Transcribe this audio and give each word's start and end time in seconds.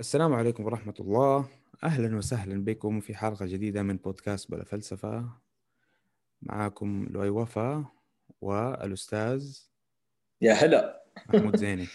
السلام 0.00 0.32
عليكم 0.32 0.64
ورحمة 0.64 0.94
الله. 1.00 1.48
أهلا 1.84 2.16
وسهلا 2.16 2.64
بكم 2.64 3.00
في 3.00 3.14
حلقة 3.14 3.46
جديدة 3.46 3.82
من 3.82 3.96
بودكاست 3.96 4.50
بلا 4.50 4.64
فلسفة. 4.64 5.28
معاكم 6.42 7.06
لؤي 7.10 7.28
وفا 7.28 7.84
والأستاذ 8.40 9.58
يا 10.40 10.52
هلا. 10.52 11.02
محمود 11.28 11.56
زيني. 11.56 11.86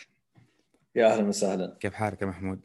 يا 0.96 1.14
أهلا 1.14 1.28
وسهلا. 1.28 1.78
كيف 1.80 1.94
حالك 1.94 2.22
يا 2.22 2.28
محمود؟ 2.28 2.60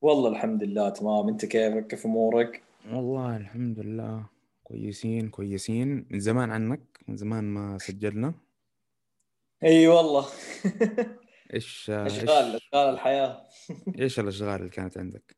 والله 0.00 0.28
الحمد 0.30 0.62
لله 0.64 0.88
تمام. 0.88 1.28
أنت 1.28 1.44
كيفك؟ 1.44 1.86
كيف 1.86 2.06
أمورك؟ 2.06 2.62
والله 2.90 3.36
الحمد 3.36 3.78
لله. 3.80 4.26
كويسين 4.64 5.28
كويسين. 5.28 6.06
من 6.10 6.20
زمان 6.20 6.50
عنك 6.50 6.80
من 7.08 7.16
زمان 7.16 7.44
ما 7.44 7.78
سجلنا. 7.78 8.34
إي 9.64 9.88
والله. 9.88 10.26
إيش 11.54 11.90
أشغال 11.90 12.56
أشغال 12.56 12.94
الحياة. 12.94 13.46
إيش 14.00 14.20
الأشغال 14.20 14.60
اللي 14.60 14.70
كانت 14.70 14.98
عندك؟ 14.98 15.36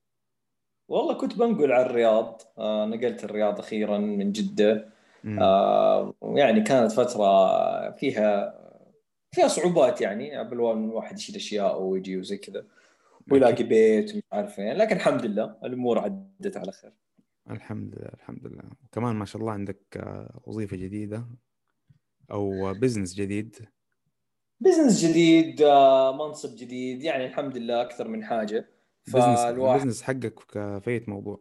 والله 0.88 1.14
كنت 1.14 1.38
بنقل 1.38 1.72
على 1.72 1.86
الرياض. 1.86 2.42
آه 2.58 2.86
نقلت 2.86 3.24
الرياض 3.24 3.58
أخيرا 3.58 3.98
من 3.98 4.32
جدة. 4.32 4.88
آه 5.26 6.14
يعني 6.22 6.60
كانت 6.60 6.92
فترة 6.92 7.90
فيها 7.90 8.58
فيها 9.34 9.48
صعوبات 9.48 10.00
يعني 10.00 10.44
ما 10.44 10.72
الواحد 10.72 11.18
يشيل 11.18 11.36
أشياء 11.36 11.82
ويجي 11.82 12.18
وزي 12.18 12.36
كذا. 12.36 12.64
ويلاقي. 13.30 13.64
بيت 13.64 14.14
ومش 14.14 14.22
عارف 14.32 14.58
وين 14.58 14.76
لكن 14.76 14.96
الحمد 14.96 15.26
لله 15.26 15.56
الأمور 15.64 15.98
عدت 15.98 16.56
على 16.56 16.72
خير. 16.72 16.92
الحمد 17.50 17.94
لله 17.94 18.10
الحمد 18.14 18.46
لله. 18.46 18.62
وكمان 18.84 19.16
ما 19.16 19.24
شاء 19.24 19.42
الله 19.42 19.52
عندك 19.52 19.80
آه، 19.96 20.40
وظيفة 20.44 20.76
جديدة 20.76 21.26
أو 22.30 22.74
بزنس 22.74 23.14
جديد. 23.14 23.68
بزنس 24.60 25.04
جديد 25.04 25.62
آه 25.62 26.12
منصب 26.16 26.56
جديد 26.56 27.02
يعني 27.02 27.26
الحمد 27.26 27.56
لله 27.56 27.80
أكثر 27.82 28.08
من 28.08 28.24
حاجة. 28.24 28.68
بزنس 29.06 29.38
فالواحد 29.38 29.80
البزنس 29.80 30.02
حقك 30.02 30.40
في 30.80 31.04
موضوع. 31.08 31.40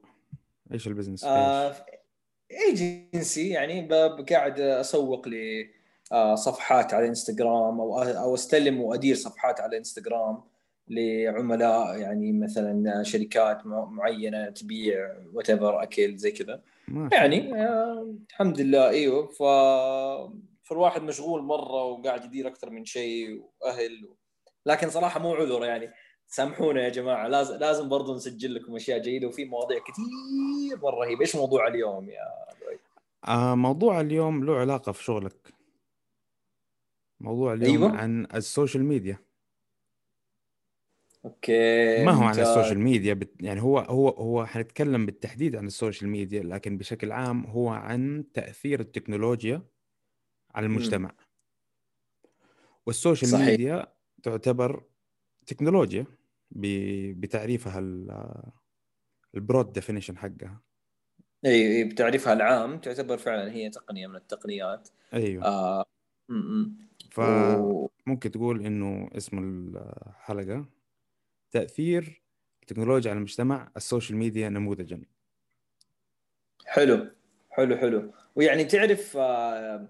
إيش 0.73 0.87
ال 0.87 0.91
business 0.91 1.23
آه؟ 1.23 1.75
ايجنسي 2.51 3.49
يعني 3.49 3.87
قاعد 4.29 4.59
أسوق 4.59 5.27
لصفحات 5.27 6.93
على 6.93 7.07
انستغرام 7.07 7.79
أو 7.81 7.99
أو 8.01 8.33
أستلم 8.35 8.81
وأدير 8.81 9.15
صفحات 9.15 9.61
على 9.61 9.77
انستغرام 9.77 10.43
لعملاء 10.89 11.97
يعني 11.97 12.31
مثلا 12.33 13.03
شركات 13.03 13.65
مع- 13.65 13.85
معينة 13.85 14.49
تبيع 14.49 15.15
what 15.33 15.49
أكل 15.83 16.17
زي 16.17 16.31
كذا. 16.31 16.61
يعني 17.11 17.53
آه 17.63 18.15
الحمد 18.29 18.61
لله 18.61 18.89
إيوه. 18.89 19.27
ف 19.27 19.43
فالواحد 20.69 21.03
مشغول 21.03 21.41
مرة 21.41 21.83
وقاعد 21.83 22.25
يدير 22.25 22.47
أكثر 22.47 22.69
من 22.69 22.85
شيء 22.85 23.43
وأهل 23.61 24.09
لكن 24.65 24.89
صراحة 24.89 25.19
مو 25.19 25.33
عذر 25.33 25.65
يعني. 25.65 25.93
سامحونا 26.27 26.83
يا 26.83 26.89
جماعة. 26.89 27.27
لازم 27.27 27.55
لازم 27.55 27.89
برضو 27.89 28.15
نسجل 28.15 28.55
لكم 28.55 28.75
أشياء 28.75 28.99
جيدة 28.99 29.27
وفي 29.27 29.45
مواضيع 29.45 29.79
كثير 29.79 30.77
مرة 30.83 30.95
رهيبه 30.95 31.21
إيش 31.21 31.35
موضوع 31.35 31.67
اليوم 31.67 32.09
يا 32.09 32.25
لؤي؟ 32.61 32.79
آه 33.27 33.55
موضوع 33.55 34.01
اليوم 34.01 34.43
له 34.43 34.55
علاقة 34.55 34.91
في 34.91 35.03
شغلك. 35.03 35.53
موضوع 37.19 37.53
اليوم 37.53 37.83
أيوه. 37.83 37.97
عن 37.97 38.27
السوشيال 38.35 38.83
ميديا. 38.83 39.17
أوكي 41.25 42.05
ما 42.05 42.11
هو 42.11 42.23
عن 42.23 42.39
السوشيال 42.39 42.79
ميديا؟ 42.79 43.13
بت... 43.13 43.31
يعني 43.41 43.61
هو 43.61 43.79
هو 43.79 44.09
هو 44.09 44.45
حنتكلم 44.45 45.05
بالتحديد 45.05 45.55
عن 45.55 45.67
السوشيال 45.67 46.09
ميديا 46.09 46.43
لكن 46.43 46.77
بشكل 46.77 47.11
عام 47.11 47.45
هو 47.45 47.69
عن 47.69 48.25
تأثير 48.33 48.79
التكنولوجيا 48.79 49.61
على. 50.57 50.65
المجتمع 50.65 51.11
والسوشيال 52.85 53.31
صحيح 53.31 53.47
ميديا 53.47 53.93
تعتبر 54.23 54.83
تكنولوجيا. 55.45 56.05
بتعريفها 57.13 57.79
ال 59.35 59.42
broad 59.42 59.73
definition 59.73 60.17
حقها 60.17 60.61
إي 61.45 61.83
بتعريفها 61.83 62.33
العام 62.33 62.79
تعتبر 62.79 63.17
فعلا 63.17 63.51
هي 63.51 63.69
تقنية 63.69 64.07
من 64.07 64.15
التقنيات 64.15 64.89
أيوه 65.13 65.45
آه 65.45 65.85
م- 66.29 66.35
م. 66.61 66.77
فممكن 67.11 68.31
تقول 68.31 68.65
إنه 68.65 69.09
اسم 69.17 69.39
الحلقة 69.39 70.65
تأثير 71.51 72.21
التكنولوجيا 72.61 73.11
على 73.11 73.17
المجتمع 73.17 73.71
السوشيال 73.77 74.17
ميديا 74.17 74.49
نموذجا 74.49 75.01
حلو 76.65 77.11
حلو 77.49 77.77
حلو 77.77 78.13
ويعني 78.35 78.63
تعرف 78.65 79.17
آه، 79.17 79.89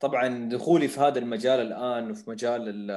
طبعا 0.00 0.48
دخولي 0.48 0.88
في 0.88 1.00
هذا 1.00 1.18
المجال 1.18 1.60
الآن 1.60 2.10
وفي 2.10 2.30
مجال 2.30 2.68
ال- 2.68 2.90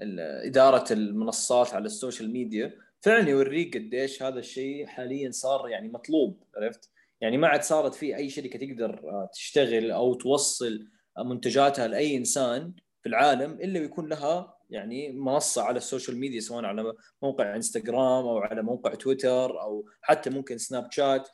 ال- 0.00 0.20
إدارة 0.46 0.92
المنصات 0.92 1.74
على 1.74 1.86
السوشيال 1.86 2.32
ميديا 2.32 2.74
فعلا 3.00 3.28
يوريك 3.28 3.76
قديش 3.76 4.22
هذا 4.22 4.38
الشيء 4.38 4.86
حاليا 4.86 5.30
صار 5.30 5.68
يعني 5.68 5.88
مطلوب 5.88 6.42
عرفت؟ 6.56 6.90
يعني 7.20 7.36
ما 7.38 7.48
عاد 7.48 7.62
صارت 7.62 7.94
في 7.94 8.16
أي 8.16 8.28
شركة 8.30 8.58
تقدر 8.58 8.90
آه، 9.10 9.28
تشتغل 9.32 9.90
أو 9.90 10.14
توصل 10.14 10.86
منتجاتها 11.18 11.86
لأي 11.88 12.16
إنسان 12.16 12.72
في 13.02 13.08
العالم 13.08 13.52
إلا 13.52 13.80
ويكون 13.80 14.08
لها 14.08 14.54
يعني 14.70 15.12
منصة 15.12 15.62
على 15.62 15.76
السوشيال 15.76 16.16
ميديا 16.16 16.40
سواء 16.40 16.64
على 16.64 16.92
موقع 17.22 17.56
إنستغرام 17.56 18.24
أو 18.26 18.38
على 18.38 18.62
موقع 18.62 18.94
تويتر 18.94 19.60
أو 19.62 19.86
حتى 20.02 20.30
ممكن 20.30 20.58
سناب 20.58 20.92
شات 20.92 21.28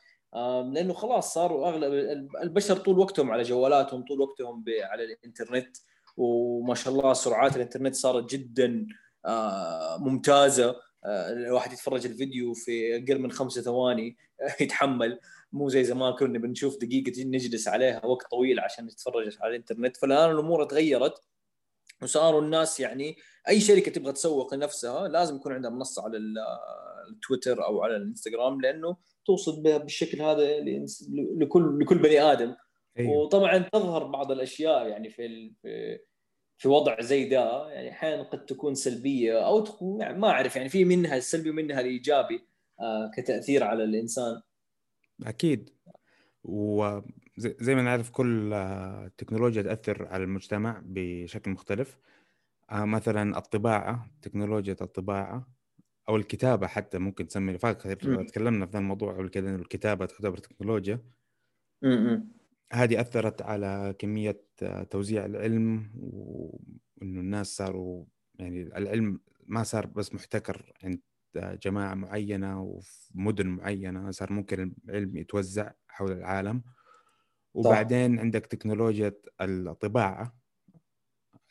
لأنه 0.73 0.93
خلاص 0.93 1.33
صاروا 1.33 1.69
أغلب 1.69 1.93
البشر 2.43 2.77
طول 2.77 2.99
وقتهم 2.99 3.31
على 3.31 3.43
جوالاتهم 3.43 4.05
طول 4.05 4.21
وقتهم 4.21 4.63
على 4.83 5.03
الإنترنت 5.03 5.77
وما 6.17 6.75
شاء 6.75 6.93
الله 6.93 7.13
سرعات 7.13 7.55
الإنترنت 7.55 7.95
صارت 7.95 8.31
جدا 8.31 8.87
آه، 9.25 9.97
ممتازة. 9.97 10.75
آه، 11.05 11.31
الواحد 11.31 11.73
يتفرج 11.73 12.05
الفيديو 12.05 12.53
في 12.53 12.95
أقل 12.95 13.19
من 13.19 13.31
خمسة 13.31 13.61
ثواني 13.61 14.17
يتحمل. 14.61 15.19
مو 15.51 15.69
زي 15.69 15.83
زمان 15.83 16.13
كنا 16.13 16.39
بنشوف 16.39 16.77
دقيقة 16.77 17.23
نجلس 17.23 17.67
عليها 17.67 18.05
وقت 18.05 18.27
طويل 18.31 18.59
عشان 18.59 18.85
نتفرج 18.85 19.37
على 19.41 19.49
الإنترنت. 19.49 19.97
فالآن 19.97 20.31
الأمور 20.31 20.63
تغيرت 20.63 21.13
وصاروا 22.03 22.41
الناس 22.41 22.79
يعني 22.79 23.15
أي 23.49 23.59
شركة 23.61 23.91
تبغى 23.91 24.11
تسوق 24.13 24.53
لنفسها 24.53 25.07
لازم 25.07 25.35
يكون 25.35 25.53
عندها 25.53 25.71
منصة 25.71 26.03
على 26.03 26.17
ال- 26.17 26.37
التويتر 27.13 27.65
أو 27.65 27.83
على 27.83 27.95
الإنستغرام 27.95 28.61
لأنه 28.61 28.97
توصل 29.25 29.61
بها 29.61 29.77
بالشكل 29.77 30.21
هذا 30.21 30.59
لكل 31.37 31.79
لكل 31.79 31.97
بني 31.97 32.21
آدم. 32.21 32.55
أيوه. 32.99 33.11
وطبعا 33.11 33.57
تظهر 33.57 34.03
بعض 34.03 34.31
الأشياء 34.31 34.87
يعني 34.87 35.09
في 35.09 35.51
في 36.57 36.67
وضع 36.67 37.01
زي 37.01 37.29
ده. 37.29 37.69
يعني 37.69 37.89
أحيانا 37.91 38.23
قد 38.23 38.45
تكون 38.45 38.75
سلبية 38.75 39.47
أو 39.47 39.59
تكون 39.59 40.01
يعني 40.01 40.19
ما 40.19 40.29
أعرف. 40.29 40.55
يعني 40.55 40.69
في 40.69 40.85
منها 40.85 41.17
السلبي 41.17 41.49
ومنها 41.49 41.79
الإيجابي 41.79 42.47
آه، 42.79 43.11
كتأثير 43.17 43.63
على 43.63 43.83
الإنسان. 43.83 44.41
أكيد. 45.23 45.69
وزي 46.43 47.03
زي 47.37 47.75
ما 47.75 47.81
نعرف 47.81 48.09
كل 48.09 48.53
آه، 48.53 49.11
تكنولوجيا 49.17 49.61
تأثر 49.61 50.07
على 50.07 50.23
المجتمع 50.23 50.81
بشكل 50.85 51.51
مختلف. 51.51 51.97
آه، 52.71 52.85
مثلا 52.85 53.37
الطباعة 53.37 54.11
تكنولوجيا 54.21 54.75
الطباعة 54.81 55.47
أو 56.11 56.17
الكتابة 56.17 56.67
حتى 56.67 56.99
ممكن 56.99 57.27
تسمي 57.27 57.57
فاكر. 57.57 57.93
تكلمنا 58.23 58.65
في 58.65 58.71
ذا 58.73 58.79
الموضوع 58.79 59.13
قبل 59.17 59.29
كده 59.29 59.49
إنه 59.49 59.55
الكتابة 59.55 60.05
تعتبر 60.05 60.37
تكنولوجيا. 60.37 60.99
هذه 62.73 63.01
أثرت 63.01 63.41
على 63.41 63.95
كمية 63.99 64.45
آه، 64.63 64.83
توزيع 64.83 65.25
العلم 65.25 65.91
وإنه 65.95 67.21
الناس 67.21 67.47
صاروا 67.57 68.05
يعني 68.39 68.61
العلم 68.61 69.19
ما 69.47 69.63
صار 69.63 69.87
بس 69.87 70.13
محتكر 70.13 70.73
عند 70.83 71.01
آه، 71.37 71.55
جماعة 71.55 71.93
معينة 71.95 72.61
وفي 72.63 73.11
مدن 73.15 73.47
معينة 73.47 74.11
صار 74.11 74.33
ممكن 74.33 74.75
العلم 74.89 75.17
يتوزع 75.17 75.71
حول 75.87 76.11
العالم 76.11 76.63
وبعدين 77.53 78.19
عندك 78.19 78.45
تكنولوجيا 78.45 79.13
الطباعة 79.41 80.37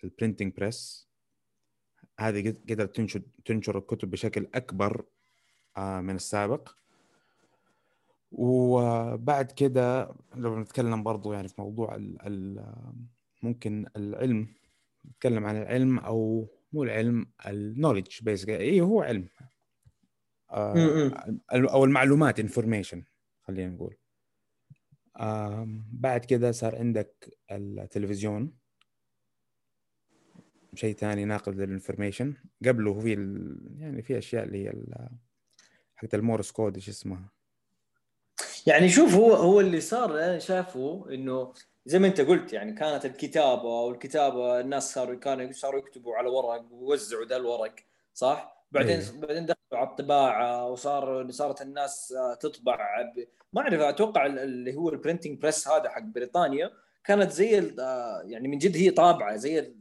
ال 0.05 0.10
printing 0.10 0.55
press 0.57 1.10
هذه 2.21 2.49
قد- 2.49 2.71
قدرت 2.71 2.97
تنشر 2.97 3.23
تنشر 3.45 3.79
الكتب 3.79 4.11
بشكل 4.11 4.47
أكبر 4.55 5.05
آه، 5.77 6.01
من 6.01 6.15
السابق. 6.15 6.69
وبعد 8.33 9.53
كده 9.53 10.11
لو 10.35 10.59
نتكلم 10.59 11.03
برضو 11.03 11.33
يعني 11.33 11.49
في 11.49 11.61
موضوع 11.61 11.95
ال 11.95 12.23
ال 12.27 12.73
ممكن 13.43 13.87
العلم 13.97 14.49
نتكلم 15.07 15.47
عن 15.47 15.57
العلم 15.57 15.99
أو 15.99 16.47
مو 16.73 16.83
العلم 16.83 17.27
ال 17.47 17.54
knowledge 17.54 18.23
basically 18.23 18.57
اي 18.57 18.81
هو 18.81 19.03
علم. 19.03 19.29
آه. 20.51 21.33
أو 21.53 21.85
المعلومات 21.85 22.41
information 22.41 23.03
خلينا 23.43 23.71
نقول. 23.71 23.97
بعد 25.93 26.25
كده 26.25 26.53
صار 26.53 26.77
عندك 26.77 27.39
التلفزيون. 27.51 28.60
شيء 30.75 30.95
ثاني 30.97 31.25
ناقل 31.25 31.53
لل 31.53 31.66
information 31.66 32.35
قبله 32.67 33.01
في 33.01 33.13
ال... 33.15 33.57
يعني 33.79 34.03
في 34.03 34.19
أشياء 34.19 34.45
اللي 34.45 34.65
هي 34.65 34.71
ال- 34.71 35.09
حقت 35.97 36.15
ال 36.15 36.21
Morse 36.21 36.51
code 36.51 36.75
إيش 36.75 36.89
اسمها 36.89 37.29
يعني 38.67 38.89
شوف 38.89 39.15
هو 39.15 39.35
هو 39.35 39.61
اللي 39.61 39.81
صار 39.81 40.11
أنا 40.15 40.39
شافه 40.39 41.07
إنه 41.11 41.53
زي 41.87 41.99
ما 41.99 42.07
أنت 42.07 42.21
قلت 42.21 42.53
يعني 42.53 42.73
كانت 42.73 43.05
الكتابة 43.05 43.81
والكتابة 43.81 44.61
الناس 44.61 44.95
صاروا 44.95 45.15
كانوا 45.15 45.53
صاروا 45.53 45.81
يكتبوا 45.81 46.17
على 46.17 46.29
ورق 46.29 46.67
ويوزعوا 46.71 47.25
ذا 47.25 47.37
الورق 47.37 47.75
صح؟ 48.15 48.67
بعدين 48.73 49.01
أيوه. 49.01 49.21
بعدين 49.21 49.47
دخلوا 49.47 49.81
على 49.81 49.89
الطباعة 49.89 50.67
وصار 50.69 51.31
صارت 51.31 51.63
الناس 51.63 52.15
تطبع 52.41 53.03
ب... 53.03 53.25
ما 53.53 53.61
أعرف 53.61 53.81
أتوقع 53.81 54.27
ال- 54.27 54.39
اللي 54.39 54.75
هو 54.75 54.89
ال 54.89 54.95
printing 54.95 55.39
press 55.41 55.69
هذا 55.69 55.89
حق 55.89 56.03
بريطانيا 56.03 56.71
كانت 57.05 57.31
زي 57.33 57.75
آه، 57.79 58.23
يعني 58.25 58.49
من 58.49 58.59
جد 58.59 58.77
هي 58.77 58.91
طابعة 58.91 59.37
زي 59.37 59.75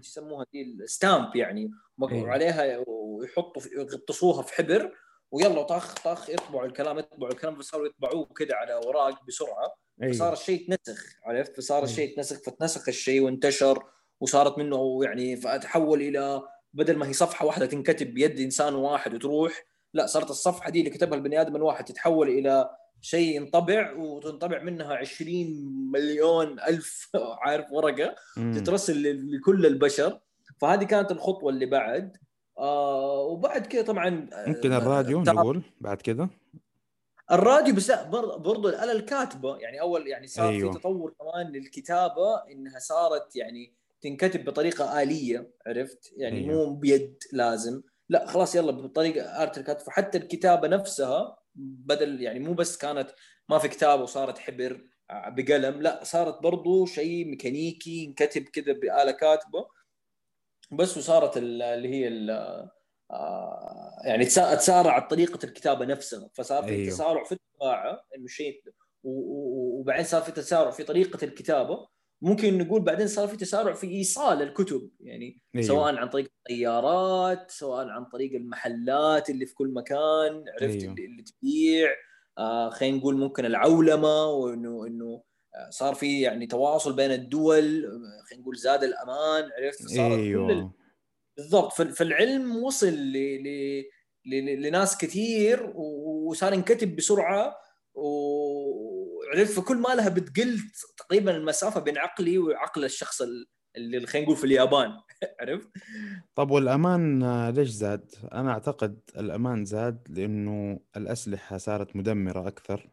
يسموها 0.00 0.46
دي؟ 0.52 0.62
ال 0.62 0.74
stamp 0.74 1.36
يعني. 1.36 1.70
مقطوع 1.98 2.18
أيوه. 2.18 2.30
عليها 2.30 2.84
ويحطوا 2.86 3.62
يغطسوها 3.72 4.42
في 4.42 4.54
حبر 4.54 4.92
ويلا 5.30 5.62
طخ 5.62 5.94
طخ 5.94 6.30
يطبعوا 6.30 6.66
الكلام 6.66 6.98
يطبعوا 6.98 7.32
الكلام 7.32 7.56
فصاروا 7.56 7.86
يطبعوه 7.86 8.24
كذا 8.24 8.54
على 8.54 8.74
أوراق 8.74 9.24
بسرعة. 9.26 9.74
فصار 10.10 10.26
أيوه 10.26 10.32
الشيء 10.32 10.60
يتنسخ 10.72 11.04
عرفت؟ 11.24 11.56
فصار 11.56 11.78
أيوه. 11.78 11.90
الشيء 11.90 12.10
يتنسخ 12.10 12.36
فتنسخ 12.36 12.88
الشيء 12.88 13.22
وانتشر 13.22 13.84
وصارت 14.20 14.58
منه 14.58 15.00
يعني 15.04 15.36
فتحول 15.36 16.00
إلى 16.02 16.42
بدل 16.72 16.96
ما 16.96 17.08
هي 17.08 17.12
صفحة 17.12 17.46
واحدة 17.46 17.66
تنكتب 17.66 18.14
بيد 18.14 18.40
إنسان 18.40 18.74
واحد 18.74 19.14
وتروح 19.14 19.64
لا 19.94 20.06
صارت 20.06 20.30
الصفحة 20.30 20.70
دي 20.70 20.78
اللي 20.78 20.90
كتبها 20.90 21.18
البني 21.18 21.40
آدم 21.40 21.56
الواحد 21.56 21.84
تتحول 21.84 22.28
إلى 22.28 22.70
شيء 23.00 23.36
ينطبع 23.36 23.92
وتنطبع 23.96 24.62
منها 24.62 24.94
20 24.94 25.46
مليون 25.92 26.60
ألف 26.60 27.10
عارف 27.46 27.72
ورقة. 27.72 28.14
تترسل 28.36 29.32
لكل 29.36 29.66
البشر. 29.66 30.20
فهذه 30.60 30.84
كانت 30.84 31.10
الخطوة 31.10 31.50
اللي 31.52 31.66
بعد. 31.66 32.16
آه 32.58 33.20
وبعد 33.20 33.66
كده 33.66 33.82
طبعا 33.82 34.28
آه، 34.32 34.48
ممكن 34.48 34.72
الراديو 34.72 35.24
تعرف- 35.24 35.38
نقول 35.38 35.62
بعد 35.80 36.02
كده؟ 36.02 36.28
الراديو 37.32 37.74
بس 37.74 37.90
برضو 37.90 38.68
الاله 38.68 38.92
الكاتبة. 38.92 39.56
يعني 39.56 39.80
أول 39.80 40.06
يعني 40.06 40.26
صار 40.26 40.48
أيوة. 40.48 40.72
في 40.72 40.78
تطور 40.78 41.14
كمان 41.20 41.52
للكتابة 41.52 42.36
إنها 42.52 42.78
صارت 42.78 43.36
يعني 43.36 43.72
تنكتب 44.00 44.44
بطريقة 44.44 45.02
آلية 45.02 45.50
عرفت؟ 45.66 46.12
يعني 46.16 46.38
أيوة. 46.38 46.54
مو 46.68 46.74
بيد 46.74 47.22
لازم. 47.32 47.82
لا 48.08 48.26
خلاص 48.26 48.54
يلا 48.54 48.72
بطريقة 48.72 49.42
آرت 49.42 49.58
الكاتب. 49.58 49.80
فحتى 49.86 50.18
الكتابة 50.18 50.68
نفسها 50.68 51.37
بدل 51.58 52.22
يعني 52.22 52.38
مو 52.38 52.52
بس 52.54 52.76
كانت 52.76 53.10
ما 53.48 53.58
في 53.58 53.68
كتاب 53.68 54.00
وصارت 54.00 54.38
حبر 54.38 54.80
بقلم 55.10 55.82
لا 55.82 56.04
صارت 56.04 56.42
برضو 56.42 56.86
شيء 56.86 57.24
ميكانيكي 57.24 57.90
ينكتب 58.04 58.42
كذا 58.42 58.72
بآلة 58.72 59.10
كاتبة. 59.12 59.68
بس 60.72 60.96
وصارت 60.96 61.36
ال- 61.36 61.62
اللي 61.62 61.88
هي 61.88 62.08
ال- 62.08 62.68
آه، 63.10 64.00
يعني 64.04 64.24
تسا- 64.24 64.54
تسارعت 64.54 65.10
طريقة 65.10 65.38
الكتابة 65.46 65.84
نفسها. 65.84 66.30
فصار 66.34 66.62
في 66.62 66.68
أيوه. 66.70 66.90
تسارع 66.90 67.24
في 67.24 67.32
الطباعة 67.32 68.04
إنه 68.16 68.26
شيء 68.26 68.62
وبعدين 69.04 70.04
صار 70.04 70.22
في 70.22 70.32
تسارع 70.32 70.70
في 70.70 70.84
طريقة 70.84 71.24
الكتابة. 71.24 71.88
ممكن 72.22 72.58
نقول 72.58 72.82
بعدين 72.82 73.06
صار 73.06 73.28
في 73.28 73.36
تسارع 73.36 73.72
في 73.74 73.86
إيصال 73.86 74.42
الكتب 74.42 74.90
يعني 75.00 75.40
أيوه. 75.54 75.66
سواء 75.66 75.94
عن 75.96 76.08
طريق 76.08 76.30
الطيارات 76.38 77.50
سواء 77.50 77.86
عن 77.88 78.04
طريق 78.04 78.34
المحلات 78.34 79.30
اللي 79.30 79.46
في 79.46 79.54
كل 79.54 79.68
مكان 79.74 80.44
عرفت 80.48 80.82
أيوه. 80.82 80.94
اللي, 80.94 81.22
تبيع 81.22 81.90
آه 82.38 82.70
خلينا 82.70 82.96
نقول 82.96 83.16
ممكن 83.16 83.44
العولمة 83.44 84.26
وانه 84.26 84.86
إنه 84.86 85.22
آه، 85.54 85.70
صار 85.70 85.94
في 85.94 86.20
يعني 86.20 86.46
تواصل 86.46 86.96
بين 86.96 87.10
الدول 87.12 87.84
آه، 87.84 88.24
خلينا 88.28 88.42
نقول 88.42 88.56
زاد 88.56 88.84
الأمان 88.84 89.50
عرفت 89.58 89.82
صارت 89.82 90.14
كل 90.14 90.20
ال... 90.20 90.50
أيوه 90.50 90.72
بالضبط 91.36 91.72
فال- 91.72 91.92
فالعلم 91.92 92.56
وصل 92.56 92.86
ل... 92.86 93.12
ل... 93.42 93.84
ل... 94.26 94.62
لناس 94.62 94.98
كثير 94.98 95.72
و- 95.74 96.28
وصار 96.30 96.52
ينكتب 96.52 96.96
بسرعة 96.96 97.56
وعرفت 99.28 99.52
فكل 99.52 99.76
ما 99.76 99.88
لها 99.94 100.08
بتقل 100.08 100.58
تقريبا 100.96 101.36
المسافة 101.36 101.80
بين 101.80 101.98
عقلي 101.98 102.38
وعقل 102.38 102.84
الشخص 102.84 103.22
ال- 103.22 103.46
اللي 103.76 104.06
خلينا 104.06 104.26
نقول 104.26 104.36
في 104.36 104.44
اليابان 104.44 104.90
عرفت؟ 105.40 105.70
طب 106.34 106.50
والأمان 106.50 107.24
ليش 107.50 107.68
زاد؟ 107.68 108.14
أنا 108.32 108.50
أعتقد 108.50 109.00
الأمان 109.16 109.64
زاد 109.64 110.06
لأنه 110.10 110.80
الأسلحة 110.96 111.56
صارت 111.56 111.96
مدمرة 111.96 112.48
أكثر 112.48 112.90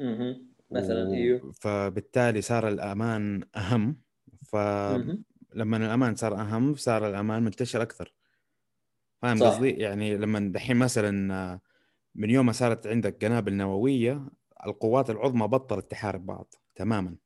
أها 0.00 0.40
مثلا 0.70 1.12
إيوه 1.14 1.52
فبالتالي 1.52 2.40
صار 2.40 2.68
الأمان 2.68 3.44
أهم 3.56 4.00
فلما. 4.46 5.22
الأمان 5.56 6.16
صار 6.16 6.34
أهم 6.40 6.74
صار 6.74 7.08
الأمان 7.08 7.42
منتشر 7.42 7.82
أكثر 7.82 8.14
فاهم. 9.22 9.42
قصدي؟ 9.42 9.70
يعني 9.70 10.16
لما 10.16 10.52
دحين 10.52 10.76
مثلا 10.76 11.60
من 12.14 12.30
يوم 12.30 12.46
ما 12.46 12.52
صارت 12.52 12.86
عندك 12.86 13.24
قنابل 13.24 13.52
نووية 13.54 14.28
القوات 14.66 15.10
العظمى 15.10 15.48
بطلت 15.48 15.90
تحارب 15.90 16.26
بعض 16.26 16.54
تماما. 16.74 17.16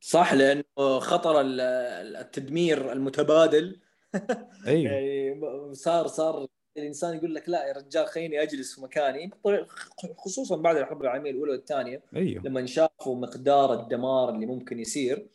صح 0.00 0.32
لأنه 0.34 0.64
خطر 0.98 1.40
ال- 1.40 1.60
التدمير 2.16 2.92
المتبادل. 2.92 3.80
أيوه. 4.66 4.92
يعني 4.92 5.74
صار 5.74 6.06
صار 6.06 6.46
الإنسان 6.76 7.16
يقول 7.16 7.34
لك 7.34 7.48
لا 7.48 7.66
يا 7.66 7.72
رجال 7.72 8.06
خليني 8.06 8.42
أجلس 8.42 8.74
في 8.74 8.80
مكاني. 8.80 9.30
خصوصا 10.16 10.56
بعد 10.56 10.76
الحرب 10.76 11.02
العالمية 11.02 11.30
الأولى 11.30 11.52
والثانية 11.52 12.02
أيوه. 12.16 12.42
لما 12.44 12.66
شافوا 12.66 13.16
مقدار 13.16 13.80
الدمار 13.80 14.30
اللي 14.30 14.46
ممكن 14.46 14.78
يصير. 14.78 15.28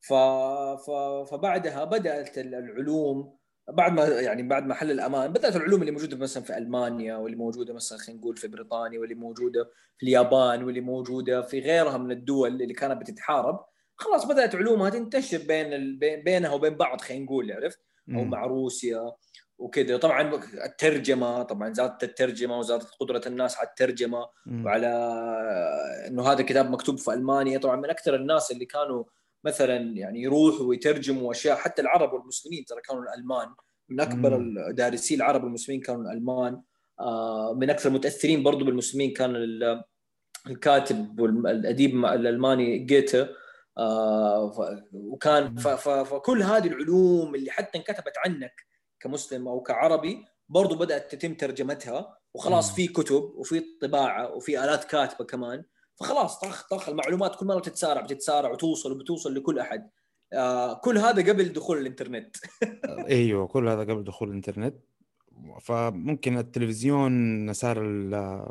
ف... 0.00 0.14
ف... 0.86 0.90
فبعدها 1.30 1.84
بدأت 1.84 2.38
العلوم 2.38 3.38
بعد 3.68 3.92
ما 3.92 4.04
يعني 4.04 4.42
بعد 4.42 4.66
ما 4.66 4.74
حل 4.74 4.90
الأمان 4.90 5.32
بدات 5.32 5.56
العلوم 5.56 5.80
اللي 5.80 5.92
موجودة 5.92 6.16
مثلا 6.16 6.42
في 6.42 6.58
ألمانيا 6.58 7.16
واللي 7.16 7.36
موجودة 7.36 7.74
مثلا 7.74 7.98
خلينا 7.98 8.20
نقول 8.20 8.36
في 8.36 8.48
بريطانيا 8.48 9.00
واللي 9.00 9.14
موجودة 9.14 9.70
في 9.98 10.02
اليابان 10.06 10.64
واللي 10.64 10.80
موجودة 10.80 11.42
في 11.42 11.60
غيرها 11.60 11.98
من 11.98 12.10
الدول 12.12 12.62
اللي 12.62 12.74
كانت 12.74 13.00
بتتحارب 13.00 13.64
خلاص 13.96 14.24
بدأت 14.26 14.54
علومها 14.54 14.90
تنتشر 14.90 15.38
بين 15.38 15.72
ال... 15.72 15.96
بين- 15.96 16.22
بينها 16.24 16.52
وبين 16.52 16.74
بعض 16.76 17.00
خلينا 17.00 17.24
نقول 17.24 17.52
عرفت 17.52 17.80
أو. 18.14 18.24
مع 18.24 18.44
روسيا 18.46 19.12
وكذا 19.58 19.96
طبعا 19.96 20.34
الترجمة 20.64 21.42
طبعا 21.42 21.72
زادت 21.72 22.04
الترجمة 22.04 22.58
وزادت 22.58 22.88
قدرة 23.00 23.22
الناس 23.26 23.56
على 23.58 23.68
الترجمة 23.68 24.26
مم. 24.46 24.64
وعلى 24.64 24.88
إنه 26.08 26.22
هذا 26.32 26.40
الكتاب 26.40 26.70
مكتوب 26.70 26.98
في 26.98 27.12
ألمانيا 27.12 27.58
طبعا 27.58 27.76
من 27.76 27.90
أكثر 27.90 28.14
الناس 28.14 28.50
اللي 28.50 28.64
كانوا 28.64 29.04
مثلا 29.44 29.76
يعني 29.76 30.22
يروحوا 30.22 30.66
ويترجموا 30.66 31.32
أشياء. 31.32 31.56
حتى 31.56 31.82
العرب 31.82 32.12
والمسلمين 32.12 32.64
ترى 32.64 32.80
كانوا 32.80 33.02
الألمان. 33.02 33.48
من 33.88 34.00
أكبر. 34.00 34.36
الدارسين 34.70 35.16
العرب 35.18 35.44
والمسلمين 35.44 35.80
كانوا 35.80 36.02
الألمان. 36.02 36.62
آه، 37.00 37.54
من 37.54 37.70
أكثر 37.70 37.88
المتأثرين 37.88 38.42
برضو 38.42 38.64
بالمسلمين 38.64 39.12
كان 39.12 39.36
ال- 39.36 39.82
الكاتب 40.46 41.20
والأديب 41.20 42.04
الألماني 42.04 42.78
جيته 42.78 43.28
آه، 43.78 44.52
وكان 44.92 45.56
فكل 45.56 46.42
هذه 46.42 46.66
العلوم 46.66 47.34
اللي 47.34 47.50
حتى 47.50 47.78
انكتبت 47.78 48.12
عنك 48.26 48.52
كمسلم 49.00 49.48
أو 49.48 49.60
كعربي 49.60 50.24
برضو 50.48 50.74
بدأت 50.74 51.14
تتم 51.14 51.34
ترجمتها. 51.34 52.18
وخلاص. 52.34 52.74
في 52.74 52.86
كتب 52.88 53.22
وفي 53.36 53.62
طباعة 53.80 54.34
وفي 54.34 54.64
آلات 54.64 54.84
كاتبة 54.84 55.24
كمان. 55.24 55.64
فخلاص 55.96 56.40
طخ 56.40 56.68
طخ 56.68 56.88
المعلومات 56.88 57.36
كل 57.36 57.46
مرة 57.46 57.58
بتتسارع 57.58 58.00
بتتسارع 58.00 58.50
وتوصل 58.50 58.92
وبتوصل 58.92 59.34
لكل 59.34 59.58
أحد. 59.58 59.90
آه 60.32 60.74
كل 60.74 60.98
هذا 60.98 61.32
قبل 61.32 61.52
دخول 61.52 61.78
الإنترنت. 61.78 62.36
إيوه 63.08 63.46
كل 63.46 63.68
هذا 63.68 63.80
قبل 63.80 64.04
دخول 64.04 64.28
الإنترنت. 64.28 64.74
فممكن 65.60 66.38
التلفزيون 66.38 67.52
صار 67.52 67.82
ال- 67.82 68.44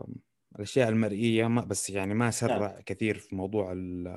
الأشياء 0.55 0.89
المرئية 0.89 1.47
ما 1.47 1.61
بس 1.61 1.89
يعني 1.89 2.13
ما 2.13 2.31
سرع 2.31 2.81
كثير 2.85 3.17
في 3.17 3.35
موضوع 3.35 3.71
ال 3.71 4.07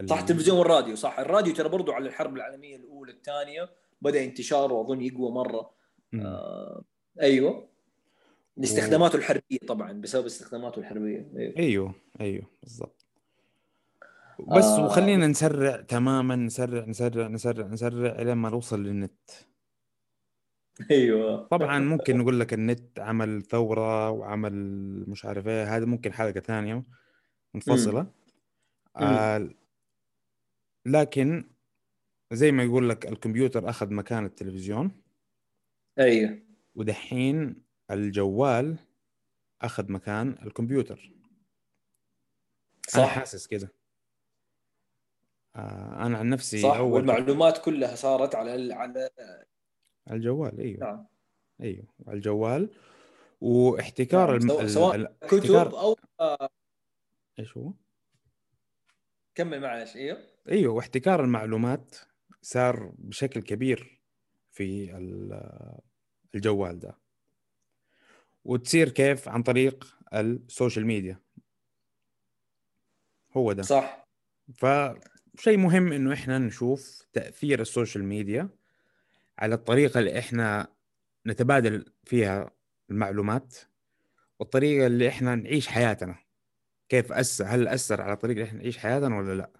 ال- 0.00 0.08
صح 0.08 0.18
التلفزيون 0.18 0.58
والراديو 0.58 0.96
صح. 0.96 1.18
الراديو 1.18 1.54
ترى 1.54 1.68
برضو 1.68 1.92
على 1.92 2.08
الحرب 2.08 2.36
العالمية 2.36 2.76
الأولى 2.76 3.12
الثانية 3.12 3.70
بدأ 4.00 4.24
انتشاره 4.24 4.72
واظن 4.72 5.00
يقوى 5.00 5.30
مرة. 5.32 5.70
آه 6.14 6.84
أيوه. 7.20 7.71
لاستخداماته 8.56 9.16
الحربية 9.16 9.58
طبعا 9.68 9.92
بسبب 9.92 10.26
استخداماته 10.26 10.78
الحربية. 10.78 11.30
أيوه. 11.36 11.56
أيوه 11.58 11.94
أيوه 12.20 12.46
بالضبط. 12.62 13.06
بس 14.40 14.64
آه. 14.64 14.84
وخلينا 14.84 15.26
نسرع 15.26 15.76
تماما 15.80 16.36
نسرع 16.36 16.84
نسرع 16.84 17.28
نسرع 17.28 17.66
نسرع 17.66 18.22
الين 18.22 18.36
ما 18.36 18.50
نوصل 18.50 18.82
للنت. 18.82 19.30
أيوه. 20.90 21.48
طبعا 21.48 21.78
ممكن 21.78 22.18
نقول 22.18 22.40
لك 22.40 22.54
النت 22.54 23.00
عمل 23.00 23.42
ثورة 23.42 24.10
وعمل 24.10 24.54
مش 25.08 25.24
عارف 25.24 25.48
إيه 25.48 25.76
هذا 25.76 25.84
ممكن 25.84 26.12
حلقة 26.12 26.40
ثانية 26.40 26.84
منفصلة. 27.54 28.06
آه 28.96 29.48
لكن 30.86 31.50
زي 32.32 32.52
ما 32.52 32.62
يقول 32.62 32.88
لك 32.88 33.06
الكمبيوتر 33.06 33.68
أخذ 33.68 33.92
مكان 33.94 34.24
التلفزيون. 34.24 34.90
أيوه. 35.98 36.38
ودحين 36.74 37.62
الجوال 37.92 38.76
أخذ 39.62 39.92
مكان 39.92 40.38
الكمبيوتر. 40.42 41.12
أنا 42.94 43.04
صح. 43.06 43.08
حاسس 43.18 43.46
كده. 43.46 43.72
آه 45.56 46.06
أنا 46.06 46.18
عن 46.18 46.28
نفسي 46.28 46.62
صح 46.62 46.76
أول 46.76 46.92
والمعلومات 46.92 47.64
كلها 47.64 47.94
صارت 47.94 48.34
على 48.34 48.54
ال- 48.54 48.72
على 48.72 49.10
الجوال 50.10 50.60
إيوه. 50.60 50.80
نعم. 50.80 51.06
إيوه 51.60 51.86
على 52.06 52.16
الجوال. 52.16 52.70
واحتكار 53.40 54.38
نعم، 54.38 54.50
الم... 54.60 54.68
سواء- 54.68 54.94
ال- 54.94 55.16
كتب 55.20 55.38
احتكار 55.54 55.80
أو 55.80 55.96
إيش 57.38 57.56
هو؟ 57.56 57.72
كمل 59.34 59.60
معلش 59.60 59.96
إيوه. 59.96 60.18
إيوه 60.50 60.74
واحتكار 60.74 61.24
المعلومات 61.24 61.96
صار 62.42 62.92
بشكل 62.98 63.42
كبير 63.42 64.00
في 64.50 64.96
ال- 64.96 65.78
الجوال 66.34 66.78
ده. 66.78 66.98
وتصير 68.44 68.88
كيف 68.88 69.28
عن 69.28 69.42
طريق 69.42 69.96
السوشيال 70.14 70.86
ميديا. 70.86 71.18
هو 73.36 73.52
ده. 73.52 73.62
صح. 73.62 74.08
فشيء 74.54 75.56
مهم 75.56 75.92
إنه 75.92 76.12
إحنا 76.12 76.38
نشوف 76.38 77.06
تأثير 77.12 77.60
السوشيال 77.60 78.04
ميديا 78.04 78.48
على 79.38 79.54
الطريقة 79.54 80.00
اللي 80.00 80.18
إحنا 80.18 80.66
نتبادل 81.26 81.92
فيها 82.04 82.50
المعلومات 82.90 83.56
والطريقة 84.38 84.86
اللي 84.86 85.08
إحنا 85.08 85.34
نعيش 85.34 85.68
حياتنا. 85.68 86.18
كيف 86.88 87.12
اثر 87.12 87.44
هل 87.44 87.68
أثر 87.68 88.02
على 88.02 88.12
الطريقة 88.12 88.36
اللي 88.36 88.44
إحنا 88.44 88.58
نعيش 88.58 88.78
حياتنا 88.78 89.18
ولا 89.18 89.34
لا؟ 89.34 89.50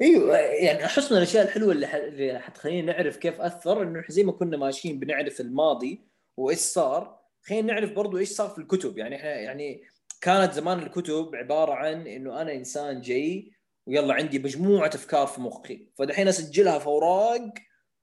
إيوه 0.00 0.36
يعني 0.38 0.84
احس 0.84 1.12
من 1.12 1.18
الأشياء 1.18 1.44
الحلوة 1.44 1.72
اللي, 1.72 1.86
ح... 1.86 1.94
اللي 1.94 2.38
حتخلينا 2.38 2.92
نعرف 2.92 3.16
كيف 3.16 3.40
أثر 3.40 3.82
إنه 3.82 4.04
زي 4.08 4.24
ما 4.24 4.32
كنا 4.32 4.56
ماشيين 4.56 5.00
بنعرف 5.00 5.40
الماضي 5.40 6.00
وإيش 6.36 6.58
صار؟ 6.58 7.20
خلينا 7.42 7.72
نعرف 7.72 7.92
برضو 7.92 8.18
إيش 8.18 8.28
صار 8.28 8.48
في 8.48 8.58
الكتب. 8.58 8.98
يعني 8.98 9.16
إحنا 9.16 9.34
يعني 9.34 9.82
كانت 10.20 10.52
زمان 10.52 10.78
الكتب 10.78 11.30
عبارة 11.34 11.74
عن 11.74 12.06
إنه 12.06 12.40
أنا 12.42 12.52
إنسان 12.52 13.00
جاي 13.00 13.52
ويلا 13.86 14.14
عندي 14.14 14.38
مجموعة 14.38 14.88
أفكار 14.88 15.26
في 15.26 15.40
مخي. 15.40 15.88
فدحين 15.98 16.28
أسجلها 16.28 16.78
في 16.78 16.86
أوراق 16.86 17.54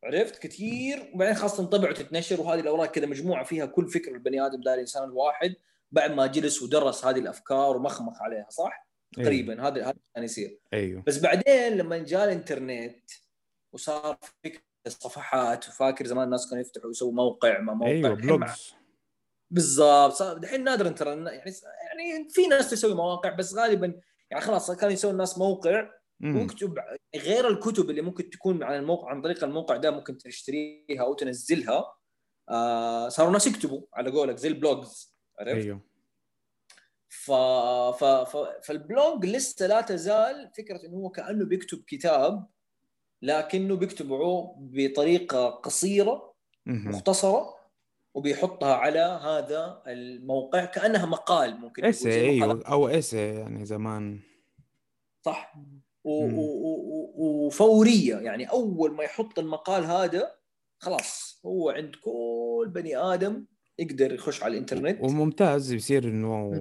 عرفت؟ 0.04 0.38
كثير 0.38 1.12
وبعدين 1.14 1.36
خلاص 1.36 1.58
تنطبع 1.58 1.90
وتتنشر 1.90 2.42
وهذه 2.42 2.60
الأوراق 2.60 2.92
كذا 2.92 3.06
مجموعة 3.06 3.44
فيها 3.44 3.66
كل 3.66 3.88
فكر 3.88 4.12
البني 4.12 4.46
آدم 4.46 4.62
ده 4.62 4.74
الانسان 4.74 5.04
الواحد 5.04 5.56
بعد 5.92 6.12
ما 6.12 6.28
جلس 6.28 6.62
ودرس 6.62 7.06
هذه 7.06 7.20
الأفكار 7.20 7.78
ومخمخ 7.78 8.22
عليها 8.22 8.48
صح؟ 8.50 8.88
تقريبا 9.16 9.68
هذا 9.68 9.84
هذا 9.84 9.98
كان 10.16 10.24
يصير. 10.24 10.60
أيوه. 10.74 11.04
بس 11.08 11.18
بعدين 11.18 11.78
لما 11.78 11.98
جاء 11.98 12.24
الإنترنت 12.24 13.12
وصار 13.74 14.18
فكره 14.44 14.62
الصفحات 14.88 15.68
وفاكر 15.68 16.06
زمان 16.06 16.24
الناس 16.24 16.50
كانوا 16.50 16.62
يفتحوا 16.62 16.92
يسووا 16.92 17.14
موقع 17.14 17.60
ما 17.60 17.74
موقع 17.74 17.92
أيوه 17.92 18.14
blogs 18.14 18.74
بالضبط 19.52 20.12
صار 20.12 20.38
دحين 20.38 20.64
نادرا 20.64 20.90
ترى 20.90 21.10
يعني 21.10 21.52
يعني 21.88 22.30
في 22.30 22.48
ناس 22.48 22.70
تسوي 22.70 22.94
مواقع 22.94 23.30
بس 23.30 23.56
غالبا 23.56 24.02
يعني 24.30 24.44
خلاص 24.44 24.72
كانوا 24.72 24.94
يسوي 24.94 25.12
الناس 25.12 25.38
موقع 25.38 25.90
مم. 26.20 26.38
واكتب 26.38 26.76
غير 27.16 27.48
الكتب 27.48 27.90
اللي 27.90 28.02
ممكن 28.02 28.30
تكون 28.30 28.64
على 28.64 28.78
الموقع 28.78 29.10
عن 29.10 29.22
طريق 29.22 29.44
الموقع 29.44 29.78
ده 29.78 29.92
ممكن 29.92 30.18
تشتريها 30.18 31.02
أو 31.02 31.14
تنزلها 31.14 31.96
آه 32.50 33.10
صاروا 33.10 33.32
ناس 33.32 33.48
يكتبوا 33.48 33.82
على 33.94 34.12
قولك 34.12 34.38
زي 34.38 34.48
ال 34.48 34.59
blogs 34.59 35.16
عرفت؟ 35.40 35.56
أيوه 35.56 35.92
ف... 37.10 37.32
ف... 37.32 38.04
ف... 38.04 38.38
فال 38.64 38.85
blog 38.85 39.26
لسه 39.26 39.68
لا 39.68 39.82
تزال 39.82 40.52
فكرة 40.58 40.86
إنه 40.86 40.98
هو 40.98 41.10
كأنه 41.10 41.46
بيكتب 41.46 41.84
كتاب 41.88 42.48
لكنه 43.22 43.76
بيكتبه 43.76 44.54
بطريقة 44.58 45.50
قصيرة. 45.50 46.34
مختصرة 46.66 47.56
وبيحطها 48.14 48.74
على 48.74 49.00
هذا 49.00 49.84
الموقع 49.88 50.66
كأنها 50.66 51.06
مقال 51.06 51.60
ممكن 51.60 51.86
اسي 51.86 52.40
مقالات. 52.40 52.66
أيوه 52.66 52.68
أو 52.68 52.88
اسي 52.88 53.18
يعني 53.18 53.66
زمان 53.66 54.20
صح. 55.26 55.54
وفورية 57.16 58.16
يعني 58.16 58.46
أول 58.46 58.94
ما 58.94 59.04
يحط 59.04 59.40
المقال 59.40 59.84
هذا 59.86 60.36
خلاص 60.80 61.42
هو 61.46 61.70
عند 61.70 61.96
كل 61.96 62.70
بني 62.70 62.98
آدم 62.98 63.46
يقدر 63.80 64.14
يخش 64.14 64.44
على 64.44 64.54
الإنترنت 64.54 65.04
وممتاز 65.04 65.74
يصير 65.74 66.04
إنه 66.04 66.52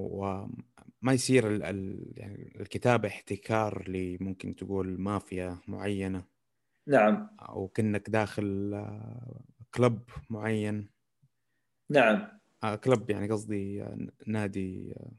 ما 1.02 1.12
يصير 1.12 1.48
ال 1.48 1.62
ال 1.62 2.12
يعني 2.16 2.56
الكتابة 2.60 3.08
احتكار 3.08 3.88
لممكن 3.88 4.56
تقول 4.56 5.00
مافيا 5.00 5.58
معينة 5.68 6.24
نعم. 6.86 7.36
أو 7.40 7.68
كأنك 7.68 8.10
داخل 8.10 8.70
آه، 8.74 9.40
كلب 9.74 10.02
معين. 10.30 10.90
نعم. 11.90 12.28
آه، 12.64 12.74
كلب 12.74 13.10
يعني 13.10 13.28
قصدي 13.28 13.82
آه، 13.82 13.98
نادي 14.26 14.94
آه، 14.96 15.10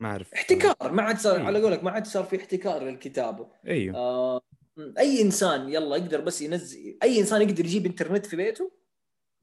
ما 0.00 0.08
أعرف. 0.08 0.32
احتكار 0.34 0.92
ما 0.92 1.02
عاد 1.02 1.18
صار 1.18 1.36
أيوه. 1.36 1.46
على 1.46 1.62
قولك 1.62 1.84
ما 1.84 1.90
عاد 1.90 2.06
صار 2.06 2.24
في 2.24 2.36
احتكار 2.36 2.84
للكتابة. 2.84 3.48
إيوه. 3.66 3.96
آه 3.96 4.40
أي 4.98 5.22
إنسان 5.22 5.68
يلا 5.68 5.96
يقدر 5.96 6.20
بس 6.20 6.42
ينزل 6.42 6.98
أي 7.02 7.20
إنسان 7.20 7.42
يقدر 7.42 7.64
يجيب 7.64 7.86
إنترنت 7.86 8.26
في 8.26 8.36
بيته 8.36 8.72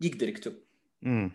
يقدر 0.01 0.29
يكتب. 0.29 0.53
امم 1.05 1.31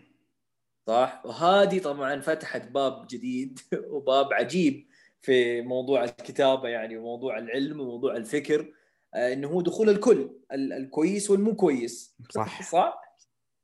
صح؟ 0.87 1.21
وهذه 1.25 1.79
طبعا 1.79 2.21
فتحت 2.21 2.67
باب 2.67 3.07
جديد 3.07 3.59
وباب 3.93 4.33
عجيب 4.33 4.87
في 5.21 5.61
موضوع 5.61 6.03
الكتابة 6.03 6.69
يعني 6.69 6.97
وموضوع 6.97 7.37
العلم 7.37 7.79
وموضوع 7.79 8.15
الفكر. 8.15 8.61
آه 8.61 8.76
إنه 9.15 9.47
هو 9.47 9.61
دخول 9.61 9.89
الكل 9.89 10.29
ال- 10.51 10.73
الكويس 10.73 11.29
والمو 11.31 11.55
كويس. 11.55 12.15
صح؟ 12.29 12.71
صح. 12.71 13.01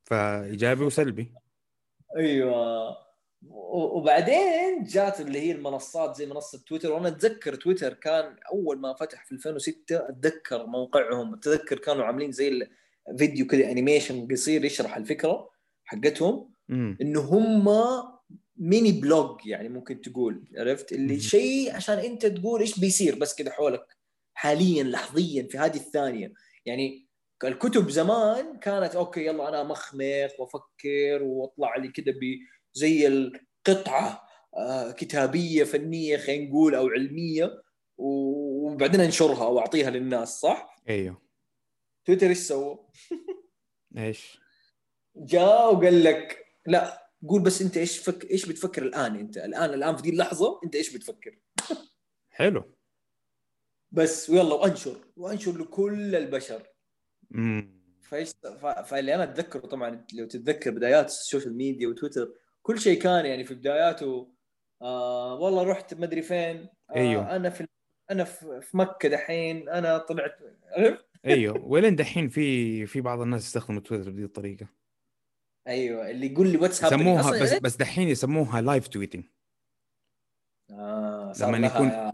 فإيجابي 0.05 0.83
وسلبي. 0.83 1.33
أيوه. 2.17 2.97
وبعدين 3.47 4.83
جات 4.83 5.21
اللي 5.21 5.39
هي 5.39 5.51
المنصات 5.51 6.15
زي 6.15 6.25
منصة 6.25 6.63
تويتر. 6.67 6.91
وأنا 6.91 7.07
أتذكر 7.07 7.55
تويتر 7.55 7.93
كان 7.93 8.35
أول 8.51 8.79
ما 8.79 8.93
فتح 8.93 9.25
في 9.25 9.31
2006 9.31 10.09
أتذكر 10.09 10.65
موقعهم. 10.65 11.33
أتذكر 11.33 11.77
كانوا 11.77 12.05
عاملين 12.05 12.31
زي 12.31 12.67
الفيديو 13.09 13.47
كذا 13.47 13.71
انيميشن 13.71 14.27
قصير 14.31 14.65
يشرح 14.65 14.97
الفكرة 14.97 15.49
حقتهم. 15.85 16.49
إنه 17.01 17.21
هم 17.21 17.69
mini 18.57 18.91
blog 18.91 19.45
يعني 19.45 19.69
ممكن 19.69 20.01
تقول 20.01 20.43
عرفت؟ 20.57 20.91
اللي. 20.91 21.19
شيء 21.19 21.75
عشان 21.75 21.97
أنت 21.97 22.25
تقول 22.25 22.61
إيش 22.61 22.79
بيصير 22.79 23.15
بس 23.15 23.35
كذا 23.35 23.51
حولك. 23.51 23.97
حاليا 24.33 24.83
لحظيا 24.83 25.47
في 25.51 25.57
هذه 25.57 25.75
الثانية. 25.77 26.33
يعني 26.65 27.07
الكتب 27.43 27.89
زمان 27.89 28.59
كانت 28.59 28.95
okay 28.95 29.25
يلا 29.25 29.49
أنا 29.49 29.63
مخمخ 29.63 30.39
وأفكر 30.39 31.19
وأطلع 31.23 31.75
لي 31.75 31.87
كذا 31.87 32.11
ب- 32.11 32.39
زي 32.73 33.07
القطعة 33.07 34.23
آه، 34.57 34.91
كتابية 34.91 35.63
فنية 35.63 36.17
خلينا 36.17 36.49
نقول 36.49 36.75
أو 36.75 36.87
علمية 36.87 37.61
وبعدين 37.97 39.01
أنشرها 39.01 39.43
أو 39.45 39.59
أعطيها 39.59 39.89
للناس 39.89 40.39
صح؟ 40.39 40.75
أيوه. 40.89 41.21
تويتر 42.05 42.27
إيش 42.29 42.37
سوى؟ 42.37 42.79
إيش؟ 43.97 44.39
جاء 45.15 45.75
وقال 45.75 46.03
لك 46.03 46.45
لا 46.65 47.09
قول 47.29 47.41
بس 47.41 47.61
أنت 47.61 47.77
إيش 47.77 47.97
فك... 47.97 48.31
إيش 48.31 48.45
بتفكر 48.45 48.83
الآن 48.83 49.15
أنت؟ 49.15 49.37
الآن 49.37 49.73
الآن 49.73 49.95
في 49.95 50.01
دي 50.01 50.09
اللحظة 50.09 50.59
أنت 50.63 50.75
إيش 50.75 50.95
بتفكر؟ 50.95 51.39
حلو. 52.29 52.75
بس 53.93 54.29
ويلا 54.29 54.53
وأنشر 54.53 54.97
وأنشر 55.17 55.57
لكل 55.57 56.15
البشر. 56.15 56.67
امم 57.35 57.83
فايش. 58.01 58.31
فاللي 58.85 59.15
أنا 59.15 59.23
أتذكره 59.23 59.59
طبعا 59.67 60.05
لو 60.13 60.25
تتذكر 60.27 60.71
بدايات 60.71 61.05
السوشيال 61.05 61.57
ميديا 61.57 61.87
وتويتر 61.87 62.33
كل 62.61 62.79
شيء 62.79 63.01
كان 63.01 63.25
يعني 63.25 63.43
في 63.43 63.53
بداياته. 63.55 64.33
آه 64.81 65.35
والله 65.35 65.63
رحت 65.63 65.93
مدري 65.93 66.21
فين. 66.21 66.67
آه 66.89 66.95
أيوه. 66.95 67.35
أنا 67.35 67.49
في 67.49 67.67
أنا 68.11 68.23
في 68.23 68.77
مكة 68.77 69.09
دحين. 69.09 69.69
أنا 69.69 69.97
طلعت 69.97 70.37
أيوه. 71.25 71.65
ولين 71.71 71.95
دحين 71.95 72.29
في 72.29 72.85
في 72.85 73.01
بعض 73.01 73.21
الناس 73.21 73.45
يستخدموا 73.45 73.81
تويتر 73.81 74.11
بهذه 74.11 74.25
الطريقة. 74.25 74.67
أيوه. 75.67 76.09
اللي 76.09 76.31
يقول 76.33 76.47
لي 76.47 76.57
what's 76.57 76.83
happening 76.83 77.01
يسموها 77.01 77.43
بس 77.43 77.53
بس 77.53 77.75
دحين 77.75 78.07
يسموها 78.07 78.61
live 78.61 78.87
tweeting 78.87 79.23
آه 80.71 81.33
لما 81.41 81.67
يكون- 81.67 82.11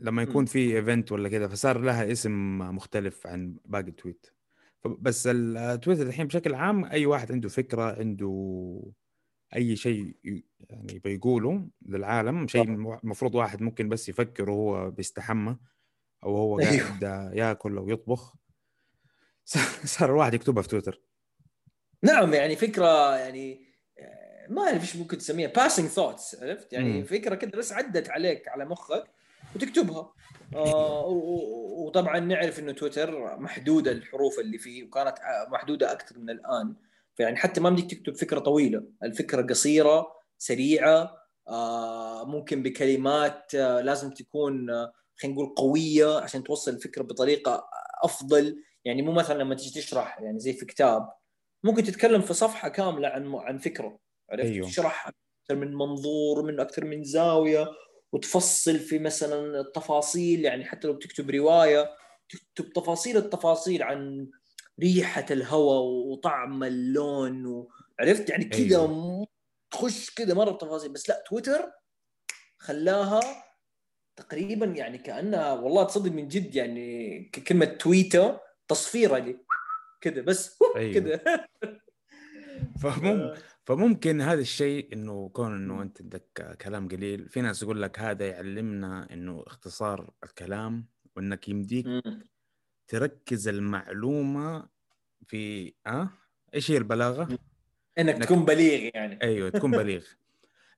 لما 0.00 0.22
يكون 0.22 0.42
مم. 0.42 0.46
في 0.46 0.76
event 0.76 1.12
ولا 1.12 1.28
كذا 1.28 1.48
فصار 1.48 1.78
لها 1.78 2.12
اسم 2.12 2.58
مختلف 2.58 3.26
عن 3.26 3.56
باقي 3.64 3.88
ال 3.88 3.94
tweet 3.94 4.26
بس 4.84 5.28
التويتر 5.32 6.06
الحين 6.06 6.26
بشكل 6.26 6.54
عام 6.54 6.84
أي 6.84 7.06
واحد 7.06 7.32
عنده 7.32 7.48
فكرة 7.48 7.98
عنده 7.98 8.82
أي 9.56 9.76
شيء 9.76 10.16
يعني 10.70 10.98
بيقوله 11.04 11.68
للعالم 11.82 12.48
شيء. 12.48 12.62
المفروض 12.62 13.34
واحد 13.34 13.62
ممكن 13.62 13.88
بس 13.88 14.08
يفكر 14.08 14.50
وهو 14.50 14.90
بيستحمى 14.90 15.56
أو 16.24 16.36
هو 16.36 16.58
أيوه. 16.60 16.98
قاعد 17.00 17.36
ياكل 17.36 17.76
أو 17.76 17.88
يطبخ 17.88 18.36
صار 19.84 20.10
الواحد 20.10 20.34
يكتبها 20.34 20.62
في 20.62 20.68
تويتر 20.68 21.00
نعم 22.02 22.34
يعني 22.34 22.56
فكرة 22.56 23.16
يعني 23.16 23.66
آه، 23.98 24.46
ما 24.48 24.62
أعرف 24.62 24.82
إيش 24.82 24.96
ممكن 24.96 25.18
تسميها 25.18 25.48
passing 25.48 25.86
thoughts 25.86 26.42
عرفت 26.42 26.72
يعني 26.72 26.92
مم. 26.92 27.04
فكرة 27.04 27.34
كده 27.34 27.58
بس 27.58 27.72
عدت 27.72 28.10
عليك 28.10 28.48
على 28.48 28.64
مخك 28.64 29.04
وتكتبها. 29.56 30.12
آه 30.56 31.06
وطبعا 31.06 32.20
نعرف 32.20 32.58
إنه 32.58 32.72
تويتر 32.72 33.36
محدودة 33.40 33.92
الحروف 33.92 34.38
اللي 34.38 34.58
فيه 34.58 34.84
وكانت 34.84 35.14
محدودة 35.48 35.92
أكثر 35.92 36.18
من 36.18 36.30
الآن. 36.30 36.74
فيعني 37.14 37.36
حتى 37.36 37.60
ما 37.60 37.70
بدك 37.70 37.90
تكتب 37.90 38.16
فكرة 38.16 38.38
طويلة 38.38 38.84
الفكرة 39.02 39.42
قصيرة 39.42 40.06
سريعة 40.38 41.16
آه 41.48 42.24
ممكن 42.24 42.62
بكلمات 42.62 43.54
آه 43.54 43.80
لازم 43.80 44.10
تكون 44.10 44.70
آه 44.70 44.92
خلينا 45.16 45.36
نقول 45.36 45.54
قوية 45.54 46.18
عشان 46.20 46.44
توصل 46.44 46.70
الفكرة 46.70 47.02
بطريقة 47.02 47.68
أفضل. 48.02 48.62
يعني 48.84 49.02
مو 49.02 49.12
مثلا 49.12 49.38
لما 49.38 49.54
تيجي 49.54 49.80
تشرح 49.80 50.20
يعني 50.20 50.38
زي 50.40 50.52
في 50.52 50.66
كتاب 50.66 51.12
ممكن 51.64 51.82
تتكلم 51.82 52.20
في 52.20 52.34
صفحة 52.34 52.68
كاملة 52.68 53.08
عن 53.08 53.34
عن 53.34 53.58
فكرة. 53.58 53.98
عرفت؟ 54.30 54.50
أيوه. 54.50 54.68
تشرح 54.68 55.08
أكثر 55.08 55.56
من 55.56 55.74
منظور 55.74 56.42
من 56.42 56.60
أكثر 56.60 56.84
من 56.84 57.04
زاوية. 57.04 57.68
وتفصل 58.12 58.78
في 58.78 58.98
مثلا 58.98 59.60
التفاصيل 59.60 60.44
يعني 60.44 60.64
حتى 60.64 60.86
لو 60.86 60.94
بتكتب 60.94 61.30
رواية 61.30 61.90
تكتب 62.28 62.72
تفاصيل 62.72 63.16
التفاصيل 63.16 63.82
عن 63.82 64.30
ريحة 64.80 65.26
الهواء 65.30 65.82
وطعم 65.82 66.64
اللون 66.64 67.46
وعرفت 67.46 68.30
يعني 68.30 68.44
كذا 68.44 68.78
أيوه. 68.78 69.26
تخش 69.70 70.10
كذا 70.10 70.34
مرة 70.34 70.50
بتفاصيل. 70.50 70.92
بس 70.92 71.08
لا 71.08 71.24
تويتر 71.28 71.72
خلاها 72.58 73.20
تقريبا 74.16 74.66
يعني 74.66 74.98
كأنها 74.98 75.52
والله 75.52 75.84
تصدق 75.84 76.12
من 76.12 76.28
جد 76.28 76.54
يعني 76.54 77.24
كلمة 77.48 77.64
تويتر 77.64 78.40
تصفيرة 78.68 79.18
دي. 79.18 79.38
كذا 80.00 80.20
بس 80.20 80.58
أيوه. 80.76 80.94
كذا 80.94 81.20
فممكن 83.66 84.20
هذا 84.20 84.40
الشيء 84.40 84.92
إنه 84.92 85.28
كون 85.28 85.54
إنه 85.56 85.82
أنت 85.82 86.00
عندك 86.02 86.56
كلام 86.60 86.88
قليل 86.88 87.28
في 87.28 87.40
ناس 87.40 87.62
يقول 87.62 87.82
لك 87.82 87.98
هذا 87.98 88.26
يعلمنا 88.28 89.12
إنه 89.12 89.44
اختصار 89.46 90.10
الكلام 90.24 90.86
وإنك 91.16 91.48
يمديك. 91.48 91.86
تركز 92.88 93.48
المعلومة 93.48 94.68
في 95.26 95.72
آه 95.86 96.10
إيش 96.54 96.70
هي 96.70 96.76
البلاغة؟ 96.76 97.38
إنك 97.98 98.16
إنك- 98.16 98.24
تكون 98.26 98.44
بليغ 98.44 98.90
يعني. 98.94 99.22
أيوه 99.22 99.48
تكون 99.50 99.70
بليغ. 99.80 100.04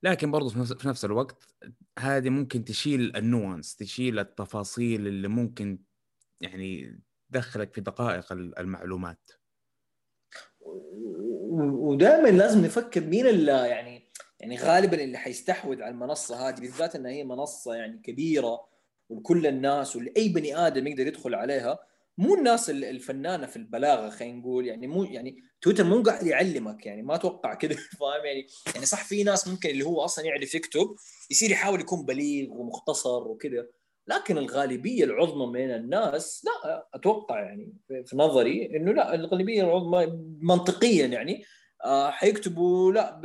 لكن 0.02 0.30
برضه 0.30 0.48
في 0.48 0.58
نفس- 0.58 0.72
في 0.72 0.88
نفس 0.88 1.04
الوقت 1.04 1.54
هذه 1.98 2.30
ممكن 2.30 2.64
تشيل 2.64 3.16
النوانس 3.16 3.76
تشيل 3.76 4.18
التفاصيل 4.18 5.06
اللي 5.06 5.28
ممكن 5.28 5.78
يعني 6.40 7.00
تدخلك 7.30 7.74
في 7.74 7.80
دقائق 7.80 8.32
ال- 8.32 8.58
المعلومات. 8.58 9.30
ودائما 11.60 12.28
لازم 12.28 12.64
نفكر 12.64 13.00
مين 13.00 13.26
اللي 13.26 13.52
يعني 13.52 14.08
يعني 14.40 14.56
غالبا 14.56 15.04
اللي 15.04 15.18
حيستحوذ 15.18 15.82
على 15.82 15.90
المنصة 15.90 16.48
هذه 16.48 16.60
بالذات 16.60 16.96
إنها 16.96 17.10
هي 17.10 17.24
منصة 17.24 17.74
يعني 17.74 17.98
كبيرة 18.04 18.60
ولكل 19.08 19.46
الناس 19.46 19.96
ولأي 19.96 20.28
بني 20.28 20.56
آدم 20.56 20.86
يقدر 20.86 21.06
يدخل 21.06 21.34
عليها 21.34 21.78
مو 22.18 22.34
الناس 22.34 22.70
ال- 22.70 22.84
الفنانة 22.84 23.46
في 23.46 23.56
البلاغة 23.56 24.10
خلينا 24.10 24.38
نقول 24.38 24.66
يعني 24.66 24.86
مو 24.86 25.04
يعني 25.04 25.36
تويتر 25.62 25.84
مو 25.84 26.02
قاعد 26.02 26.26
يعلمك 26.26 26.86
يعني 26.86 27.02
ما 27.02 27.14
أتوقع 27.14 27.54
كذا 27.54 27.74
فاهم؟ 28.00 28.24
يعني 28.24 28.46
يعني 28.74 28.86
صح 28.86 29.04
في 29.04 29.24
ناس 29.24 29.48
ممكن 29.48 29.70
اللي 29.70 29.84
هو 29.84 30.00
أصلا 30.04 30.24
يعرف 30.24 30.54
يكتب 30.54 30.96
يصير 31.30 31.50
يحاول 31.50 31.80
يكون 31.80 32.04
بليغ 32.04 32.52
ومختصر 32.52 33.28
وكذا 33.28 33.66
لكن 34.06 34.38
الغالبية 34.38 35.04
العظمى 35.04 35.46
من 35.46 35.74
الناس 35.74 36.44
لا 36.44 36.88
أتوقع 36.94 37.40
يعني 37.40 37.74
في 37.88 38.16
نظري 38.16 38.76
إنه 38.76 38.92
لا 38.92 39.14
الغالبية 39.14 39.62
العظمى 39.62 40.06
منطقيا 40.40 41.06
يعني 41.06 41.44
آه، 41.84 42.10
حيكتبوا 42.10 42.92
لا 42.92 43.20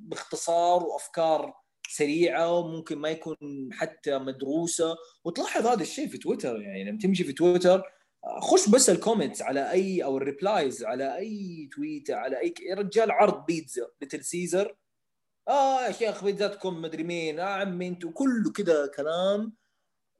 باختصار 0.00 0.82
وأفكار 0.82 1.54
سريعة 1.88 2.58
وممكن 2.58 2.98
ما 2.98 3.08
يكون 3.08 3.68
حتى 3.72 4.18
مدروسة. 4.18 4.96
وتلاحظ 5.24 5.66
هذا 5.66 5.82
الشيء 5.82 6.08
في 6.08 6.18
تويتر 6.18 6.60
يعني 6.60 6.84
لما 6.84 6.98
تمشي 6.98 7.24
في 7.24 7.32
تويتر 7.32 7.82
آه، 8.24 8.40
خش 8.40 8.68
بس 8.68 8.90
ال 8.90 8.96
comments 8.96 9.42
على 9.42 9.70
أي 9.70 10.04
أو 10.04 10.16
ال 10.16 10.25
replies 10.25 10.84
على 10.84 11.16
أي 11.16 11.68
tweet 11.72 12.10
على 12.10 12.40
أي 12.40 12.54
رجال 12.72 13.10
عرض 13.10 13.46
بيتزا 13.46 13.88
ليتل 14.02 14.24
سيزر 14.24 14.76
آه 15.48 15.86
يا 15.86 15.92
شيخ 15.92 16.24
بيتزاتكم 16.24 16.82
مدري 16.82 17.02
مين 17.02 17.40
آه 17.40 17.44
عمي 17.44 17.88
أنتوا 17.88 18.10
كله 18.10 18.52
كذا 18.52 18.86
كلام. 18.96 19.63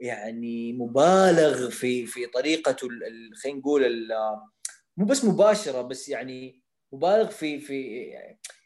يعني 0.00 0.72
مبالغ 0.72 1.70
في 1.70 2.06
في 2.06 2.26
طريقته 2.26 2.88
خلينا 3.42 3.58
نقول 3.58 4.08
مو 4.96 5.06
بس 5.06 5.24
مباشرة 5.24 5.82
بس 5.82 6.08
يعني 6.08 6.62
مبالغ 6.92 7.28
في 7.30 7.60
في 7.60 8.08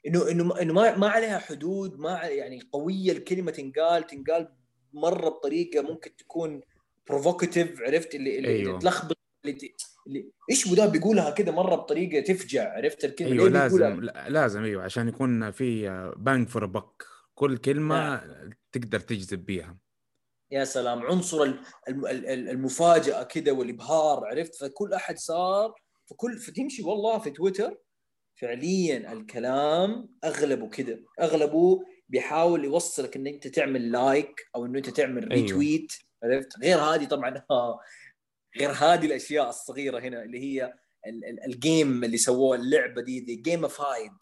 إنه 0.06 0.30
إنه 0.30 0.60
إنه 0.60 0.72
ما 0.74 0.96
ما 0.96 1.08
عليها 1.08 1.38
حدود 1.38 1.98
ما 1.98 2.20
يعني 2.22 2.60
قوية 2.72 3.12
الكلمة 3.12 3.50
تنقال 3.50 4.06
تنقال 4.06 4.48
مرة 4.92 5.28
بطريقة 5.28 5.82
ممكن 5.82 6.16
تكون 6.16 6.60
provocative 7.08 7.80
عرفت؟ 7.82 8.14
اللي 8.14 8.38
اللي, 8.38 8.48
أيوه. 8.48 8.78
تلخبط 8.78 9.18
اللي, 9.44 9.74
اللي 10.06 10.30
إيش 10.50 10.68
بدا 10.72 10.86
بيقولها 10.86 11.30
كده 11.30 11.52
مرة 11.52 11.76
بطريقة 11.76 12.20
تفجع 12.20 12.72
عرفت 12.76 13.04
الكلمة؟ 13.04 13.32
أيوه؟ 13.32 13.48
لازم 13.48 14.00
لا- 14.00 14.28
لازم 14.28 14.62
أيوه 14.64 14.82
عشان 14.84 15.08
يكون 15.08 15.50
في 15.50 15.88
bang 16.16 16.48
for 16.48 16.66
buck 16.66 17.04
كل 17.34 17.56
كلمة 17.56 18.22
تقدر 18.72 19.00
تجذب 19.00 19.46
بيها. 19.46 19.78
يا 20.50 20.64
سلام 20.64 21.02
عنصر 21.02 21.42
ال- 21.42 21.60
الم- 21.88 22.06
ال- 22.06 22.26
ال- 22.26 22.48
المفاجأة 22.48 23.22
كده 23.22 23.52
والإبهار 23.52 24.24
عرفت؟ 24.26 24.54
فكل 24.54 24.92
أحد 24.94 25.18
صار 25.18 25.74
فكل 26.06 26.38
فتمشي 26.38 26.82
والله 26.82 27.18
في 27.18 27.30
تويتر 27.30 27.78
فعليا 28.40 29.12
الكلام 29.12 30.08
أغلبه 30.24 30.68
كده 30.68 31.04
أغلبه 31.20 31.80
بيحاول 32.08 32.64
يوصلك 32.64 33.16
إن 33.16 33.26
أنت 33.26 33.46
تعمل 33.48 33.92
like 33.92 34.34
أو 34.56 34.66
انه 34.66 34.78
أنت 34.78 34.90
تعمل 34.90 35.32
أيوه. 35.32 35.42
retweet 35.44 35.92
عرفت؟ 36.22 36.58
غير 36.62 36.78
هذه 36.78 37.04
طبعا 37.04 37.44
آه، 37.50 37.80
غير 38.58 38.70
هذه 38.70 39.06
الأشياء 39.06 39.48
الصغيرة 39.48 39.98
هنا 40.00 40.22
اللي 40.22 40.38
هي 40.40 40.64
ال- 41.06 41.24
ال- 41.24 41.44
ال 41.44 41.56
game 41.56 42.04
اللي 42.04 42.16
سووه 42.16 42.56
اللعبة 42.56 43.02
دي 43.02 43.20
دي 43.20 43.36
gamified 43.36 44.12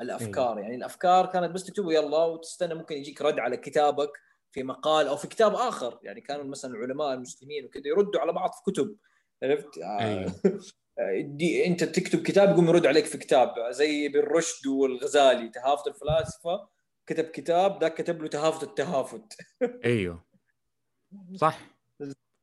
الأفكار. 0.00 0.58
يعني 0.58 0.74
الأفكار 0.74 1.26
كانت 1.26 1.50
بس 1.54 1.64
تكتبه 1.64 1.92
يلا 1.92 2.24
وتستنى 2.24 2.74
ممكن 2.74 2.96
يجيك 2.96 3.22
رد 3.22 3.38
على 3.38 3.56
كتابك 3.56 4.10
في 4.54 4.62
مقال 4.62 5.06
أو 5.06 5.16
في 5.16 5.28
كتاب 5.28 5.54
آخر. 5.54 5.98
يعني 6.02 6.20
كانوا 6.20 6.44
مثلا 6.44 6.74
العلماء 6.74 7.14
المسلمين 7.14 7.64
وكذا 7.64 7.82
يردوا 7.86 8.20
على 8.20 8.32
بعض 8.32 8.50
في 8.52 8.72
كتب 8.72 8.96
عرفت؟ 9.42 9.78
آه، 9.78 9.98
أيوه. 10.00 10.32
دي 11.36 11.66
أنت 11.66 11.84
تكتب 11.84 12.22
كتاب 12.22 12.50
يقوم 12.50 12.68
يرد 12.68 12.86
عليك 12.86 13.04
في 13.04 13.18
كتاب 13.18 13.54
زي 13.70 14.06
ابن 14.06 14.20
رشد 14.20 14.66
والغزالي 14.66 15.48
تهافت 15.48 15.86
الفلاسفة 15.86 16.68
كتب 17.06 17.24
كتاب 17.24 17.80
ذاك 17.80 17.94
كتب 17.94 18.22
له 18.22 18.28
تهافت 18.28 18.62
التهافت. 18.62 19.36
أيوه. 19.84 20.24
صح. 21.36 21.60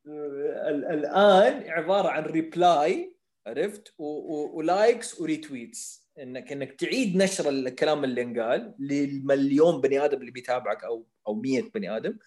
ال- 0.08 0.86
الآن 0.86 1.69
عبارة 1.69 2.10
عن 2.10 2.24
reply 2.24 3.15
عرفت؟ 3.47 3.93
و 3.98 4.18
likes 4.18 5.22
و 5.22 5.31
retweets 5.31 6.10
انك 6.19 6.52
إنك 6.52 6.71
تعيد 6.80 7.15
نشر 7.17 7.50
الكلام 7.50 8.04
اللي 8.04 8.21
انقال 8.21 8.76
للمليون 8.80 9.82
بني 9.82 10.06
آدم 10.06 10.17
اللي 10.21 10.32
بيتابعك 10.32 10.84
أو 10.84 11.06
أو 11.28 11.34
100 11.34 11.62
بني 11.76 11.98
آدم 11.98 12.18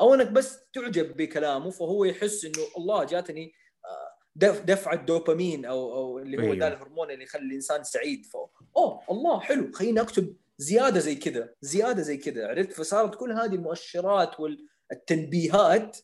أو 0.00 0.14
أنك 0.14 0.30
بس 0.30 0.58
تعجب 0.72 1.16
بكلامه 1.16 1.70
فهو 1.70 2.04
يحس 2.04 2.44
إنه 2.44 2.66
الله 2.78 3.04
جاتني 3.04 3.52
آه، 3.84 4.14
دف 4.36 4.62
دفعة 4.62 5.04
دوبامين 5.04 5.64
أو 5.64 5.94
أو 5.94 6.18
اللي 6.18 6.36
هو 6.36 6.42
أيوه. 6.42 6.54
ده 6.54 6.68
الهرمون 6.68 7.10
اللي 7.10 7.24
يخلي 7.24 7.42
الإنسان 7.42 7.84
سعيد 7.84 8.26
ف 8.26 8.36
أوه 8.76 9.00
الله 9.10 9.40
حلو 9.40 9.72
خليني 9.72 10.00
أكتب 10.00 10.36
زيادة 10.58 11.00
زي 11.00 11.14
كذا 11.14 11.54
زيادة 11.60 12.02
زي 12.02 12.16
كذا 12.16 12.48
عرفت 12.48 12.72
فصارت 12.72 13.14
كل 13.14 13.32
هذه 13.32 13.54
المؤشرات 13.54 14.40
والتنبيهات 14.40 15.98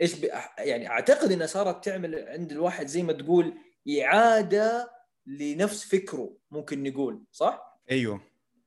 إيش. 0.00 0.16
يعني 0.58 0.88
أعتقد 0.88 1.32
إنها 1.32 1.46
صارت 1.46 1.84
تعمل 1.84 2.28
عند 2.28 2.52
الواحد 2.52 2.86
زي 2.86 3.02
ما 3.02 3.12
تقول 3.12 3.54
إعادة 4.00 4.90
لنفس 5.26 5.84
فكره 5.84 6.36
ممكن 6.50 6.82
نقول 6.82 7.24
صح؟ 7.32 7.80
أيوه 7.90 8.20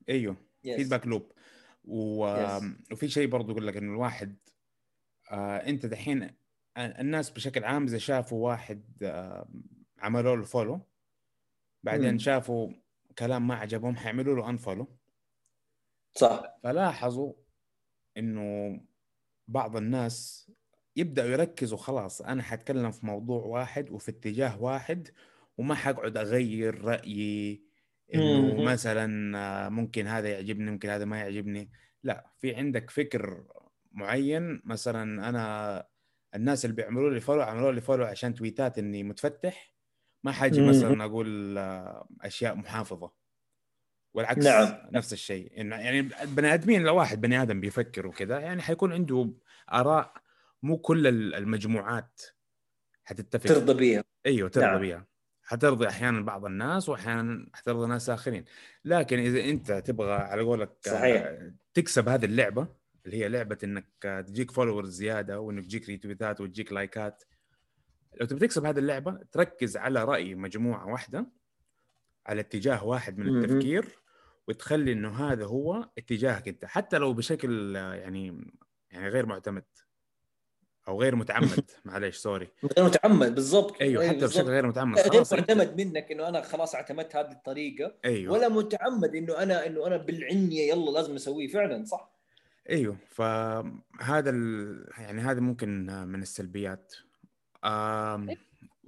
أيوه. 0.09 0.35
feedback 0.63 1.07
loop 1.07 1.31
و... 1.87 2.35
Yes. 2.59 2.63
وفي 2.91 3.09
شيء 3.09 3.27
برضو 3.27 3.51
يقول 3.51 3.67
لك 3.67 3.77
إنه 3.77 3.91
الواحد 3.91 4.37
آه 5.31 5.57
أنت 5.57 5.85
دحين 5.85 6.35
الناس 6.77 7.29
بشكل 7.29 7.63
عام 7.63 7.83
إذا 7.83 7.97
شافوا 7.97 8.45
واحد 8.49 8.83
آه 9.03 9.49
عملوا 9.99 10.35
له 10.35 10.43
follow 10.43 10.81
بعدين 11.83 12.11
مم. 12.11 12.17
شافوا 12.17 12.73
كلام 13.17 13.47
ما 13.47 13.55
عجبهم 13.55 13.95
حيعملوا 13.95 14.35
له 14.35 14.49
unfollow 14.49 14.97
صح 16.13 16.57
فلاحظوا 16.63 17.33
إنه 18.17 18.79
بعض 19.47 19.75
الناس 19.75 20.47
يبدأوا 20.95 21.29
يركزوا 21.29 21.77
خلاص 21.77 22.21
أنا 22.21 22.43
حتكلم 22.43 22.91
في 22.91 23.05
موضوع 23.05 23.45
واحد 23.45 23.89
وفي 23.89 24.11
اتجاه 24.11 24.61
واحد 24.61 25.09
وما 25.57 25.75
حقعد 25.75 26.17
أغير 26.17 26.81
رأيي 26.81 27.66
إنه. 28.15 28.63
مثلا 28.63 29.37
آه، 29.37 29.69
ممكن 29.69 30.07
هذا 30.07 30.29
يعجبني 30.29 30.71
ممكن 30.71 30.89
هذا 30.89 31.05
ما 31.05 31.17
يعجبني 31.19 31.71
لا 32.03 32.31
في 32.37 32.55
عندك 32.55 32.89
فكر 32.89 33.43
معين 33.91 34.61
مثلا 34.65 35.29
أنا 35.29 35.87
الناس 36.35 36.65
اللي 36.65 36.75
بيعملوا 36.75 37.09
لي 37.09 37.19
follow 37.19 37.41
عملوا 37.41 37.71
لي 37.71 37.81
follow 37.81 38.05
عشان 38.05 38.33
تويتات 38.33 38.77
إني 38.77 39.03
متفتح 39.03 39.73
ما 40.23 40.31
حاجي. 40.31 40.61
مثلا 40.67 41.03
أقول 41.05 41.57
آه، 41.57 42.07
أشياء 42.21 42.55
محافظة 42.55 43.11
والعكس 44.13 44.45
نعم. 44.45 44.89
نفس 44.91 45.13
الشيء 45.13 45.51
يعني 45.55 45.99
البني 45.99 46.53
آدمين 46.53 46.83
لو 46.83 46.95
واحد 46.95 47.21
بني 47.21 47.41
آدم 47.41 47.61
بيفكر 47.61 48.07
وكذا 48.07 48.39
يعني 48.39 48.61
حيكون 48.61 48.93
عنده 48.93 49.33
آراء 49.73 50.13
مو 50.63 50.77
كل 50.77 51.07
ال- 51.07 51.35
المجموعات 51.35 52.21
حتتفق 53.03 53.45
ترضى 53.45 53.73
بيها 53.73 54.03
أيوه 54.25 54.49
ترضى 54.49 54.65
نعم. 54.65 54.79
بيها 54.79 55.07
حترضي 55.47 55.87
أحيانا 55.87 56.21
بعض 56.21 56.45
الناس 56.45 56.89
واحيانا 56.89 57.47
حترضي 57.53 57.87
ناس 57.87 58.09
آخرين 58.09 58.45
لكن 58.85 59.19
إذا 59.19 59.43
أنت 59.43 59.71
تبغى 59.71 60.13
على 60.13 60.41
قولك 60.41 60.69
آه، 60.87 60.91
صحيح. 60.91 61.39
تكسب 61.73 62.09
هذه 62.09 62.25
اللعبة 62.25 62.67
اللي 63.05 63.17
هي 63.17 63.29
لعبة 63.29 63.57
إنك 63.63 63.87
آه، 64.05 64.21
تجيك 64.21 64.51
followers 64.51 64.89
زيادة 64.89 65.39
وانك 65.39 65.65
تجيك 65.65 65.89
ريتويتات 65.89 66.41
وتجيك 66.41 66.73
لايكات 66.73 67.23
لو 68.19 68.25
تبي 68.25 68.39
تكسب 68.39 68.65
هذه 68.65 68.79
اللعبة 68.79 69.19
تركز 69.31 69.77
على 69.77 70.03
رأي 70.03 70.35
مجموعة 70.35 70.87
واحدة 70.87 71.31
على 72.25 72.41
اتجاه 72.41 72.85
واحد 72.85 73.17
من. 73.17 73.43
التفكير 73.43 73.99
وتخلي 74.47 74.91
إنه 74.93 75.09
هذا 75.09 75.45
هو 75.45 75.89
اتجاهك 75.97 76.47
أنت 76.47 76.65
حتى 76.65 76.97
لو 76.97 77.13
بشكل 77.13 77.77
آه، 77.77 77.93
يعني 77.93 78.51
يعني 78.91 79.07
غير 79.07 79.25
معتمد 79.25 79.65
أو 80.87 81.01
غير 81.01 81.15
متعمد. 81.15 81.71
معلش 81.85 82.17
سوري 82.17 82.47
غير 82.77 82.85
متعمد 82.87 83.35
بالضبط. 83.35 83.81
أيوه 83.81 84.03
أيوة 84.03 84.13
حتى 84.13 84.25
بشكل 84.25 84.27
بالضبط. 84.27 84.47
غير 84.49 84.67
متعمد 84.67 84.99
غير 84.99 85.23
معتمد 85.31 85.81
منك 85.81 86.11
إنه 86.11 86.27
أنا 86.27 86.41
خلاص 86.41 86.75
اعتمدت 86.75 87.15
هذه 87.15 87.31
الطريقة. 87.31 87.95
أيوه. 88.05 88.33
ولا 88.33 88.49
متعمد 88.49 89.15
إنه 89.15 89.37
أنا 89.43 89.65
إنه 89.67 89.87
أنا 89.87 89.97
بالعنيه 89.97 90.69
يلا 90.69 90.91
لازم 90.91 91.15
أسويه. 91.15 91.47
فعلا 91.47 91.85
صح. 91.85 92.11
أيوه 92.69 92.97
فهذا 93.09 94.29
ال... 94.29 94.89
يعني 94.97 95.21
هذا 95.21 95.39
ممكن 95.39 95.85
من 95.85 96.21
السلبيات. 96.21 96.93
آم... 97.65 98.27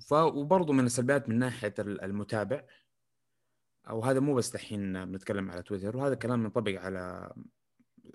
ف... 0.08 0.14
وبرضه 0.14 0.74
من 0.74 0.86
السلبيات 0.86 1.30
من 1.30 1.40
ناحية 1.40 1.74
ال- 1.80 2.02
المتابع. 2.02 2.64
أو 3.90 4.04
هذا 4.04 4.20
مو 4.20 4.36
بس 4.36 4.50
دحين 4.50 5.06
بنتكلم 5.06 5.52
على 5.52 5.64
تويتر 5.64 5.98
وهذا 5.98 6.14
الكلام 6.14 6.44
ينطبق 6.44 6.82
على 6.82 7.34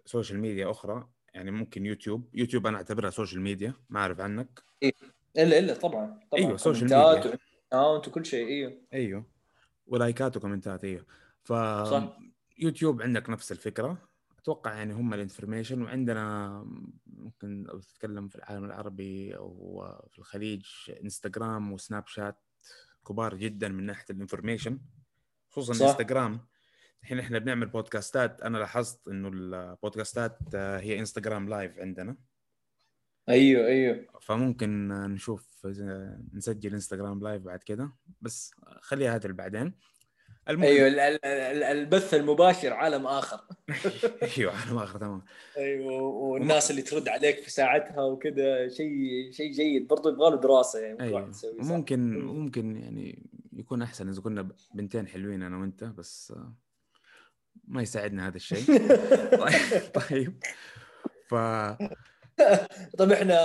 social 0.04 0.40
media 0.40 0.70
أخرى. 0.70 1.08
يعني 1.34 1.50
ممكن 1.50 1.86
يوتيوب 1.86 2.28
يوتيوب 2.34 2.66
أنا 2.66 2.76
أعتبرها 2.76 3.10
social 3.10 3.40
media 3.40 3.74
ما 3.90 4.00
أعرف 4.00 4.20
عنك. 4.20 4.62
إلا 4.82 5.58
إلا 5.58 5.74
طبعا 5.74 6.06
طبعا. 6.30 6.40
أيوة، 6.40 6.56
social 6.56 6.82
media. 6.84 7.38
و 7.72 7.77
account 7.77 8.08
وكل 8.08 8.26
شيء 8.26 8.46
إيوه. 8.48 8.78
أيوه. 8.92 9.26
ولايكات 9.86 10.36
وكومنتات 10.36 10.84
إيوه. 10.84 11.06
ف 11.42 11.52
صح. 11.52 12.18
يوتيوب 12.58 13.02
عندك 13.02 13.30
نفس 13.30 13.52
الفكرة. 13.52 14.08
أتوقع 14.38 14.74
يعني 14.74 14.92
هم 14.92 15.14
ال 15.14 15.20
information 15.20 15.82
وعندنا 15.82 16.48
ممكن 17.06 17.62
لو 17.62 17.78
تتكلم 17.78 18.28
في 18.28 18.36
العالم 18.36 18.64
العربي 18.64 19.36
أو 19.36 19.84
في 20.10 20.18
الخليج 20.18 20.66
إنستغرام 21.04 21.72
وسناب 21.72 22.06
شات 22.06 22.38
كبار 23.08 23.34
جدا 23.34 23.68
من 23.68 23.86
ناحية 23.86 24.04
ال 24.10 24.16
information 24.16 24.78
خصوصا 25.50 25.72
صح. 25.72 25.86
إنستغرام. 25.86 26.40
الحين 27.04 27.18
إحنا 27.18 27.38
بنعمل 27.38 27.66
بودكاستات. 27.66 28.40
أنا 28.40 28.58
لاحظت 28.58 29.08
إنه 29.08 29.28
البودكاستات 29.28 30.38
آه، 30.54 30.78
هي 30.80 30.98
انستغرام 30.98 31.48
live 31.48 31.78
عندنا. 31.78 32.16
أيوه 33.28 33.66
أيوه. 33.66 34.06
فممكن 34.22 34.88
نشوف 34.88 35.66
إذا 35.66 36.18
نسجل 36.34 36.72
انستغرام 36.72 37.20
live 37.22 37.42
بعد 37.42 37.58
كده. 37.62 37.92
بس 38.20 38.50
خليها 38.80 39.14
هذا 39.14 39.32
بعدين. 39.32 39.74
المهم 40.48 40.64
أيوه 40.64 40.88
ال- 40.88 41.00
ال- 41.00 41.24
ال- 41.24 41.62
البث 41.62 42.14
المباشر 42.14 42.72
عالم 42.72 43.06
آخر. 43.06 43.40
أيوه 44.38 44.52
ما 44.74 44.84
آخر 44.84 44.98
تمام 44.98 45.22
أيوه 45.56 46.02
والناس 46.02 46.70
اللي 46.70 46.82
ترد 46.82 47.08
عليك 47.08 47.38
في 47.40 47.50
ساعتها 47.50 48.02
وكذا 48.02 48.68
شيء 48.68 49.30
شيء 49.32 49.52
جيد. 49.52 49.88
برضه 49.88 50.12
يبغى 50.12 50.30
له 50.30 50.36
دراسة 50.40 50.78
يعني 50.78 51.32
صح. 51.32 51.48
ممكن 51.58 52.18
مم. 52.18 52.26
ممكن 52.40 52.76
يعني 52.76 53.30
يكون 53.52 53.82
أحسن 53.82 54.08
إذا 54.08 54.20
كنا 54.20 54.48
بنتين 54.74 55.06
حلوين 55.08 55.42
أنا 55.42 55.56
وأنت. 55.58 55.84
بس 55.84 56.32
آه، 56.36 56.54
ما 57.68 57.82
يساعدنا 57.82 58.26
هذا 58.28 58.36
الشيء. 58.36 58.66
طيب. 59.94 60.40
طيب 61.30 61.88
طيب 62.98 63.12
إحنا 63.12 63.36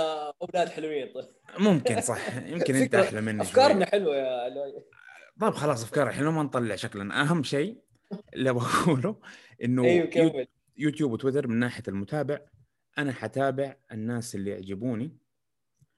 أولاد 0.42 0.68
حلوين 0.68 1.12
طيب. 1.14 1.24
فممكن 1.48 2.00
صح. 2.00 2.36
يمكن 2.36 2.74
انت 2.74 2.94
أحلى 2.94 3.20
مني 3.20 3.42
أفكارنا 3.42 3.86
حلوة 3.86 4.16
يا 4.16 4.48
لؤي. 4.48 4.84
طيب 5.40 5.52
خلاص 5.54 5.82
افكار 5.84 6.08
إحنا 6.08 6.30
ما 6.30 6.42
نطلع 6.42 6.76
شكلنا 6.76 7.20
أهم 7.22 7.42
شيء 7.42 7.80
اللي 8.34 8.52
بقوله 8.52 9.16
إنه 9.64 9.86
يو- 9.86 10.08
كمل. 10.10 10.46
يوتيوب 10.76 11.12
وتويتر 11.12 11.48
من 11.48 11.56
ناحية 11.58 11.82
المتابع 11.88 12.38
أنا 12.98 13.12
حتابع 13.12 13.76
الناس 13.92 14.34
اللي 14.34 14.50
يعجبوني. 14.50 15.16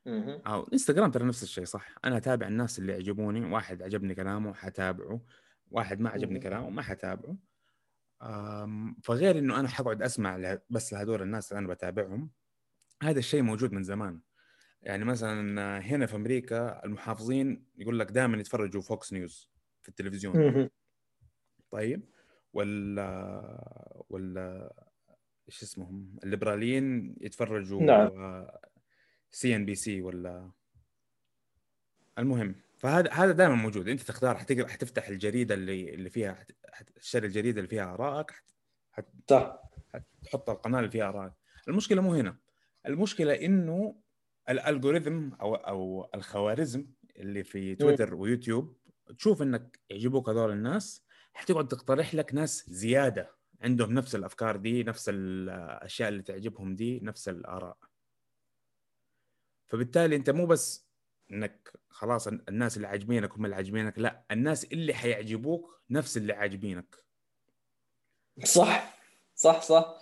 أو 0.07 0.69
إنستغرام 0.73 1.11
ترى 1.11 1.25
نفس 1.25 1.43
الشيء 1.43 1.65
صح. 1.65 1.95
أنا 2.05 2.17
أتابع 2.17 2.47
الناس 2.47 2.79
اللي 2.79 2.93
يعجبوني 2.93 3.53
واحد 3.53 3.83
عجبني 3.83 4.15
كلامه 4.15 4.55
حتابعه. 4.55 5.21
واحد 5.71 6.01
ما 6.01 6.11
عجبني. 6.11 6.41
كلامه 6.41 6.71
ما 6.71 6.83
حتابعه. 6.83 7.37
فغير 9.03 9.39
إنه 9.39 9.61
أنا 9.61 9.69
حقعد 9.69 10.03
أسمع 10.03 10.59
بس 10.71 10.93
لهذول 10.93 11.23
الناس 11.23 11.53
اللي 11.53 11.59
أنا 11.59 11.69
بتابعهم 11.69 12.31
هذا 13.03 13.19
الشيء 13.19 13.43
موجود 13.43 13.73
من 13.73 13.83
زمان. 13.83 14.21
يعني 14.83 15.05
مثلا 15.05 15.79
هنا 15.81 16.07
في 16.07 16.17
أمريكا 16.17 16.85
المحافظين 16.85 17.67
يقول 17.77 17.99
لك 17.99 18.11
دائما 18.11 18.39
يتفرجوا 18.39 18.83
فوكس 18.83 19.13
نيوز 19.13 19.51
في 19.83 19.89
التلفزيون. 19.89 20.69
طيب 21.71 22.09
ولا 22.53 24.05
ولا 24.11 24.75
إيش 25.49 25.63
اسمهم؟ 25.63 26.17
الليبراليين 26.25 27.17
يتفرجوا 27.21 27.83
نعم. 27.83 28.47
سي 29.31 29.57
إن 29.57 29.65
بي 29.65 29.75
سي 29.75 30.03
ولا؟ 30.03 30.51
المهم 32.19 32.55
فهذا 32.79 33.13
هذا 33.13 33.33
دائما 33.33 33.55
موجود. 33.55 33.89
أنت 33.89 34.01
تختار 34.01 34.37
حتقرأ 34.37 34.69
حتفتح 34.69 35.09
الجريدة 35.09 35.55
اللي 35.55 35.95
اللي 35.95 36.11
فيها 36.11 36.47
حتشتري 36.73 37.27
الجريده 37.27 37.59
اللي 37.59 37.69
فيها 37.69 37.95
آرائك 37.95 38.31
حت- 38.93 39.13
صح. 39.31 39.63
تحط 40.25 40.51
القناة 40.51 40.79
اللي 40.79 40.91
فيها 40.91 41.09
آرائك. 41.09 41.33
المشكلة 41.69 42.03
مو 42.03 42.15
هنا. 42.15 42.39
المشكلة 42.87 43.35
إنه 43.35 44.03
ال 44.49 44.57
algorithm 44.57 45.29
أو 45.35 45.55
أو 45.55 46.11
الخوارزم 46.15 46.87
اللي 47.17 47.45
في 47.45 47.75
تويتر 47.75 48.15
ويوتيوب 48.15 48.77
تشوف 49.19 49.43
إنك 49.43 49.81
يعجبوك 49.91 50.29
هذول 50.29 50.51
الناس 50.53 51.05
حتقعد 51.35 51.69
تقترح 51.69 52.15
لك 52.15 52.35
ناس 52.35 52.71
زيادة 52.71 53.37
عندهم 53.61 53.93
نفس 53.93 54.15
الأفكار 54.15 54.57
دي 54.57 54.83
نفس 54.83 55.09
الأشياء 55.09 56.09
اللي 56.09 56.23
تعجبهم 56.23 56.75
دي 56.75 57.01
نفس 57.01 57.29
الآراء. 57.29 57.77
فبالتالي 59.69 60.17
أنت 60.17 60.31
مو 60.31 60.47
بس 60.47 60.87
إنك 61.33 61.73
خلاص 61.89 62.27
الناس 62.29 62.77
اللي 62.77 62.89
عاجبينك 62.89 63.33
هم 63.33 63.45
اللي 63.45 63.57
عاجبينك 63.57 63.99
لا 63.99 64.25
الناس 64.31 64.65
اللي 64.65 64.95
حيعجبوك 64.95 65.81
نفس 65.91 66.17
اللي 66.17 66.33
عاجبينك. 66.33 66.97
صح 68.45 68.99
صح 69.35 69.63
صح. 69.63 69.99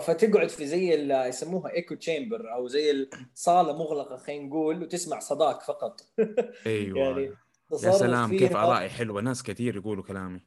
فتقعد 0.00 0.48
في 0.48 0.66
زي 0.66 0.94
ال- 0.94 1.28
يسموها 1.28 1.72
ايكو 1.72 1.94
تشامبر 1.94 2.52
أو 2.54 2.68
زي 2.68 3.08
الصالة 3.34 3.72
مغلقة 3.72 4.16
خلينا 4.16 4.46
نقول 4.46 4.82
وتسمع 4.82 5.18
صداك 5.18 5.62
فقط. 5.62 6.00
أيوه. 6.66 6.98
يعني 6.98 7.32
يا 7.72 7.90
سلام 7.92 8.38
كيف 8.38 8.56
ارائي 8.56 8.88
حلوة. 8.88 9.22
ناس 9.22 9.42
كثير 9.42 9.76
يقولوا 9.76 10.04
كلامي. 10.04 10.40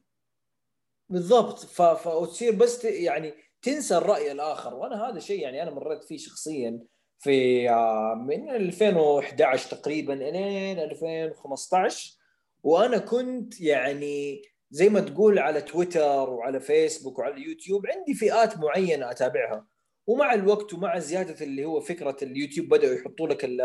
بالضبط. 1.10 1.60
ف... 1.60 1.82
ف... 1.82 2.08
وتصير 2.08 2.56
بس. 2.56 2.86
يعني 2.86 3.34
تنسى 3.62 3.98
الرأي 3.98 4.32
الآخر. 4.32 4.74
وأنا 4.74 5.10
هذا 5.10 5.20
شيء 5.20 5.42
يعني 5.42 5.64
أنا 5.64 5.72
مريت 5.72 6.04
فيه 6.04 6.18
شخصيا. 6.18 6.80
في 7.20 7.70
آه، 7.70 8.14
من 8.28 8.50
2011 8.50 9.70
تقريبا 9.78 10.14
إلين 10.14 10.80
2015 10.80 12.18
وأنا 12.64 12.98
كنت 12.98 13.62
يعني 13.62 14.42
زي 14.72 14.90
ما 14.90 15.00
تقول 15.00 15.40
على 15.40 15.62
تويتر 15.62 16.30
وعلى 16.30 16.60
فيسبوك 16.60 17.20
وعلى 17.20 17.34
اليوتيوب 17.34 17.88
عندي 17.88 18.14
فئات 18.14 18.58
معينة 18.58 19.12
أتابعها. 19.12 19.68
ومع 20.08 20.34
الوقت 20.34 20.74
ومع 20.74 21.00
زيادة 21.00 21.46
اللي 21.46 21.66
هو 21.66 21.80
فكرة 21.82 22.18
اليوتيوب 22.22 22.68
بدأوا 22.68 22.94
يحطوا 22.94 23.28
لك 23.28 23.46
ال... 23.46 23.62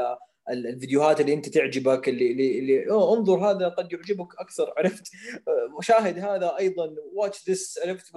ال- 0.51 0.67
الفيديوهات 0.67 1.21
اللي 1.21 1.33
أنت 1.35 1.49
تعجبك 1.49 2.09
اللي 2.09 2.33
اللي, 2.33 2.59
اللي 2.59 2.91
انظر 2.91 3.51
هذا 3.51 3.69
قد 3.69 3.93
يعجبك 3.93 4.29
أكثر 4.41 4.75
عرفت؟ 4.79 5.07
شاهد 5.81 6.19
هذا 6.19 6.57
أيضا 6.59 6.95
watch 7.15 7.51
this 7.51 7.79
عرفت؟ 7.87 8.13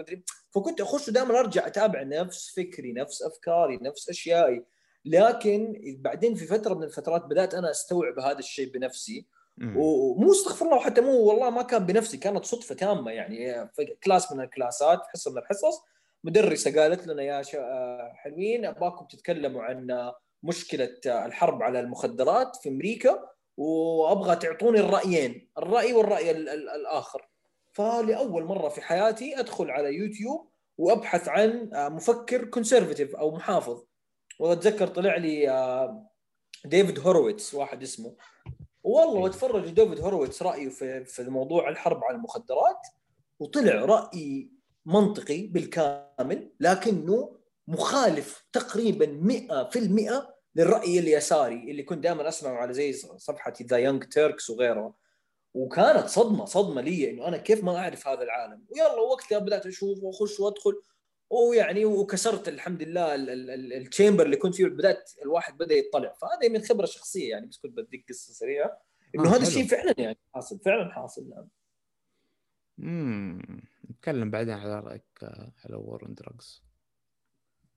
فكنت 0.56 0.82
أخش 0.82 1.10
دائما 1.10 1.40
أرجع 1.40 1.68
أتابع 1.68 2.04
نفس 2.04 2.54
فكري 2.58 2.94
نفس 2.94 3.24
أفكاري 3.24 3.78
نفس 3.82 4.10
أشيائي. 4.10 4.64
لكن 5.06 5.82
بعدين 6.00 6.36
في 6.36 6.46
فترة 6.46 6.74
من 6.74 6.84
الفترات 6.84 7.26
بدأت 7.26 7.54
أنا 7.54 7.72
أستوعب 7.72 8.20
هذا 8.20 8.40
الشيء 8.40 8.72
بنفسي. 8.74 9.26
ومو 9.78 10.32
استغفر 10.32 10.66
الله 10.66 10.78
وحتى 10.78 11.02
مو 11.02 11.12
والله 11.20 11.50
ما 11.50 11.62
كان 11.62 11.86
بنفسي 11.86 12.18
كانت 12.18 12.46
صدفة 12.46 12.76
تامة 12.76 13.12
يعني 13.12 13.68
في 13.76 13.86
class 14.04 14.32
من 14.32 14.42
الكلاسات 14.42 15.00
حصة 15.08 15.32
من 15.32 15.38
الحصص 15.38 15.82
مدرسة 16.24 16.82
قالت 16.82 17.08
لنا 17.08 17.24
يا. 17.24 17.42
آه، 17.56 18.12
حلوين 18.16 18.66
أباكم 18.66 19.06
تتكلموا 19.06 19.64
عن 19.64 20.12
مشكلة 20.44 20.98
الحرب 21.06 21.64
على 21.64 21.80
المخدرات 21.80 22.56
في 22.56 22.70
أمريكا 22.70 23.30
وأبغى 23.58 24.36
تعطوني 24.36 24.80
الرأيين 24.80 25.50
الرأي 25.58 25.94
والرأي 25.94 26.32
ال- 26.32 26.50
ال- 26.50 26.70
الآخر 26.70 27.30
فلأول 27.72 28.44
مرة 28.46 28.70
في 28.70 28.82
حياتي 28.82 29.40
أدخل 29.40 29.72
على 29.72 29.94
يوتيوب 29.96 30.50
وأبحث 30.78 31.28
عن 31.30 31.70
آه، 31.74 31.90
مفكر 31.90 32.46
conservative 32.46 33.16
أو 33.16 33.32
محافظ 33.36 33.84
واتذكر 34.40 34.88
طلع 34.88 35.16
لي 35.16 35.50
آه، 35.50 36.10
ديفيد 36.66 37.00
هورويتس 37.00 37.54
واحد 37.54 37.84
اسمه. 37.84 38.16
والله 38.84 39.20
واتفرج 39.20 39.70
ديفيد 39.70 40.00
هورويتس 40.00 40.44
رأيه 40.44 40.70
في 40.70 41.06
في 41.06 41.24
موضوع 41.24 41.70
الحرب 41.70 42.04
على 42.04 42.16
المخدرات 42.18 42.88
وطلع 43.40 43.86
رأي 43.86 44.52
منطقي 44.86 45.48
بالكامل 45.48 46.52
لكنه 46.60 47.38
مخالف 47.68 48.46
تقريبا 48.54 49.06
100% 49.06 50.36
للرأي 50.56 51.00
اليساري 51.00 51.72
اللي 51.72 51.84
كنت 51.84 52.04
دائما 52.04 52.28
أسمعه 52.28 52.54
على 52.54 52.74
زي 52.74 52.94
صفحة 53.18 53.54
The 53.62 53.78
Young 53.78 54.04
Turks 54.04 54.50
وغيرها. 54.50 54.94
وكانت 55.54 56.08
صدمة 56.08 56.46
صدمة 56.46 56.82
لي 56.82 57.10
إنه 57.10 57.28
أنا 57.28 57.38
كيف 57.38 57.64
ما 57.64 57.78
أعرف 57.78 58.08
هذا 58.08 58.24
العالم. 58.24 58.66
ويلا 58.70 58.94
وقتها 58.94 59.40
بدأت 59.40 59.66
أشوف 59.66 60.04
واخش 60.04 60.40
وأدخل. 60.40 60.82
ويعني 61.30 61.86
وكسرت 61.86 62.48
الحمد 62.48 62.84
لله 62.84 63.16
ال- 63.16 63.30
ال- 63.30 63.50
ال- 63.50 63.74
ال 63.74 63.80
chamber 63.80 64.26
اللي 64.26 64.38
كنت 64.38 64.56
فيه 64.56 64.66
بدأت 64.66 65.12
الواحد 65.22 65.58
بدأ 65.58 65.76
يطلع. 65.76 66.14
فهذا 66.22 66.50
من 66.54 66.62
خبرة 66.62 66.86
شخصية 66.86 67.30
يعني 67.30 67.46
بس 67.48 67.58
كنت 67.58 67.78
بديك 67.78 68.06
قصة 68.10 68.34
سريعة. 68.34 68.82
إنه 69.16 69.24
آه، 69.34 69.36
هذا. 69.36 69.48
الشيء 69.48 69.66
فعلا 69.68 69.94
يعني 69.98 70.18
حاصل 70.34 70.60
فعلا 70.60 70.92
حاصل 70.94 71.30
نعم. 71.30 71.48
امم 72.80 73.42
نتكلم 73.92 74.32
بعدين 74.32 74.54
على 74.54 74.80
رأيك 74.80 75.04
آه، 75.24 75.52
على 75.66 75.76
war 75.76 76.06
drugs 76.08 76.66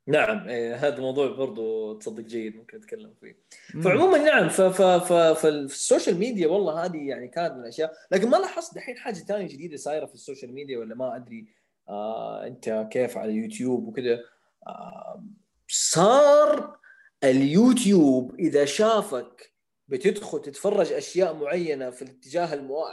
نعم 0.07 0.49
إيه 0.49 0.75
هذا 0.75 1.01
موضوع 1.01 1.29
برضو 1.37 1.95
تصدق 1.99 2.23
جيد 2.25 2.57
ممكن 2.57 2.79
نتكلم 2.79 3.15
فيه. 3.21 3.37
فعموما 3.83 4.19
نعم 4.19 4.49
ف 4.49 4.61
ف 4.61 4.83
ف 4.83 5.13
في 5.13 5.49
السوشيال 5.49 6.17
ميديا 6.19 6.49
والله 6.49 6.85
هذه 6.85 7.09
يعني 7.09 7.29
كانت 7.29 7.55
من 7.55 7.61
الأشياء. 7.61 7.93
لكن 8.13 8.31
ما 8.31 8.37
لاحظت 8.37 8.75
دحين 8.75 8.97
حاجة 8.97 9.15
ثانية 9.15 9.47
جديدة 9.49 9.77
صايرة 9.77 10.07
في 10.07 10.15
السوشيال 10.15 10.53
ميديا 10.55 10.79
ولا 10.79 10.95
ما 10.95 11.17
أدري؟ 11.17 11.47
آه 11.89 12.47
أنت 12.47 12.89
كيف 12.93 13.19
على 13.19 13.31
اليوتيوب 13.31 13.89
وكذا 13.89 14.21
آه 14.67 15.25
صار 15.69 16.79
اليوتيوب 17.25 18.35
إذا 18.35 18.65
شافك 18.65 19.53
بتدخل 19.89 20.43
تتفرج 20.43 20.93
أشياء 20.93 21.35
معينة 21.35 21.91
في 21.91 22.03
الاتجاه 22.03 22.55
المو... 22.55 22.85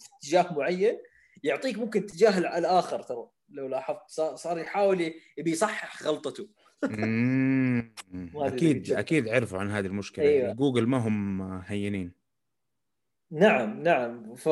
في 0.00 0.08
اتجاه 0.18 0.52
معين 0.52 0.98
يعطيك 1.42 1.78
ممكن 1.78 2.02
اتجاه 2.02 2.38
الآخر 2.38 3.02
ترى. 3.02 3.28
لو 3.48 3.68
لاحظت 3.68 4.10
صار 4.34 4.58
يحاول 4.58 5.12
يبي 5.38 5.50
يصحح 5.50 6.02
غلطته. 6.02 6.48
أكيد 8.34 8.92
أكيد 8.92 9.28
عرفوا 9.28 9.58
عن 9.58 9.70
هذه 9.70 9.86
المشكلة. 9.86 10.24
أيوة. 10.24 10.52
جوجل 10.52 10.86
ما 10.86 10.98
هم 10.98 11.42
هينين. 11.66 12.12
نعم 13.30 13.82
نعم. 13.82 14.34
ف 14.34 14.48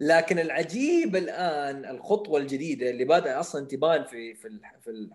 لكن 0.00 0.38
العجيب 0.38 1.16
الآن 1.16 1.84
الخطوة 1.84 2.40
الجديدة 2.40 2.90
اللي 2.90 3.04
بدا 3.04 3.40
أصلا 3.40 3.66
تبان 3.66 4.04
في 4.04 4.34
في 4.34 4.60
في 4.80 4.90
ال 4.90 5.10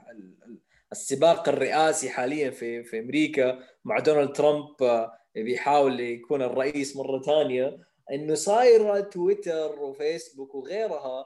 السباق 0.91 1.50
الرئاسي 1.50 2.10
حاليا 2.10 2.50
في 2.50 2.84
في 2.84 3.00
أمريكا 3.00 3.60
مع 3.86 4.00
دونالد 4.00 4.34
ترامب 4.34 4.84
آه، 4.84 5.17
بيحاول 5.36 6.00
يكون 6.00 6.41
الرئيس 6.41 6.95
مرة 6.95 7.21
ثانية 7.21 7.78
إنه 8.12 8.34
صايره 8.34 9.00
تويتر 9.00 9.80
وفيسبوك 9.80 10.56
وغيرها 10.56 11.26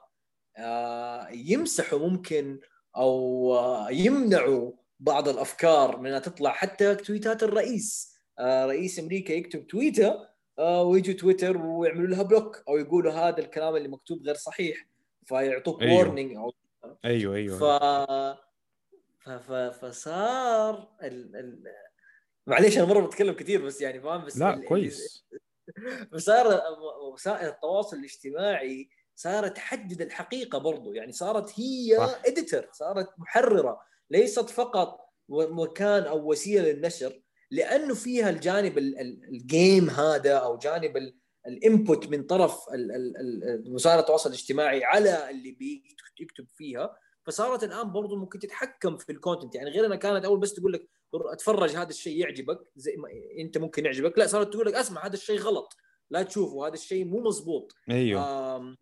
آه، 0.57 1.27
يمسحوا 1.31 1.99
ممكن 1.99 2.59
أو 2.97 3.53
آه، 3.55 3.91
يمنعوا 3.91 4.71
بعض 4.99 5.29
الأفكار 5.29 5.99
من 5.99 6.21
تطلع 6.21 6.51
حتى 6.51 6.95
تويتات 6.95 7.43
الرئيس 7.43 8.15
آه، 8.39 8.65
رئيس 8.65 8.99
أمريكا 8.99 9.33
يكتب 9.33 9.67
تويتر 9.67 10.28
ويجوا 10.59 11.15
تويتر 11.15 11.57
ويعملوا 11.57 12.07
لها 12.07 12.23
block 12.23 12.63
أو 12.67 12.77
يقولوا 12.77 13.11
هذا 13.11 13.39
الكلام 13.39 13.75
اللي 13.75 13.87
مكتوب 13.87 14.23
غير 14.23 14.35
صحيح 14.35 14.87
فيعطوك 15.25 15.81
أيوه. 15.81 15.95
warning 15.95 16.35
أو 16.35 16.53
أيوه 17.05 17.35
أيوه 17.35 17.57
ف... 17.57 17.63
ف... 19.19 19.29
ف... 19.29 19.51
فصار 19.51 20.95
ال... 21.03 21.35
ال... 21.35 21.63
معليش 22.47 22.77
أنا 22.77 22.85
مرة 22.85 23.05
بتكلم 23.05 23.33
كثير 23.33 23.65
بس 23.65 23.81
يعني 23.81 24.01
فاهم 24.01 24.25
بس 24.25 24.37
لا 24.37 24.53
ال... 24.53 24.65
كويس. 24.65 25.25
فصار 26.13 26.61
وسائل 27.13 27.47
التواصل 27.47 27.97
الاجتماعي 27.97 28.89
صارت 29.15 29.55
تحدد 29.55 30.01
الحقيقة 30.01 30.57
برضو 30.57 30.93
يعني 30.93 31.11
صارت 31.11 31.59
هي 31.59 31.97
editor 32.25 32.69
صارت 32.71 33.09
محررة 33.17 33.81
ليست 34.09 34.49
فقط 34.49 35.09
مكان 35.29 36.03
أو 36.03 36.31
وسيلة 36.31 36.71
للنشر. 36.71 37.21
لأنه 37.51 37.93
فيها 37.93 38.29
الجانب 38.29 38.77
الجيم 38.77 39.89
هذا 39.89 40.33
أو 40.33 40.57
جانب 40.57 41.13
الانبوت 41.47 42.07
من 42.07 42.23
طرف 42.23 42.59
وسائل 43.67 43.99
التواصل 43.99 44.29
الاجتماعي 44.29 44.83
على 44.83 45.29
اللي 45.29 45.51
بيكتب 46.17 46.47
فيها. 46.55 46.97
فصارت 47.25 47.63
الآن 47.63 47.91
برضو 47.91 48.15
ممكن 48.15 48.39
تتحكم 48.39 48.97
في 48.97 49.11
ال 49.11 49.17
content 49.17 49.55
يعني 49.55 49.69
غير 49.69 49.85
أنها 49.85 49.97
كانت 49.97 50.25
أول 50.25 50.39
بس 50.39 50.53
تقول 50.53 50.73
لك 50.73 50.87
اتفرج 51.15 51.69
هذا 51.75 51.89
الشيء 51.89 52.17
يعجبك 52.17 52.59
زي 52.75 52.95
ما 52.97 53.09
أنت 53.39 53.57
ممكن 53.57 53.85
يعجبك. 53.85 54.19
لا 54.19 54.27
صارت 54.27 54.53
تقول 54.53 54.67
لك 54.67 54.73
أسمع 54.73 55.05
هذا 55.05 55.13
الشيء 55.13 55.39
غلط. 55.39 55.75
لا 56.09 56.23
تشوفه 56.23 56.67
هذا 56.67 56.73
الشيء 56.73 57.05
مو 57.05 57.19
مزبوط 57.19 57.75
أيوه. 57.89 58.77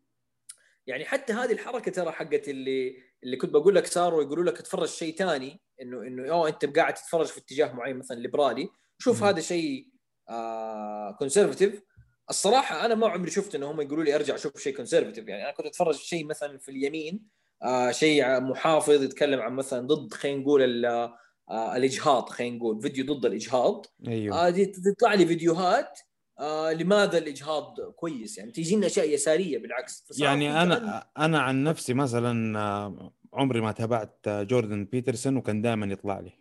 يعني 0.88 1.06
حتى 1.06 1.34
هذه 1.34 1.52
الحركة 1.52 1.92
ترى 1.92 2.12
حقت 2.12 2.50
اللي 2.50 2.98
اللي 3.24 3.38
كنت 3.38 3.52
بقول 3.52 3.76
لك 3.76 3.88
صاروا 3.88 4.24
يقولوا 4.24 4.44
لك 4.44 4.60
اتفرج 4.60 4.88
شيء 4.88 5.16
ثاني 5.16 5.62
انه 5.82 6.02
إنه 6.02 6.32
أوه 6.32 6.50
أنت 6.50 6.78
قاعد 6.78 6.94
تتفرج 6.94 7.26
في 7.26 7.40
اتجاه 7.40 7.74
معين 7.74 7.98
مثلا 7.98 8.20
ليبرالي. 8.20 8.70
شوف 9.00 9.24
هذا 9.24 9.42
شيء 9.42 9.88
آه 10.30 11.12
conservative 11.20 11.82
الصراحة 12.30 12.86
أنا 12.86 12.96
ما 12.96 13.08
عمري 13.08 13.32
شفت 13.32 13.56
إنه 13.56 13.72
هم 13.72 13.82
يقولوا 13.82 14.04
لي 14.04 14.16
أرجع 14.16 14.36
أشوف 14.36 14.58
شيء 14.58 14.76
conservative 14.76 15.28
يعني 15.28 15.44
أنا 15.44 15.52
كنت 15.52 15.66
أتفرج 15.66 15.96
شيء 15.96 16.26
مثلا 16.26 16.58
في 16.58 16.72
اليمين 16.72 17.28
آه 17.64 17.92
شيء 17.92 18.40
محافظ 18.40 19.04
يتكلم 19.04 19.40
عن 19.40 19.54
مثلا 19.54 19.88
ضد 19.88 20.14
خلينا 20.14 20.42
نقول 20.42 20.86
آه 20.86 21.76
الإجهاض 21.76 22.30
خلينا 22.30 22.58
نقول 22.58 22.82
فيديو 22.82 23.06
ضد 23.06 23.26
الإجهاض. 23.26 23.86
أيوه. 24.08 24.48
آه 24.48 24.50
تطلع 24.50 25.14
لي 25.14 25.26
فيديوهات 25.26 26.00
آه 26.40 26.74
لماذا 26.74 27.18
الإجهاض 27.18 27.82
كويس؟ 27.96 28.38
يعني 28.38 28.52
تيجينا 28.52 28.88
أشياء 28.88 29.10
يسارية 29.10 29.58
بالعكس. 29.58 30.20
يعني 30.20 30.64
أنا 30.64 31.10
أنا 31.18 31.40
عن 31.40 31.64
نفسي 31.64 31.94
مثلا 31.94 32.60
آه، 32.60 33.14
عمري 33.34 33.62
ما 33.62 33.72
تابعت 33.72 34.20
جوردن 34.28 34.86
بيترسون 34.86 35.38
وكان 35.38 35.62
دائما 35.62 35.86
يطلع 35.86 36.20
لي. 36.20 36.32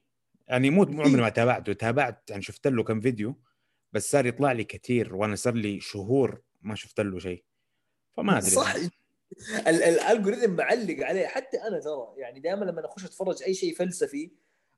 يعني 0.49 0.71
مو 0.71 0.83
عمري 0.83 1.23
ما 1.23 1.29
تابعته 1.29 1.73
تابعت 1.73 2.31
يعني 2.31 2.43
شفت 2.43 2.67
له 2.67 2.83
كم 2.83 3.01
فيديو 3.01 3.35
بس 3.93 4.11
صار 4.11 4.27
يطلع 4.27 4.53
لي 4.53 4.65
كثير 4.65 5.15
وأنا 5.15 5.37
صار 5.37 5.55
لي 5.55 5.81
شهور 5.81 6.43
ما 6.63 6.75
شفت 6.75 7.01
له 7.01 7.19
شيء. 7.19 7.45
فما 8.17 8.39
أدري 8.39 8.51
صح. 8.51 8.75
ال 9.69 9.77
algorithm 9.77 10.51
معلق 10.51 10.97
عليه. 11.01 11.27
حتى 11.27 11.57
أنا 11.57 11.81
ترى 11.81 12.15
يعني 12.17 12.41
دائما 12.41 12.65
لما 12.65 12.87
أخش 12.87 13.05
أتفرج 13.05 13.43
أي 13.43 13.55
شيء 13.55 13.75
فلسفي 13.75 14.31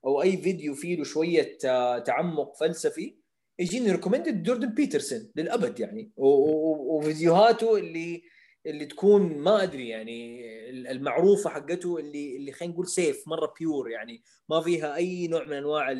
أو 0.05 0.21
أي 0.21 0.37
فيديو 0.37 0.75
فيه 0.75 0.95
له 0.95 1.03
شوية 1.03 1.57
آه، 1.65 1.99
تعمق 1.99 2.55
فلسفي 2.55 3.15
يجيني 3.59 3.91
recommended 3.91 4.43
جوردن 4.43 4.73
بيترسون 4.73 5.31
للأبد 5.35 5.79
يعني. 5.79 6.11
وفيديوهاته 6.17 7.77
اللي 7.77 8.23
اللي 8.65 8.85
تكون 8.85 9.37
ما 9.37 9.63
أدري 9.63 9.89
يعني 9.89 10.45
المعروفة 10.91 11.49
حقته 11.49 11.97
اللي 11.97 12.37
اللي 12.37 12.51
خلينا 12.51 12.73
نقول 12.73 12.87
safe 12.87 13.27
مرة 13.27 13.53
pure 13.59 13.89
يعني. 13.89 14.23
ما 14.49 14.61
فيها 14.61 14.95
أي 14.95 15.27
نوع 15.27 15.45
من 15.45 15.53
أنواع 15.53 15.91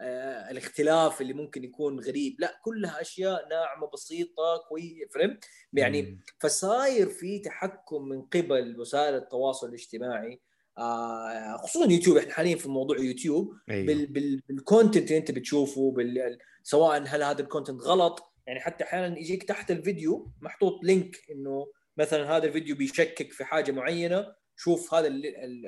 آه، 0.00 0.50
الاختلاف 0.50 1.20
اللي 1.20 1.32
ممكن 1.32 1.64
يكون 1.64 2.00
غريب. 2.00 2.36
لا 2.38 2.60
كلها 2.64 3.00
أشياء 3.00 3.48
ناعمة 3.48 3.90
بسيطة 3.92 4.64
كويس 4.68 5.08
فهمت؟ 5.14 5.44
يعني 5.72 6.20
فصاير 6.40 7.08
في 7.08 7.38
تحكم 7.38 8.08
من 8.08 8.22
قبل 8.22 8.80
وسائل 8.80 9.14
التواصل 9.14 9.68
الاجتماعي 9.68 10.40
آه 10.78 11.56
خصوصا 11.56 11.90
يوتيوب. 11.90 12.16
إحنا 12.16 12.32
حاليا 12.32 12.56
في 12.56 12.68
موضوع 12.68 12.98
يوتيوب. 12.98 13.54
أيوه. 13.70 13.86
بال 13.86 14.06
بال 14.06 14.42
بال 14.48 14.61
content 14.61 15.06
اللي 15.06 15.18
أنت 15.18 15.30
بتشوفه 15.30 15.92
بال 15.92 16.38
سواء 16.68 17.02
هل 17.06 17.22
هذا 17.22 17.42
ال 17.42 17.47
content 17.47 17.82
غلط 17.82 18.32
يعني 18.46 18.60
حتى 18.60 18.84
أحيانا 18.84 19.18
يجيك 19.18 19.42
تحت 19.42 19.70
الفيديو 19.70 20.32
محطوط 20.40 20.84
link 20.84 21.16
إنه 21.30 21.72
مثلا 21.96 22.36
هذا 22.36 22.46
الفيديو 22.46 22.76
بيشكك 22.76 23.32
في 23.32 23.44
حاجة 23.44 23.72
معينة 23.72 24.34
شوف 24.56 24.94
هذا 24.94 25.08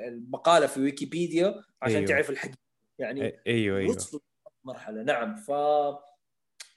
المقاله 0.08 0.66
في 0.66 0.80
ويكيبيديا 0.80 1.64
عشان 1.82 1.96
أيوه. 1.96 2.08
تعرف 2.08 2.30
الحقيقة 2.30 2.58
يعني 2.98 3.42
أيوه 3.46 3.78
أيوه. 3.78 3.96
مرحلة 4.64 5.02
نعم. 5.02 5.36
ف 5.36 5.52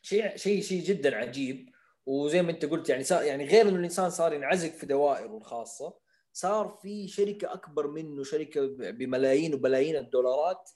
شيء 0.02 0.36
شيء 0.36 0.62
شيء 0.62 0.84
جدا 0.84 1.16
عجيب. 1.16 1.70
وزي 2.06 2.42
ما 2.42 2.52
أنت 2.52 2.66
قلت 2.66 2.90
يعني 2.90 3.04
صار 3.04 3.24
يعني 3.24 3.46
غير 3.46 3.70
إنه 3.70 3.76
الإنسان 3.76 4.10
صار 4.10 4.34
ينعزق 4.34 4.70
في 4.70 4.86
دوائره 4.86 5.38
الخاصة 5.38 5.98
صار 6.34 6.80
في 6.82 7.08
شركة 7.08 7.54
أكبر 7.54 7.88
منه 7.88 8.24
شركة 8.24 8.68
بملايين 8.78 9.54
وبلايين 9.54 9.96
الدولارات 9.96 10.70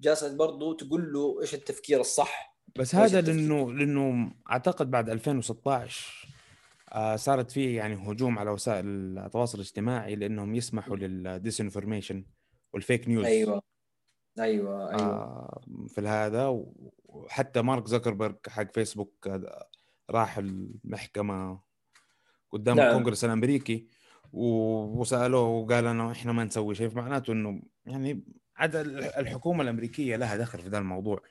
جالسة 0.00 0.36
برضه 0.36 0.76
تقول 0.76 1.12
له 1.12 1.40
إيش 1.40 1.54
التفكير 1.54 2.00
الصح؟ 2.00 2.53
بس 2.78 2.94
هذا 2.94 3.20
لأنه 3.20 3.72
لأنه 3.72 4.32
أعتقد 4.50 4.90
بعد 4.90 5.10
2016 5.10 6.28
آه 6.92 7.16
صارت 7.16 7.50
في 7.50 7.74
يعني 7.74 7.94
هجوم 7.94 8.38
على 8.38 8.50
وسائل 8.50 8.86
التواصل 9.18 9.58
الاجتماعي 9.58 10.14
لأنهم 10.14 10.54
يسمحوا 10.54 10.96
لل 10.96 11.60
disinformation 11.60 12.24
وال 12.72 12.84
fake 12.84 13.08
news. 13.08 13.24
أيوه. 13.24 13.62
أيوه 14.40 14.90
أيوه. 14.90 15.00
آه 15.02 15.60
في 15.88 16.00
هذا 16.00 16.64
وحتى 17.04 17.62
مارك 17.62 17.86
زكربرج 17.86 18.36
حق 18.48 18.74
فيسبوك 18.74 19.40
راح 20.10 20.38
المحكمة 20.38 21.60
قدام 22.52 22.76
نعم. 22.76 22.88
الكونغرس 22.88 23.24
الأمريكي 23.24 23.88
وسألوه 24.32 25.48
وقال 25.48 25.86
إنه 25.86 26.12
إحنا 26.12 26.32
ما 26.32 26.44
نسوي 26.44 26.74
شيء 26.74 26.88
فمعناته 26.88 27.32
إنه 27.32 27.62
يعني 27.86 28.24
عاد 28.56 28.76
الحكومة 28.76 29.62
الأمريكية 29.62 30.16
لها 30.16 30.36
دخل 30.36 30.58
في 30.58 30.68
ذا 30.68 30.78
الموضوع. 30.78 31.22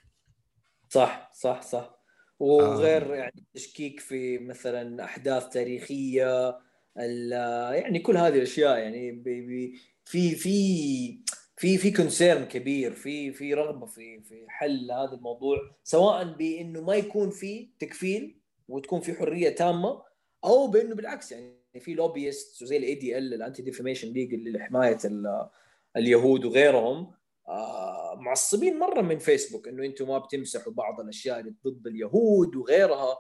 صح 0.94 1.32
صح 1.34 1.62
صح 1.62 2.04
وغير 2.40 3.14
آه. 3.14 3.16
يعني 3.16 3.46
تشكيك 3.54 4.00
في 4.00 4.38
مثلا 4.38 5.04
أحداث 5.04 5.50
تاريخية 5.50 6.60
يعني 6.96 8.00
كل 8.00 8.18
هذه 8.18 8.36
الأشياء 8.36 8.78
يعني 8.78 9.12
بي 9.12 9.42
بي 9.42 9.80
في 10.06 10.36
في 10.36 11.24
في 11.56 11.78
في 11.78 11.92
concern 11.92 12.46
كبير 12.46 12.92
في 12.92 13.32
في 13.32 13.54
رغبة 13.54 13.86
في 13.86 14.22
في 14.22 14.46
حل 14.48 14.92
هذا 14.92 15.14
الموضوع 15.14 15.58
سواء 15.84 16.24
بإنه 16.24 16.82
ما 16.82 16.96
يكون 16.96 17.30
في 17.30 17.70
تكفيل 17.80 18.40
وتكون 18.68 19.02
في 19.02 19.14
حرية 19.14 19.50
تامة 19.50 20.04
أو 20.44 20.68
بإنه 20.68 20.96
بالعكس 20.96 21.32
يعني 21.32 21.60
في 21.80 21.94
lobbyist 21.94 22.64
زي 22.64 22.78
ال 22.78 23.34
ADL 23.34 23.55
ال 23.55 23.62
Anti-Defamation 23.62 24.08
League 24.08 24.34
لحمايه 24.34 24.98
اليهود 25.98 26.46
وغيرهم 26.46 27.12
معصبين 28.18 28.80
مرة 28.80 29.02
من 29.02 29.20
فيسبوك 29.20 29.68
إنه 29.68 29.86
أنتم 29.86 30.08
ما 30.08 30.18
بتمسحوا 30.18 30.74
بعض 30.74 31.00
الأشياء 31.00 31.40
اللي 31.40 31.54
ضد 31.66 31.88
اليهود 31.88 32.56
وغيرها. 32.56 33.18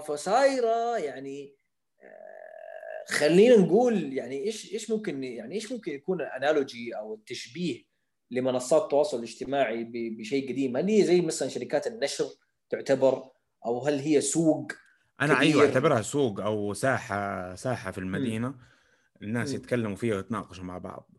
فصايرة 0.00 0.98
يعني 0.98 1.54
آه، 2.02 3.14
خلينا 3.14 3.56
نقول 3.56 4.12
يعني 4.12 4.44
إيش 4.44 4.72
إيش 4.72 4.90
ممكن 4.90 5.24
يعني 5.24 5.54
إيش 5.54 5.72
ممكن 5.72 5.92
يكون 5.92 6.20
الانالوجي 6.20 6.96
أو 6.96 7.14
التشبيه 7.14 7.84
لمنصات 8.30 8.82
التواصل 8.82 9.18
الاجتماعي 9.18 9.84
بشيء 10.18 10.48
قديم 10.48 10.76
هل 10.76 10.88
هي 10.88 11.04
زي 11.04 11.20
مثلا 11.20 11.48
شركات 11.48 11.86
النشر 11.86 12.26
تعتبر 12.70 13.22
أو 13.66 13.86
هل 13.86 13.98
هي 13.98 14.20
سوق 14.20 14.72
أنا 15.20 15.40
أيوه 15.40 15.66
أعتبرها 15.66 16.02
سوق 16.02 16.40
أو 16.40 16.74
ساحه 16.74 17.54
ساحة 17.54 17.90
في 17.90 17.98
المدينة 17.98 18.48
م. 18.48 18.54
الناس 19.22 19.52
م. 19.52 19.54
يتكلموا 19.54 19.96
فيها 19.96 20.16
ويتناقشوا 20.16 20.64
مع 20.64 20.78
بعض 20.78 21.10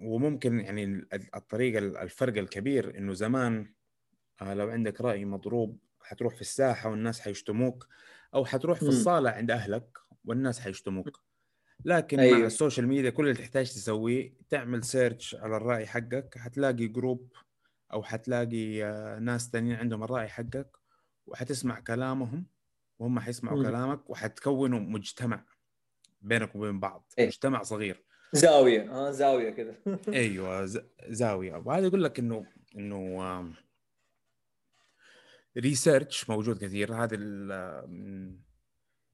وممكن 0.00 0.60
يعني 0.60 1.06
الطريقة 1.34 1.78
الفرق 1.78 2.38
الكبير 2.38 2.98
إنه 2.98 3.12
زمان 3.12 3.72
آه، 4.42 4.54
لو 4.54 4.68
عندك 4.68 5.00
رأي 5.00 5.24
مضروب 5.24 5.78
حتروح 6.02 6.34
في 6.34 6.40
الساحة 6.40 6.90
والناس 6.90 7.20
حيشتموك 7.20 7.88
أو 8.34 8.44
حتروح 8.44 8.78
في 8.78 8.88
الصالة 8.88 9.30
عند 9.30 9.50
أهلك 9.50 9.98
والناس 10.24 10.60
حيشتموك 10.60 11.20
لكن 11.84 12.20
أيوه. 12.20 12.38
مع 12.38 12.46
السوشيال 12.46 12.88
ميديا 12.88 13.10
كل 13.10 13.22
اللي 13.22 13.34
تحتاج 13.34 13.70
تسويه 13.70 14.34
تعمل 14.48 14.84
search 14.84 15.34
على 15.34 15.56
الرأي 15.56 15.86
حقك 15.86 16.38
حتلاقي 16.38 16.88
group 16.88 17.32
أو 17.92 18.02
حتلاقي 18.02 18.84
آه، 18.84 19.18
ناس 19.18 19.50
ثانيين 19.50 19.76
عندهم 19.76 20.02
الرأي 20.02 20.28
حقك 20.28 20.76
وحتسمع 21.26 21.80
كلامهم 21.80 22.46
وهم 22.98 23.20
حيسمعوا 23.20 23.58
م. 23.58 23.62
كلامك 23.62 24.10
وحتكونوا 24.10 24.80
مجتمع 24.80 25.44
بينك 26.22 26.56
وبين 26.56 26.80
بعض 26.80 27.12
أيه. 27.18 27.26
مجتمع 27.26 27.62
صغير 27.62 28.04
زاوية 28.32 28.92
آه 28.92 29.10
زاوية 29.10 29.50
كذا 29.50 29.74
أيوه 30.08 30.70
زاوية. 31.08 31.56
وهذا 31.56 31.86
يقول 31.86 32.04
لك 32.04 32.18
إنه 32.18 32.46
إنه 32.76 33.54
research 35.58 36.30
موجود 36.30 36.58
كثير. 36.58 36.94
هذا 36.94 37.16
من 37.86 38.38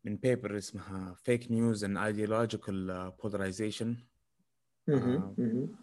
من 0.05 0.17
paper 0.17 0.59
اسمها 0.59 1.15
fake 1.15 1.51
news 1.51 1.85
and 1.85 1.99
ideological 1.99 3.11
polarization 3.23 3.97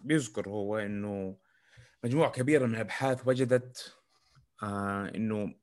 بيذكر 0.04 0.48
هو 0.48 0.78
إنه 0.78 1.36
مجموعة 2.04 2.30
كبيرة 2.30 2.66
من 2.66 2.74
الأبحاث 2.74 3.28
وجدت 3.28 3.96
آه 4.62 5.12
إنه 5.14 5.54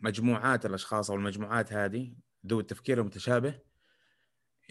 مجموعات 0.00 0.66
الأشخاص 0.66 1.10
أو 1.10 1.16
المجموعات 1.16 1.72
هذه 1.72 2.14
ذو 2.46 2.60
التفكير 2.60 3.00
المتشابه 3.00 3.60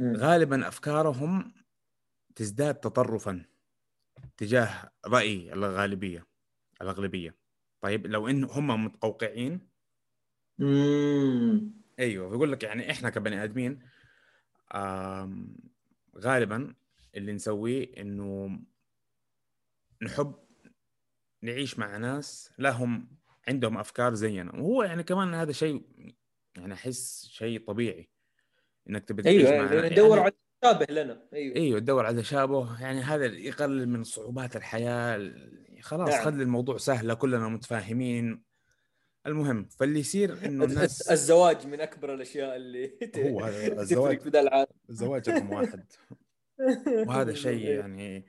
غالبا 0.01 0.67
أفكارهم 0.67 1.53
تزداد 2.37 2.75
تطرفا 2.75 3.45
تجاه 4.37 4.91
رأي 5.05 5.53
الغالبية 5.53 6.27
الأغلبية. 6.81 7.35
طيب 7.81 8.07
لو 8.07 8.27
إن 8.27 8.43
هم 8.43 8.85
متقوقعين. 8.85 9.69
أيوه 11.99 12.29
بيقول 12.29 12.51
لك 12.51 12.63
يعني 12.63 12.91
إحنا 12.91 13.09
كبني 13.09 13.43
آدمين 13.43 13.79
غالبا 16.17 16.75
اللي 17.15 17.33
نسويه 17.33 18.01
إنه 18.01 18.59
نحب 20.01 20.35
نعيش 21.41 21.79
مع 21.79 21.97
ناس 21.97 22.53
لهم 22.59 23.17
عندهم 23.47 23.77
أفكار 23.77 24.13
زينا 24.13 24.55
وهو 24.55 24.83
يعني 24.83 25.03
كمان 25.03 25.33
هذا 25.33 25.51
شيء 25.51 25.81
يعني 26.57 26.73
أحس 26.73 27.27
شيء 27.31 27.65
طبيعي 27.65 28.09
إنك 28.89 29.05
تبي 29.05 29.23
تعيش 29.23 29.41
أيوة 29.41 29.65
مع 29.65 29.73
يعني 29.73 29.89
ندور 29.89 30.19
على 30.19 30.33
تشابه 30.61 30.85
لنا 30.89 31.27
أيوه. 31.33 31.55
إيوه 31.55 31.79
تدور 31.79 32.05
على 32.05 32.21
تشابه 32.21 32.81
يعني 32.81 33.01
هذا 33.01 33.25
يقلل 33.25 33.89
من 33.89 34.03
صعوبات 34.03 34.55
الحياة 34.55 35.31
خلاص 35.81 36.09
نعم. 36.09 36.25
خلي 36.25 36.43
الموضوع 36.43 36.77
سهله 36.77 37.13
كلنا 37.13 37.47
متفاهمين. 37.47 38.43
المهم 39.25 39.65
فاللي 39.65 39.99
يصير 39.99 40.45
إنه 40.45 40.65
الناس 40.65 41.01
الزواج 41.11 41.67
من 41.67 41.81
أكبر 41.81 42.13
الأشياء 42.13 42.55
اللي 42.55 42.99
هو 43.17 43.39
هذا 43.39 43.67
الزواج 43.81 44.19
في 44.19 44.39
العالم. 44.39 44.67
الزواج 44.89 45.29
رقم 45.29 45.49
واحد. 45.49 45.85
وهذا 47.07 47.33
شيء 47.33 47.69
يعني 47.69 48.25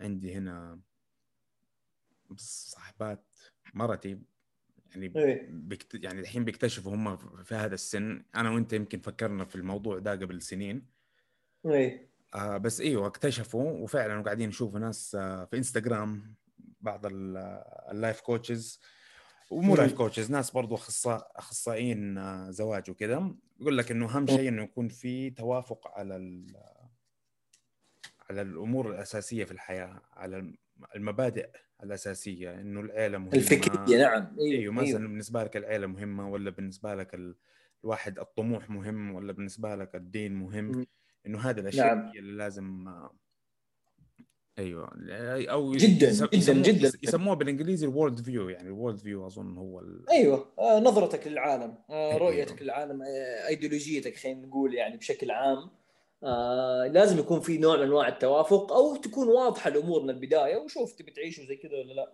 عندي 0.00 0.34
هنا 0.34 0.80
صاحبات 2.36 3.24
مرتي. 3.74 4.18
يعني 4.90 5.12
إيه. 5.16 5.48
بكت... 5.50 6.04
يعني 6.04 6.20
الحين 6.20 6.44
بيكتشفوا 6.44 6.94
هم 6.94 7.16
في 7.44 7.54
هذا 7.54 7.74
السن. 7.74 8.22
أنا 8.34 8.50
وأنت 8.50 8.72
يمكن 8.72 9.00
فكرنا 9.00 9.44
في 9.44 9.56
الموضوع 9.56 9.98
ده 9.98 10.12
قبل 10.12 10.42
سنين. 10.42 10.86
إيه. 11.66 12.10
آه 12.34 12.56
بس 12.56 12.80
إيوه 12.80 13.06
اكتشفوا 13.06 13.70
وفعلا 13.70 14.22
قاعدين 14.22 14.48
نشوف 14.48 14.76
ناس 14.76 15.14
آه 15.14 15.44
في 15.44 15.56
انستغرام 15.56 16.34
بعض 16.80 17.00
ال 17.06 17.29
life 17.29 18.20
coaches 18.20 18.80
ومو 19.50 19.76
life 19.76 19.92
coaches 19.92 20.30
ناس 20.30 20.50
برضو 20.50 20.74
أخصاء 20.74 21.32
أخصائيين 21.36 22.18
آه 22.18 22.50
زواج 22.50 22.90
وكذا 22.90 23.34
يقول 23.60 23.78
لك 23.78 23.90
إنه 23.90 24.16
أهم 24.16 24.26
شيء 24.26 24.48
إنه 24.48 24.62
يكون 24.62 24.88
في 24.88 25.30
توافق 25.30 25.88
على 25.88 26.44
على 28.30 28.42
الأمور 28.42 28.90
الأساسية 28.90 29.44
في 29.44 29.52
الحياة 29.52 30.02
على 30.12 30.54
المبادئ. 30.94 31.50
الأساسية 31.82 32.60
إنه 32.60 32.80
العيله 32.80 33.18
مهمة. 33.18 33.34
الفكرية 33.34 33.98
نعم. 33.98 34.36
إيوه, 34.40 34.60
أيوه 34.60 34.72
مثلا 34.72 34.86
أيوه. 34.86 34.98
بالنسبة 34.98 35.44
لك 35.44 35.56
العيله 35.56 35.86
مهمة 35.86 36.30
ولا 36.30 36.50
بالنسبة 36.50 36.94
لك 36.94 37.18
الواحد 37.84 38.18
الطموح 38.18 38.70
مهم 38.70 39.14
ولا 39.14 39.32
بالنسبة 39.32 39.74
لك 39.74 39.94
الدين 39.94 40.34
مهم؟ 40.34 40.86
إنه 41.26 41.38
هذه 41.38 41.60
الأشياء 41.60 41.94
نعم. 41.94 42.12
اللي 42.16 42.36
لازم 42.36 42.88
أيوه 44.58 44.90
أو 45.50 45.72
جدا 45.72 46.12
جدا 46.32 46.52
جدا. 46.52 46.90
يسموها 47.02 47.34
بالإنجليزي 47.34 47.86
ال 47.86 48.20
worldview 48.20 48.48
يعني 48.48 48.68
ال 48.68 48.98
worldview 48.98 49.26
أظن 49.26 49.56
هو 49.56 49.80
ال... 49.80 50.10
أيوه. 50.10 50.46
آه 50.58 50.80
نظرتك 50.80 51.26
للعالم 51.26 51.74
آه 51.90 52.10
أيوه. 52.10 52.18
رؤيتك 52.18 52.62
للعالم 52.62 53.02
آه 53.02 53.48
إيديولوجيتك 53.48 54.16
خلينا 54.16 54.46
نقول 54.46 54.74
يعني 54.74 54.96
بشكل 54.96 55.30
عام. 55.30 55.70
آه 56.22 56.86
لازم 56.86 57.18
يكون 57.18 57.40
في 57.40 57.58
نوع 57.58 57.76
من 57.76 57.82
أنواع 57.82 58.08
التوافق 58.08 58.72
أو 58.72 58.96
تكون 58.96 59.28
واضحة 59.28 59.68
الأمور 59.68 60.02
من 60.02 60.10
البداية 60.10 60.56
وشوف 60.56 60.92
تبي 60.92 61.10
تعيشوا 61.10 61.44
زي 61.44 61.56
كذا 61.56 61.72
ولا 61.72 61.92
لا. 61.92 62.12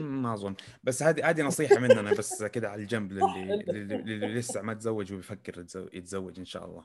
ما 0.00 0.34
أظن. 0.34 0.54
بس 0.84 1.02
هذه 1.02 1.30
هذه 1.30 1.42
نصيحة 1.42 1.78
مننا 1.78 2.14
بس 2.14 2.42
كذا 2.42 2.68
على 2.68 2.82
الجنب 2.82 3.12
للي, 3.16 3.64
للي, 3.68 3.96
للي 3.96 4.34
لسه 4.34 4.62
ما 4.62 4.74
تزوج 4.74 5.12
وبيفكر 5.12 5.66
يتزوج 5.92 6.38
إن 6.38 6.44
شاء 6.44 6.64
الله. 6.64 6.84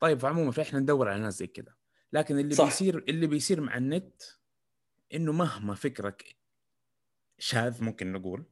طيب 0.00 0.18
فعموما 0.18 0.50
فاحنا 0.50 0.78
ندور 0.78 1.08
على 1.08 1.22
ناس 1.22 1.38
زي 1.38 1.46
كذا. 1.46 1.74
لكن 2.12 2.38
اللي 2.38 2.54
صح. 2.54 2.64
بيصير 2.64 2.98
اللي 3.08 3.26
بيصير 3.26 3.60
مع 3.60 3.76
النت 3.76 4.22
إنه 5.14 5.32
مهما 5.32 5.74
فكرك 5.74 6.36
شاذ 7.38 7.84
ممكن 7.84 8.12
نقول 8.12 8.44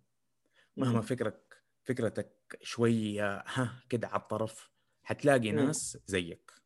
مهما 0.76 1.00
فكرك 1.00 1.62
فكرتك 1.82 2.58
شوية 2.62 3.44
ها 3.46 3.82
كده 3.88 4.08
على 4.08 4.20
الطرف 4.20 4.70
حتلاقي 5.02 5.52
ناس 5.52 5.98
زيك. 6.06 6.63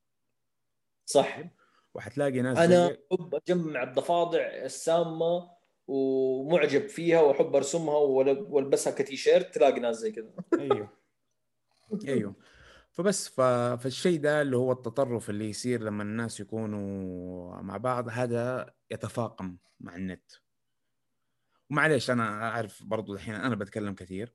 صح. 1.08 1.40
وحتلاقي 1.94 2.42
ناس 2.42 2.58
أنا 2.58 2.86
أحب 2.86 3.34
أجمع 3.34 3.82
الضفادع 3.82 4.46
السامة 4.46 5.50
ومعجب 5.86 6.88
فيها 6.88 7.20
وأحب 7.20 7.56
أرسمها 7.56 7.96
وألبسها 7.96 8.92
كتيشيرت 8.92 9.54
تلاقي 9.54 9.80
ناس 9.80 9.96
زي 9.96 10.12
كذا. 10.12 10.30
أيوه. 10.60 10.98
أيوه. 12.08 12.34
فبس 12.90 13.28
فالشيء 13.28 14.20
ده 14.20 14.42
اللي 14.42 14.56
هو 14.56 14.72
التطرف 14.72 15.30
اللي 15.30 15.50
يصير 15.50 15.82
لما 15.82 16.02
الناس 16.02 16.40
يكونوا 16.40 17.62
مع 17.62 17.76
بعض 17.76 18.08
هذا 18.08 18.74
يتفاقم 18.90 19.56
مع 19.80 19.96
النت. 19.96 20.32
ومعليش 21.70 22.10
أنا 22.10 22.48
أعرف 22.48 22.82
برضو 22.84 23.14
الحين 23.14 23.34
أنا 23.34 23.54
بتكلم 23.54 23.94
كثير. 23.94 24.34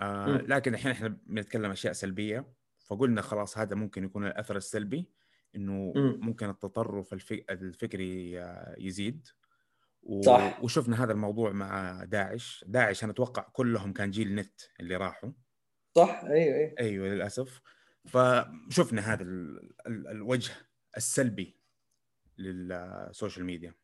آه 0.00 0.26
لكن 0.26 0.74
الحين 0.74 0.90
إحنا 0.90 1.08
بنتكلم 1.26 1.70
أشياء 1.70 1.92
سلبية. 1.92 2.52
فقلنا 2.86 3.22
خلاص 3.22 3.58
هذا 3.58 3.76
ممكن 3.76 4.04
يكون 4.04 4.26
الأثر 4.26 4.56
السلبي. 4.56 5.17
إنه 5.56 5.92
ممكن 5.96 6.48
التطرف 6.48 7.12
الفكري 7.50 8.32
يزيد 8.78 9.28
و... 10.02 10.22
صح. 10.22 10.62
وشفنا 10.62 11.04
هذا 11.04 11.12
الموضوع 11.12 11.52
مع 11.52 12.04
داعش. 12.04 12.64
داعش 12.68 13.04
أنا 13.04 13.12
أتوقع 13.12 13.42
كلهم 13.42 13.92
كان 13.92 14.10
جيل 14.10 14.34
نت 14.34 14.60
اللي 14.80 14.96
راحوا. 14.96 15.32
صح 15.96 16.24
أيوه 16.24 16.56
أيوه. 16.56 16.74
أيوه 16.78 17.08
للأسف. 17.08 17.60
فشفنا 18.04 19.12
هذا 19.12 19.22
ال... 19.22 19.58
ال... 19.86 20.08
الوجه 20.08 20.52
السلبي 20.96 21.60
للسوشيال 22.38 23.44
ميديا. 23.44 23.74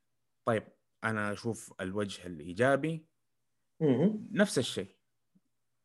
طيب 0.45 0.65
أنا 1.05 1.33
أشوف 1.33 1.75
الوجه 1.81 2.27
الإيجابي 2.27 3.07
نفس 4.31 4.59
الشيء. 4.59 4.97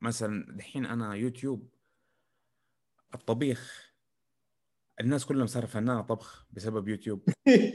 مثلا 0.02 0.56
دحين 0.56 0.86
أنا 0.86 1.16
يوتيوب 1.16 1.76
الطبيخ 3.14 3.89
الناس 5.00 5.26
كلهم 5.26 5.48
صار 5.48 5.66
فنانه 5.66 6.02
طبخ 6.02 6.46
بسبب 6.52 6.88
يوتيوب. 6.88 7.30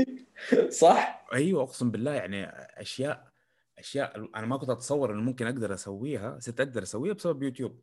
صح؟ 0.68 1.27
أيوه 1.33 1.62
أقسم 1.62 1.91
بالله 1.91 2.12
يعني 2.12 2.47
أشياء 2.81 3.33
أشياء 3.79 4.31
أنا 4.37 4.47
ما 4.47 4.57
كنت 4.57 4.70
أتصور 4.70 5.12
إنه 5.12 5.22
ممكن 5.22 5.47
أقدر 5.47 5.75
أسويها 5.75 6.39
صرت 6.39 6.61
أقدر 6.61 6.83
أسويها 6.83 7.14
بسبب 7.14 7.43
يوتيوب. 7.43 7.83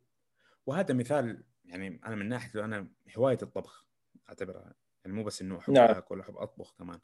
وهذا 0.65 0.93
مثال 0.93 1.43
يعني 1.65 2.01
أنا 2.05 2.15
من 2.15 2.29
ناحية 2.29 2.65
أنا 2.65 2.87
هواية 3.17 3.37
الطبخ 3.41 3.85
أعتبرها 4.29 4.73
يعني 5.05 5.17
مو 5.17 5.23
بس 5.23 5.41
إنه 5.41 5.57
أحب 5.57 5.73
نعم. 5.73 5.89
آكل 5.89 6.19
أحب 6.19 6.37
أطبخ 6.37 6.75
كمان. 6.77 6.99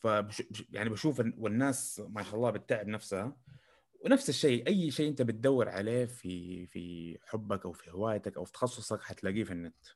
ف 0.00 0.04
يعني 0.70 0.90
بشوف 0.90 1.22
والناس 1.38 2.02
ما 2.08 2.22
شاء 2.22 2.34
الله 2.34 2.50
بتتعب 2.50 2.88
نفسها. 2.88 3.36
ونفس 4.04 4.28
الشيء 4.28 4.66
أي 4.66 4.90
شيء 4.90 5.08
أنت 5.08 5.22
بتدور 5.22 5.68
عليه 5.68 6.04
في 6.04 6.66
في 6.66 7.18
حبك 7.22 7.64
أو 7.66 7.72
في 7.72 7.90
هوايتك 7.90 8.36
أو 8.36 8.44
في 8.44 8.52
تخصصك 8.52 9.02
حتلاقيه 9.02 9.44
في 9.44 9.52
النت. 9.52 9.86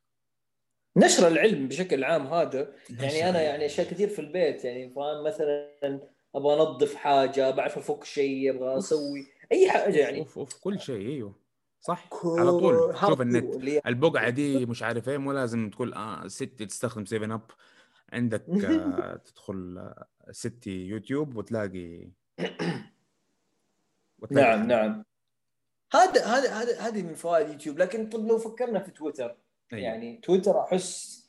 نشر 0.99 1.27
العلم 1.27 1.67
بشكل 1.67 2.03
عام 2.03 2.27
هذا. 2.27 2.73
يعني 2.89 3.29
أنا 3.29 3.41
يعني 3.41 3.65
أشياء 3.65 3.87
كثير 3.87 4.07
في 4.07 4.19
البيت 4.19 4.65
يعني 4.65 4.89
فاهم؟ 4.89 5.23
مثلا 5.23 5.99
أبغى 6.35 6.53
أنظف 6.53 6.95
حاجة 6.95 7.51
بعرف 7.51 7.77
أفك 7.77 8.03
شيء 8.03 8.49
أبغى 8.49 8.77
أسوي 8.77 9.27
أي 9.51 9.71
حاجة 9.71 9.97
يعني. 9.97 10.19
أوف 10.19 10.37
أوف. 10.37 10.53
كل 10.53 10.79
شيء 10.79 11.07
إيوه. 11.07 11.35
صح؟ 11.79 12.09
على 12.25 12.51
طول. 12.51 12.97
شوف 12.99 13.21
النت 13.21 13.55
البقعة 13.87 14.29
دي 14.39 14.65
مش 14.65 14.83
عارف 14.83 15.09
إيه 15.09 15.17
مو 15.17 15.31
لازم 15.31 15.69
تقول 15.69 15.93
آه 15.93 16.27
ستي 16.27 16.65
تستخدم 16.65 17.05
7 17.05 17.35
أب. 17.35 17.41
عندك 18.13 18.49
آه 18.49 19.15
تدخل 19.25 19.77
آه 19.77 20.07
ستي 20.31 20.87
يوتيوب 20.87 21.35
وتلاقي, 21.35 22.09
وتلاقي 24.19 24.57
نعم 24.57 24.67
نعم. 24.67 25.05
هذا 25.93 26.25
هذا 26.25 26.49
هذا 26.49 26.79
هذه 26.79 27.01
من 27.01 27.13
فوائد 27.13 27.49
يوتيوب. 27.49 27.79
لكن 27.79 28.09
طب 28.09 28.27
لو 28.27 28.37
فكرنا 28.37 28.79
في 28.79 28.91
تويتر 28.91 29.35
أيوه. 29.73 29.83
يعني 29.83 30.19
تويتر 30.23 30.59
احس 30.63 31.19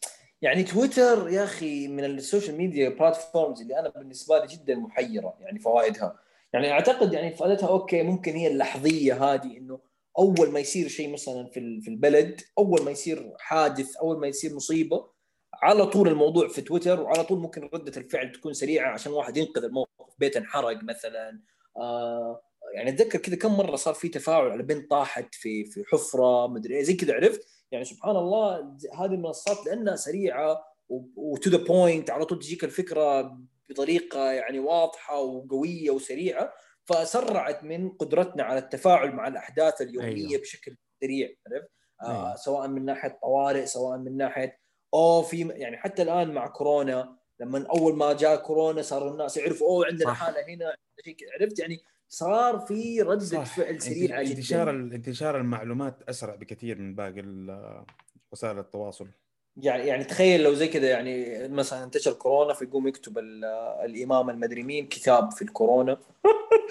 يعني 0.42 0.62
تويتر 0.62 1.28
يا 1.28 1.44
أخي 1.44 1.88
من 1.88 2.04
ال 2.04 2.12
social 2.12 2.56
media 2.56 2.88
platforms 2.88 3.60
اللي 3.60 3.78
أنا 3.78 3.88
بالنسبة 3.88 4.38
لي 4.38 4.46
جدا 4.46 4.74
محيرة 4.74 5.36
يعني 5.40 5.58
فوائدها. 5.58 6.18
يعني 6.52 6.72
أعتقد 6.72 7.12
يعني 7.12 7.34
فائدتها 7.34 7.68
okay 7.68 8.02
ممكن 8.02 8.32
هي 8.32 8.46
اللحظية 8.46 9.24
هذه 9.24 9.56
إنه 9.56 9.80
أول 10.18 10.50
ما 10.50 10.60
يصير 10.60 10.88
شيء 10.88 11.12
مثلا 11.12 11.46
في 11.46 11.80
في 11.80 11.88
البلد 11.90 12.40
أول 12.58 12.82
ما 12.84 12.90
يصير 12.90 13.32
حادث 13.38 13.96
أول 13.96 14.20
ما 14.20 14.26
يصير 14.26 14.54
مصيبة 14.54 15.10
على 15.62 15.86
طول 15.86 16.08
الموضوع 16.08 16.48
في 16.48 16.60
تويتر 16.60 17.00
وعلى 17.00 17.24
طول 17.24 17.38
ممكن 17.38 17.70
ردة 17.74 18.00
الفعل 18.00 18.32
تكون 18.32 18.52
سريعة 18.52 18.92
عشان 18.92 19.12
واحد 19.12 19.36
ينقذ 19.36 19.64
الموقف 19.64 20.14
بيت 20.18 20.36
انحرق 20.36 20.82
مثلا. 20.82 21.40
آه 21.76 22.42
يعني 22.74 22.90
أتذكر 22.90 23.18
كذا 23.18 23.36
كم 23.36 23.56
مرة 23.56 23.76
صار 23.76 23.94
في 23.94 24.08
تفاعل 24.08 24.50
على 24.50 24.62
بنت 24.62 24.90
طاحت 24.90 25.34
في 25.34 25.64
في 25.64 25.84
حفرة 25.84 26.46
مدري 26.46 26.76
إيه 26.76 26.82
زي 26.82 26.94
كذا 26.94 27.14
عرفت؟ 27.14 27.59
يعني 27.72 27.84
سبحان 27.84 28.16
الله 28.16 28.76
هذه 28.98 29.14
المنصات 29.14 29.66
لأنها 29.66 29.96
سريعة 29.96 30.64
و 31.16 31.28
to 31.28 31.50
the 31.50 31.64
point 31.64 32.10
على 32.10 32.24
طول 32.24 32.38
تجيك 32.38 32.64
الفكرة 32.64 33.38
بطريقة 33.68 34.30
يعني 34.30 34.58
واضحة 34.58 35.20
وقوية 35.20 35.90
وسريعة 35.90 36.52
فسرعت 36.84 37.64
من 37.64 37.90
قدرتنا 37.90 38.42
على 38.42 38.58
التفاعل 38.58 39.12
مع 39.12 39.28
الأحداث 39.28 39.82
اليومية 39.82 40.28
أيوه. 40.28 40.40
بشكل 40.40 40.76
سريع 41.00 41.28
عرفت؟ 41.46 41.70
آه 42.02 42.26
أيوه. 42.26 42.36
سواء 42.36 42.68
من 42.68 42.84
ناحية 42.84 43.18
طوارئ 43.22 43.66
سواء 43.66 43.98
من 43.98 44.16
ناحية 44.16 44.60
أو 44.94 45.22
في 45.22 45.48
يعني 45.48 45.76
حتى 45.76 46.02
الآن 46.02 46.32
مع 46.32 46.46
كورونا 46.46 47.16
لما 47.40 47.66
أول 47.66 47.96
ما 47.96 48.12
جاء 48.12 48.36
كورونا 48.36 48.82
صار 48.82 49.08
الناس 49.08 49.36
يعرفوا 49.36 49.68
أوه 49.68 49.86
عندنا 49.86 50.12
حالة 50.12 50.44
هنا 50.48 50.76
عرفت 51.40 51.58
يعني 51.58 51.82
صار 52.12 52.58
في 52.58 53.02
رده 53.02 53.24
صح. 53.24 53.56
فعل 53.56 53.82
سريعه 53.82 54.22
جدا. 54.22 54.32
انتشار 54.32 54.70
انتشار 54.70 55.36
المعلومات 55.36 56.02
أسرع 56.08 56.34
بكثير 56.34 56.78
من 56.78 56.94
باقي 56.94 57.22
وسائل 58.32 58.58
التواصل. 58.58 59.08
يعني 59.56 59.86
يعني 59.86 60.04
تخيل 60.04 60.42
لو 60.42 60.54
زي 60.54 60.68
كذا 60.68 60.88
يعني 60.88 61.48
مثلا 61.48 61.84
انتشر 61.84 62.12
كورونا 62.12 62.54
فيقوم 62.54 62.88
يكتب 62.88 63.18
الإمام 63.84 64.30
المدري 64.30 64.62
مين 64.62 64.86
كتاب 64.86 65.32
في 65.32 65.42
الكورونا. 65.42 65.98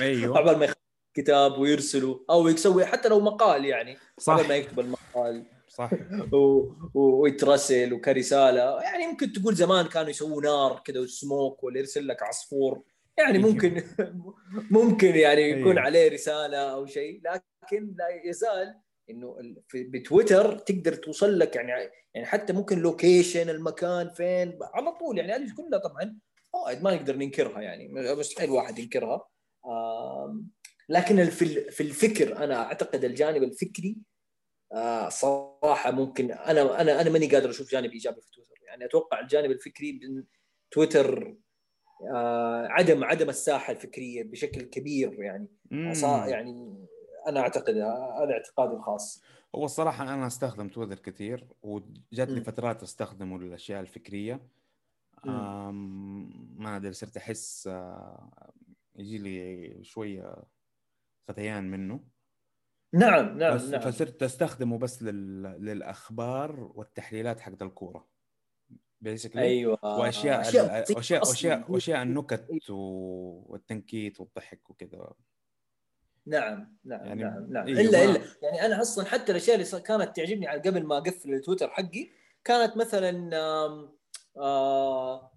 أيوه. 0.02 0.38
قبل 0.40 0.58
ما 0.58 0.74
كتاب 1.14 1.58
ويرسله 1.60 2.26
أو 2.30 2.48
يسوي 2.48 2.86
حتى 2.86 3.10
لو 3.10 3.20
مقال 3.20 3.66
يعني. 3.66 3.98
صح. 4.18 4.34
قبل 4.34 4.48
ما 4.48 4.56
يكتب 4.56 4.80
المقال. 4.80 5.44
صح. 5.68 5.90
و... 6.34 6.72
ويترسل 6.94 7.94
وكرسالة. 7.94 8.82
يعني 8.82 9.08
ممكن 9.08 9.34
تقول 9.34 9.56
زمان 9.56 9.86
كانوا 9.86 10.10
يسووا 10.10 10.42
نار 10.42 10.82
كذا 10.86 11.00
وسموك 11.00 11.64
ولا 11.64 11.80
يرسل 11.80 12.08
لك 12.08 12.24
عصفور. 12.24 12.84
يعني 13.20 13.38
أيوه. 13.38 13.50
ممكن 13.50 13.84
ممكن 14.72 15.16
يعني 15.16 15.42
يكون 15.42 15.72
أيوه. 15.72 15.82
عليه 15.82 16.10
رسالة 16.10 16.58
أو 16.58 16.86
شيء 16.86 17.22
لكن 17.24 17.96
لا 17.98 18.30
يزال 18.30 18.80
إنه 19.10 19.38
بتويتر 19.76 20.58
تقدر 20.58 20.94
توصل 20.94 21.40
لك 21.40 21.56
يعني 21.56 21.72
يعني 22.14 22.26
حتى 22.26 22.54
ممكن 22.54 22.80
لوكيشن 22.80 23.50
المكان 23.50 24.10
فين 24.10 24.60
على 24.62 24.92
طول 24.92 25.18
يعني 25.18 25.34
هذه 25.34 25.54
كلها 25.58 25.80
طبعا 25.80 26.20
فوائد 26.54 26.84
ما 26.84 26.96
نقدر 26.96 27.16
ننكرها 27.16 27.62
يعني 27.62 27.88
مستحيل 27.94 28.50
واحد 28.50 28.80
ينكرها 28.80 29.28
لكن 30.90 31.26
في 31.70 31.82
الفكر 31.82 32.38
أنا 32.38 32.64
أعتقد 32.64 33.04
الجانب 33.04 33.44
الفكري 33.44 33.98
آه، 34.74 35.10
صراحة 35.10 35.92
ممكن 35.92 36.32
أنا 36.32 36.82
أنا 36.82 37.02
أنا 37.02 37.10
ماني 37.10 37.28
قادر 37.28 37.50
أشوف 37.50 37.72
جانب 37.72 37.92
إيجابي 37.92 38.22
في 38.22 38.32
تويتر 38.32 38.56
يعني 38.68 38.86
أتوقع 38.86 39.20
الجانب 39.20 39.52
الفكري 39.52 40.00
تويتر 40.72 41.36
عدم 42.70 43.04
عدم 43.04 43.30
الساحة 43.30 43.72
الفكرية 43.72 44.24
بشكل 44.24 44.62
كبير 44.62 45.24
يعني. 45.24 45.48
يعني 46.28 46.86
أنا 47.28 47.40
أعتقد 47.40 47.76
هذا 47.76 48.32
اعتقادي 48.32 48.74
الخاص. 48.74 49.24
هو 49.56 49.66
الصراحة 49.66 50.14
أنا 50.14 50.28
أستخدم 50.28 50.70
تويتر 50.70 51.00
كثير 51.00 51.48
وجات 51.62 52.30
لي 52.30 52.42
فترات 52.42 52.84
أستخدمه 52.84 53.40
للأشياء 53.40 53.82
الفكرية. 53.82 54.40
ما 55.26 56.76
أدري 56.76 56.94
صرت 56.94 57.18
أحس 57.18 57.68
آه، 57.68 58.52
يجي 58.96 59.18
لي 59.18 59.84
شوية 59.84 60.44
غثيان 61.32 61.72
منه. 61.72 62.00
نعم 62.94 63.38
نعم 63.38 63.56
بس 63.56 63.70
نعم. 63.70 63.82
فصرت 63.82 64.24
أستخدمه 64.24 64.78
بس 64.78 65.04
لل... 65.04 65.42
للأخبار 65.42 66.72
والتحليلات 66.76 67.40
حقت 67.40 67.62
الكورة. 67.62 68.09
بيسكلي 69.02 69.42
أيوه. 69.42 69.80
وأشياء 69.84 70.42
أشياء 70.42 71.00
أشياء 71.00 71.28
واشياء, 71.28 71.72
وأشياء 71.72 72.02
النكت 72.04 72.70
والتنكيت 72.70 74.20
والضحك 74.20 74.70
وكذا. 74.70 75.14
نعم 76.26 76.78
نعم 76.86 77.06
يعني 77.06 77.24
نعم 77.24 77.46
نعم. 77.50 77.68
إيه 77.68 77.74
إلا 77.74 78.04
إلا. 78.04 78.22
يعني 78.44 78.66
أنا 78.66 78.82
أصلا 78.82 79.06
حتى 79.06 79.32
الأشياء 79.32 79.56
اللي 79.56 79.82
كانت 79.82 80.16
تعجبني 80.16 80.48
على 80.48 80.62
قبل 80.62 80.84
ما 80.84 80.98
أقفل 80.98 81.34
التويتر 81.34 81.70
حقي 81.70 82.10
كانت 82.44 82.78
مثلا 82.78 83.38
آه 83.38 83.92
آه 84.38 85.32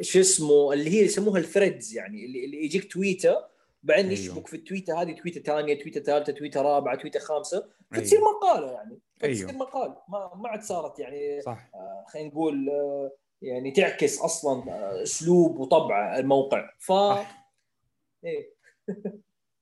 شو 0.00 0.20
اسمه 0.20 0.72
اللي 0.72 0.90
هي 0.90 1.04
يسموها 1.04 1.40
ال 1.40 1.47
threads 1.47 1.94
يعني 1.94 2.24
اللي, 2.24 2.44
اللي 2.44 2.64
يجيك 2.64 2.92
تويتر 2.92 3.36
بعدين 3.84 4.06
أيوه. 4.06 4.18
يشبك 4.18 4.46
في 4.46 4.56
التويتر 4.56 4.92
هذه 4.92 5.12
تويتر 5.12 5.40
ثانية 5.40 5.78
تويتر 5.78 6.00
ثالثة 6.00 6.32
تويتر 6.32 6.64
رابعة 6.64 6.96
تويتر 6.96 7.20
خامسة 7.20 7.70
فتصير 7.90 8.18
أيوه. 8.18 8.30
مقالة 8.30 8.72
يعني 8.72 8.98
فتصير 9.16 9.48
أيوه. 9.48 9.58
مقال 9.58 9.96
ما 10.08 10.32
ما 10.34 10.48
عاد 10.48 10.62
صارت 10.62 10.98
يعني 10.98 11.40
صح 11.40 11.70
آه 11.74 12.04
خلينا 12.08 12.28
نقول 12.28 12.70
آه 12.70 13.12
يعني 13.42 13.70
تعكس 13.70 14.20
أصلا 14.20 14.72
آه، 14.72 15.02
أسلوب 15.02 15.58
وطبع 15.58 16.18
الموقع 16.18 16.70
ف 16.78 16.92
صح. 16.92 17.52
إيه 18.24 18.54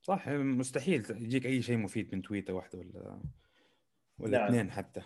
صح 0.01 0.27
مستحيل 0.29 1.05
يجيك 1.09 1.45
أي 1.45 1.61
شيء 1.61 1.77
مفيد 1.77 2.15
من 2.15 2.21
تويتر 2.21 2.53
واحدة 2.53 2.79
ولا 2.79 3.19
ولا 4.19 4.37
نعم. 4.37 4.47
اثنين 4.47 4.71
حتى 4.71 5.01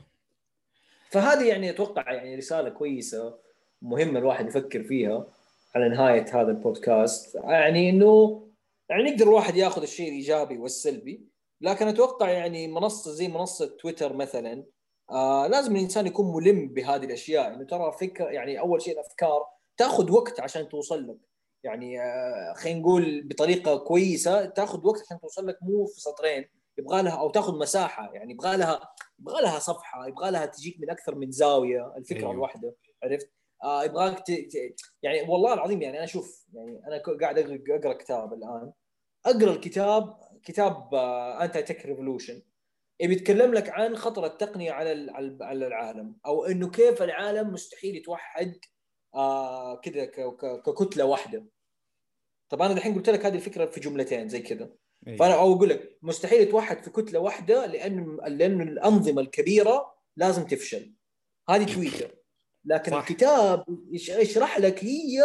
فهذه 1.10 1.48
يعني 1.48 1.70
أتوقع 1.70 2.14
يعني 2.14 2.36
رسالة 2.36 2.70
كويسة 2.70 3.38
مهمه 3.82 4.20
الواحد 4.20 4.48
يفكر 4.48 4.84
فيها 4.84 5.28
على 5.76 5.90
نهاية 5.90 6.26
هذا 6.42 6.52
البودكاست 6.52 7.36
يعني 7.36 7.90
إنه 7.90 8.47
يعني 8.90 9.04
نقدر 9.04 9.28
الواحد 9.28 9.56
ياخذ 9.56 9.82
الشيء 9.82 10.10
الإيجابي 10.10 10.58
والسلبي 10.58 11.28
لكن 11.62 11.88
أتوقع 11.88 12.30
يعني 12.30 12.68
منصة 12.68 13.12
زي 13.12 13.28
منصة 13.28 13.66
تويتر 13.66 14.14
مثلا 14.14 14.66
آه 15.12 15.48
لازم 15.48 15.76
الإنسان 15.76 16.08
يكون 16.08 16.36
ملم 16.36 16.68
بهذه 16.68 17.06
الأشياء 17.06 17.54
انه 17.54 17.66
ترى 17.66 17.92
فكرة 17.92 18.26
يعني 18.26 18.60
أول 18.60 18.82
شيء 18.82 18.94
الأفكار 18.94 19.46
تأخذ 19.78 20.12
وقت 20.12 20.40
عشان 20.40 20.70
توصل 20.70 21.08
لك 21.08 21.18
يعني 21.64 22.02
آه 22.02 22.54
خلينا 22.58 22.80
نقول 22.80 23.28
بطريقة 23.28 23.78
كويسة 23.78 24.46
تأخذ 24.46 24.88
وقت 24.88 25.02
عشان 25.02 25.20
توصل 25.20 25.48
لك 25.48 25.58
مو 25.62 25.86
في 25.86 26.02
سطرين 26.02 26.46
يبغى 26.78 27.02
لها 27.02 27.20
أو 27.20 27.30
تأخذ 27.30 27.58
مساحة 27.58 28.14
يعني 28.14 28.34
يبغى 28.34 28.58
لها 28.58 28.90
يبغى 29.20 29.42
لها 29.42 29.60
صفحة 29.60 30.08
يبغى 30.08 30.32
لها 30.32 30.46
تجيك 30.46 30.80
من 30.80 30.90
أكثر 30.90 31.16
من 31.16 31.32
زاوية 31.32 31.94
الفكرة 31.98 32.20
أيوه. 32.20 32.32
الواحدة 32.32 32.76
عرفت؟ 33.04 33.37
آه 33.64 33.84
يبغاك 33.84 34.20
ت... 34.20 34.30
يعني 35.04 35.22
والله 35.22 35.54
العظيم 35.54 35.82
يعني 35.82 35.98
أنا 35.98 36.06
أشوف 36.06 36.46
يعني 36.54 36.82
أنا 36.88 37.02
قاعد 37.22 37.40
أقرأ 37.70 37.94
كتاب 37.94 38.34
الآن. 38.34 38.72
أقرأ 39.26 39.52
الكتاب 39.52 40.18
كتاب 40.44 40.96
انتي 41.42 41.62
تك 41.62 41.86
ريفولوشن 41.86 42.42
بيتكلم 43.02 43.54
لك 43.54 43.70
عن 43.70 43.96
خطر 43.96 44.26
التقنية 44.26 44.72
على 44.72 45.12
على 45.42 45.68
العالم 45.68 46.16
أو 46.26 46.46
إنه 46.46 46.70
كيف 46.70 47.02
العالم 47.02 47.54
مستحيل 47.54 47.96
يتوحد 47.96 48.58
آه 49.16 49.76
كذا 49.76 50.06
ككتلة 50.66 51.06
واحدة. 51.06 51.46
طب 52.50 52.62
أنا 52.62 52.74
الحين 52.74 52.96
قلت 52.96 53.10
لك 53.10 53.26
هذه 53.26 53.36
الفكرة 53.36 53.66
في 53.66 53.80
جملتين 53.80 54.30
زي 54.30 54.42
كذا. 54.42 54.70
أيوة. 55.08 55.18
فأنا 55.18 55.34
أو 55.34 55.54
أقول 55.54 55.70
لك 55.70 55.98
مستحيل 56.02 56.42
يتوحد 56.42 56.84
في 56.84 56.90
كتلة 56.90 57.20
واحدة 57.20 57.66
لأن 57.66 58.18
لأن 58.28 58.62
الأنظمة 58.62 59.22
الكبيرة 59.22 59.94
لازم 60.16 60.44
تفشل. 60.44 60.94
هذه 61.50 61.74
تويتر. 61.74 62.17
لكن 62.68 62.92
صح. 62.92 62.98
الكتاب 62.98 63.64
يشرح 63.92 64.60
لك 64.60 64.84
هي 64.84 65.24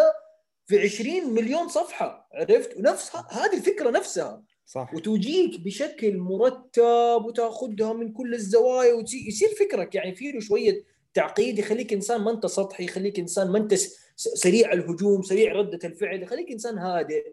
في 0.67 0.79
20 0.79 1.35
مليون 1.35 1.69
صفحة 1.69 2.29
عرفت؟ 2.35 2.77
ونفس 2.77 3.17
هذه 3.31 3.57
الفكرة 3.57 3.91
نفسها. 3.91 4.43
صح. 4.67 4.95
وتجيك 4.95 5.61
بشكل 5.61 6.17
مرتب 6.17 7.25
وتاخذها 7.25 7.93
من 7.93 8.13
كل 8.13 8.35
الزوايا 8.35 8.93
ويصير 8.93 9.49
فكرك 9.61 9.95
يعني 9.95 10.15
فيه 10.15 10.41
شوية 10.41 10.85
تعقيد 11.15 11.59
يخليك 11.59 11.93
إنسان 11.93 12.21
ما 12.21 12.31
انت 12.31 12.47
سطحي 12.47 12.85
يخليك 12.85 13.19
إنسان 13.19 13.51
ما 13.51 13.59
انت 13.59 13.75
سريع 14.17 14.73
الهجوم 14.73 15.23
سريع 15.23 15.53
ردة 15.53 15.79
الفعل 15.85 16.23
يخليك 16.23 16.51
إنسان 16.51 16.79
هادئ. 16.79 17.25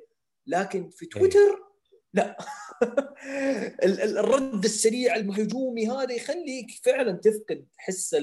لكن 0.48 0.90
في 0.90 1.06
إيه. 1.06 1.10
تويتر 1.10 1.64
لا. 2.14 2.38
الرد 4.20 4.64
السريع 4.64 5.16
الهجومي 5.16 5.88
هذا 5.88 6.14
يخليك 6.14 6.68
فعلا 6.84 7.12
تفقد 7.12 7.66
حس 7.78 8.16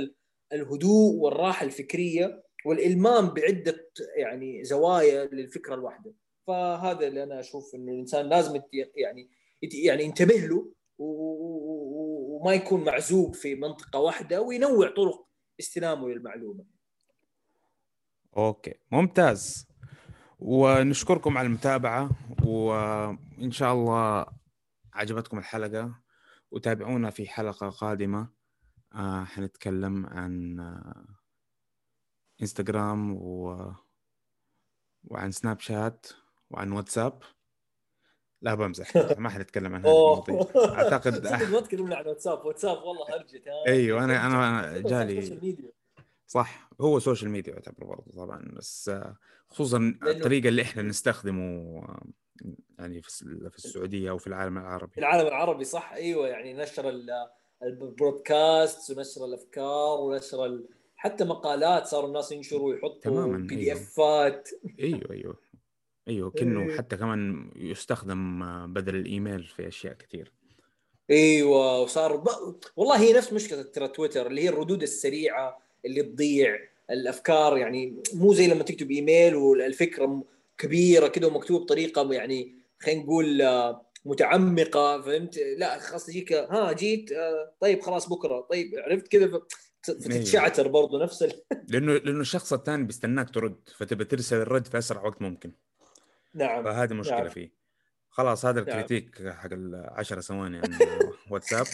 الهدوء 0.52 1.14
والراحة 1.14 1.66
الفكرية 1.66 2.42
والإلمام 2.66 3.26
بعدة 3.26 3.90
يعني 4.16 4.64
زوايا 4.64 5.24
للفكرة 5.24 5.74
الواحدة. 5.74 6.12
فهذا 6.46 7.06
اللي 7.06 7.22
أنا 7.22 7.40
أشوف 7.40 7.74
إنه 7.74 7.92
الإنسان 7.92 8.28
لازم 8.28 8.60
يعني 8.96 9.30
يعني 9.84 10.04
ينتبه 10.04 10.34
له 10.34 10.72
وما 10.98 12.54
يكون 12.54 12.84
معزوب 12.84 13.34
في 13.34 13.54
منطقة 13.54 13.98
واحدة 13.98 14.42
وينوع 14.42 14.88
طرق 14.88 15.26
استلامه 15.60 16.08
للمعلومة. 16.08 16.64
أوكي 18.36 18.74
ممتاز. 18.92 19.66
ونشكركم 20.38 21.38
على 21.38 21.46
المتابعة 21.46 22.10
وإن 22.44 23.50
شاء 23.50 23.72
الله 23.72 24.26
عجبتكم 24.92 25.38
الحلقة 25.38 25.94
وتابعونا 26.50 27.10
في 27.10 27.28
حلقة 27.28 27.68
قادمة. 27.68 28.35
آه 28.96 29.24
حنتكلم 29.24 30.06
عن 30.06 30.60
آه 30.60 31.06
انستغرام 32.42 33.12
و... 33.16 33.56
وعن 35.04 35.30
سناب 35.30 35.60
شات 35.60 36.06
وعن 36.50 36.72
واتساب 36.72 37.22
لا 38.42 38.54
بمزح 38.54 38.96
ما 39.18 39.28
حنتكلم 39.28 39.74
عن 39.74 39.80
هذه 39.80 39.90
المواضيع. 39.90 40.46
أعتقد 40.56 41.26
ما 41.52 41.60
تكلمنا 41.60 41.96
عن 41.96 42.06
واتساب 42.06 42.44
واتساب 42.44 42.82
والله 42.82 43.14
هرجت 43.14 43.42
أيوه 43.66 44.04
أنا 44.04 44.26
أنا 44.26 44.78
جالي 44.78 45.72
صح 46.26 46.70
هو 46.80 46.98
social 46.98 47.30
media 47.30 47.52
يعتبر 47.52 47.84
برضه 47.86 48.12
طبعا 48.16 48.42
بس 48.56 48.90
خصوصا 49.48 49.98
الطريقة 50.02 50.48
اللي 50.48 50.62
إحنا 50.62 50.82
نستخدمه 50.82 51.82
يعني 52.78 53.02
في 53.02 53.10
في 53.50 53.56
السعودية 53.56 54.10
أو 54.10 54.18
في 54.18 54.26
العالم 54.26 54.58
العربي. 54.58 54.92
في 54.92 54.98
العالم 55.00 55.26
العربي 55.26 55.64
صح؟ 55.64 55.92
أيوه 55.92 56.28
يعني 56.28 56.54
نشر 56.54 56.88
ال 57.62 57.75
broadcast 57.75 58.90
ونشر 58.90 59.24
الأفكار 59.24 60.00
ونشر 60.00 60.60
حتى 60.96 61.24
مقالات 61.24 61.86
صاروا 61.86 62.08
الناس 62.08 62.32
ينشروا 62.32 62.68
ويحطوا 62.68 63.36
PD 63.36 63.72
Fات 63.72 64.48
أيوه 64.80 65.10
أيوه. 65.10 65.36
أيوه 66.08 66.30
كانه 66.30 66.62
إيه. 66.62 66.76
حتى 66.76 66.96
كمان 66.96 67.50
يستخدم 67.56 68.42
بدل 68.72 68.96
الإيميل 68.96 69.44
في 69.44 69.68
أشياء 69.68 69.94
كثير 69.94 70.32
أيوه 71.10 71.80
وصار 71.80 72.16
ب... 72.16 72.28
والله 72.76 73.00
هي 73.00 73.12
نفس 73.12 73.32
مشكلة 73.32 73.62
ترى 73.62 73.88
تويتر 73.88 74.26
اللي 74.26 74.44
هي 74.44 74.48
الردود 74.48 74.82
السريعة 74.82 75.58
اللي 75.84 76.02
تضيع 76.02 76.58
الأفكار. 76.90 77.56
يعني 77.56 78.02
مو 78.14 78.32
زي 78.34 78.46
لما 78.46 78.62
تكتب 78.62 78.90
إيميل 78.90 79.36
والفكرة 79.36 80.22
كبيرة 80.58 81.08
كده 81.08 81.26
ومكتوب 81.26 81.62
بطريقة 81.62 82.12
يعني 82.12 82.54
خلينا 82.78 83.02
نقول 83.02 83.42
آه، 83.42 83.85
متعمقة 84.06 85.02
فهمت 85.02 85.38
لا 85.58 85.78
خلاص 85.78 86.06
تجيك 86.06 86.32
ها 86.32 86.72
جيت 86.72 87.12
آه، 87.12 87.54
طيب 87.60 87.82
خلاص 87.82 88.08
بكرة 88.08 88.40
طيب 88.40 88.74
عرفت 88.76 89.08
كذا 89.08 89.40
فتتشعتر. 89.82 90.68
برضه 90.68 91.02
نفس 91.02 91.22
ال... 91.22 91.42
لأنه 91.70 91.92
لأنه 91.92 92.20
الشخص 92.20 92.52
الثاني 92.52 92.84
بيستناك 92.84 93.30
ترد 93.30 93.68
فتبى 93.76 94.04
ترسل 94.04 94.36
الرد 94.36 94.66
في 94.66 94.78
أسرع 94.78 95.02
وقت 95.02 95.22
ممكن 95.22 95.52
نعم 96.34 96.64
فهذه 96.64 96.94
مشكلة 96.94 97.18
نعم. 97.18 97.28
فيه 97.28 97.52
خلاص 98.10 98.44
هذا 98.44 98.60
نعم. 98.60 98.68
ال 98.68 98.74
critique 98.74 99.20
نعم. 99.20 99.32
حق 99.32 99.52
العشر 99.52 100.20
ثواني 100.20 100.58
عن 100.58 100.78
واتساب 101.30 101.66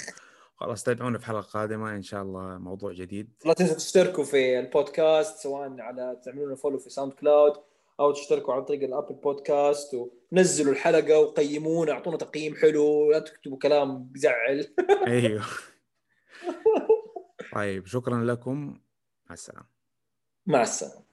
خلاص 0.56 0.82
تابعونا 0.82 1.18
في 1.18 1.26
حلقة 1.26 1.40
قادمة 1.40 1.96
إن 1.96 2.02
شاء 2.02 2.22
الله 2.22 2.58
موضوع 2.58 2.92
جديد 2.92 3.32
لا 3.44 3.52
تنسوا 3.52 3.76
تشتركوا 3.76 4.24
في 4.24 4.58
البودكاست 4.58 5.38
سواء 5.38 5.80
على 5.80 6.20
تعملوا 6.24 6.56
follow 6.56 6.78
في 6.78 6.90
ساوند 6.90 7.12
كلاود 7.12 7.52
أو 8.02 8.12
تشتركوا 8.12 8.54
عن 8.54 8.64
طريق 8.64 8.82
الأبل 8.82 9.14
بودكاست 9.14 9.94
ونزلوا 9.94 10.72
الحلقة 10.72 11.20
وقيمونا 11.20 11.92
أعطونا 11.92 12.16
تقييم 12.16 12.54
حلو 12.54 13.10
لا 13.10 13.18
تكتبوا 13.18 13.58
كلام 13.58 14.04
يزعل. 14.04 14.74
أيوه. 15.06 15.44
طيب 17.54 17.86
شكرا 17.86 18.24
لكم. 18.24 18.80
مع 19.26 19.32
السلامة. 19.32 19.66
مع 20.46 20.62
السلامة. 20.62 21.11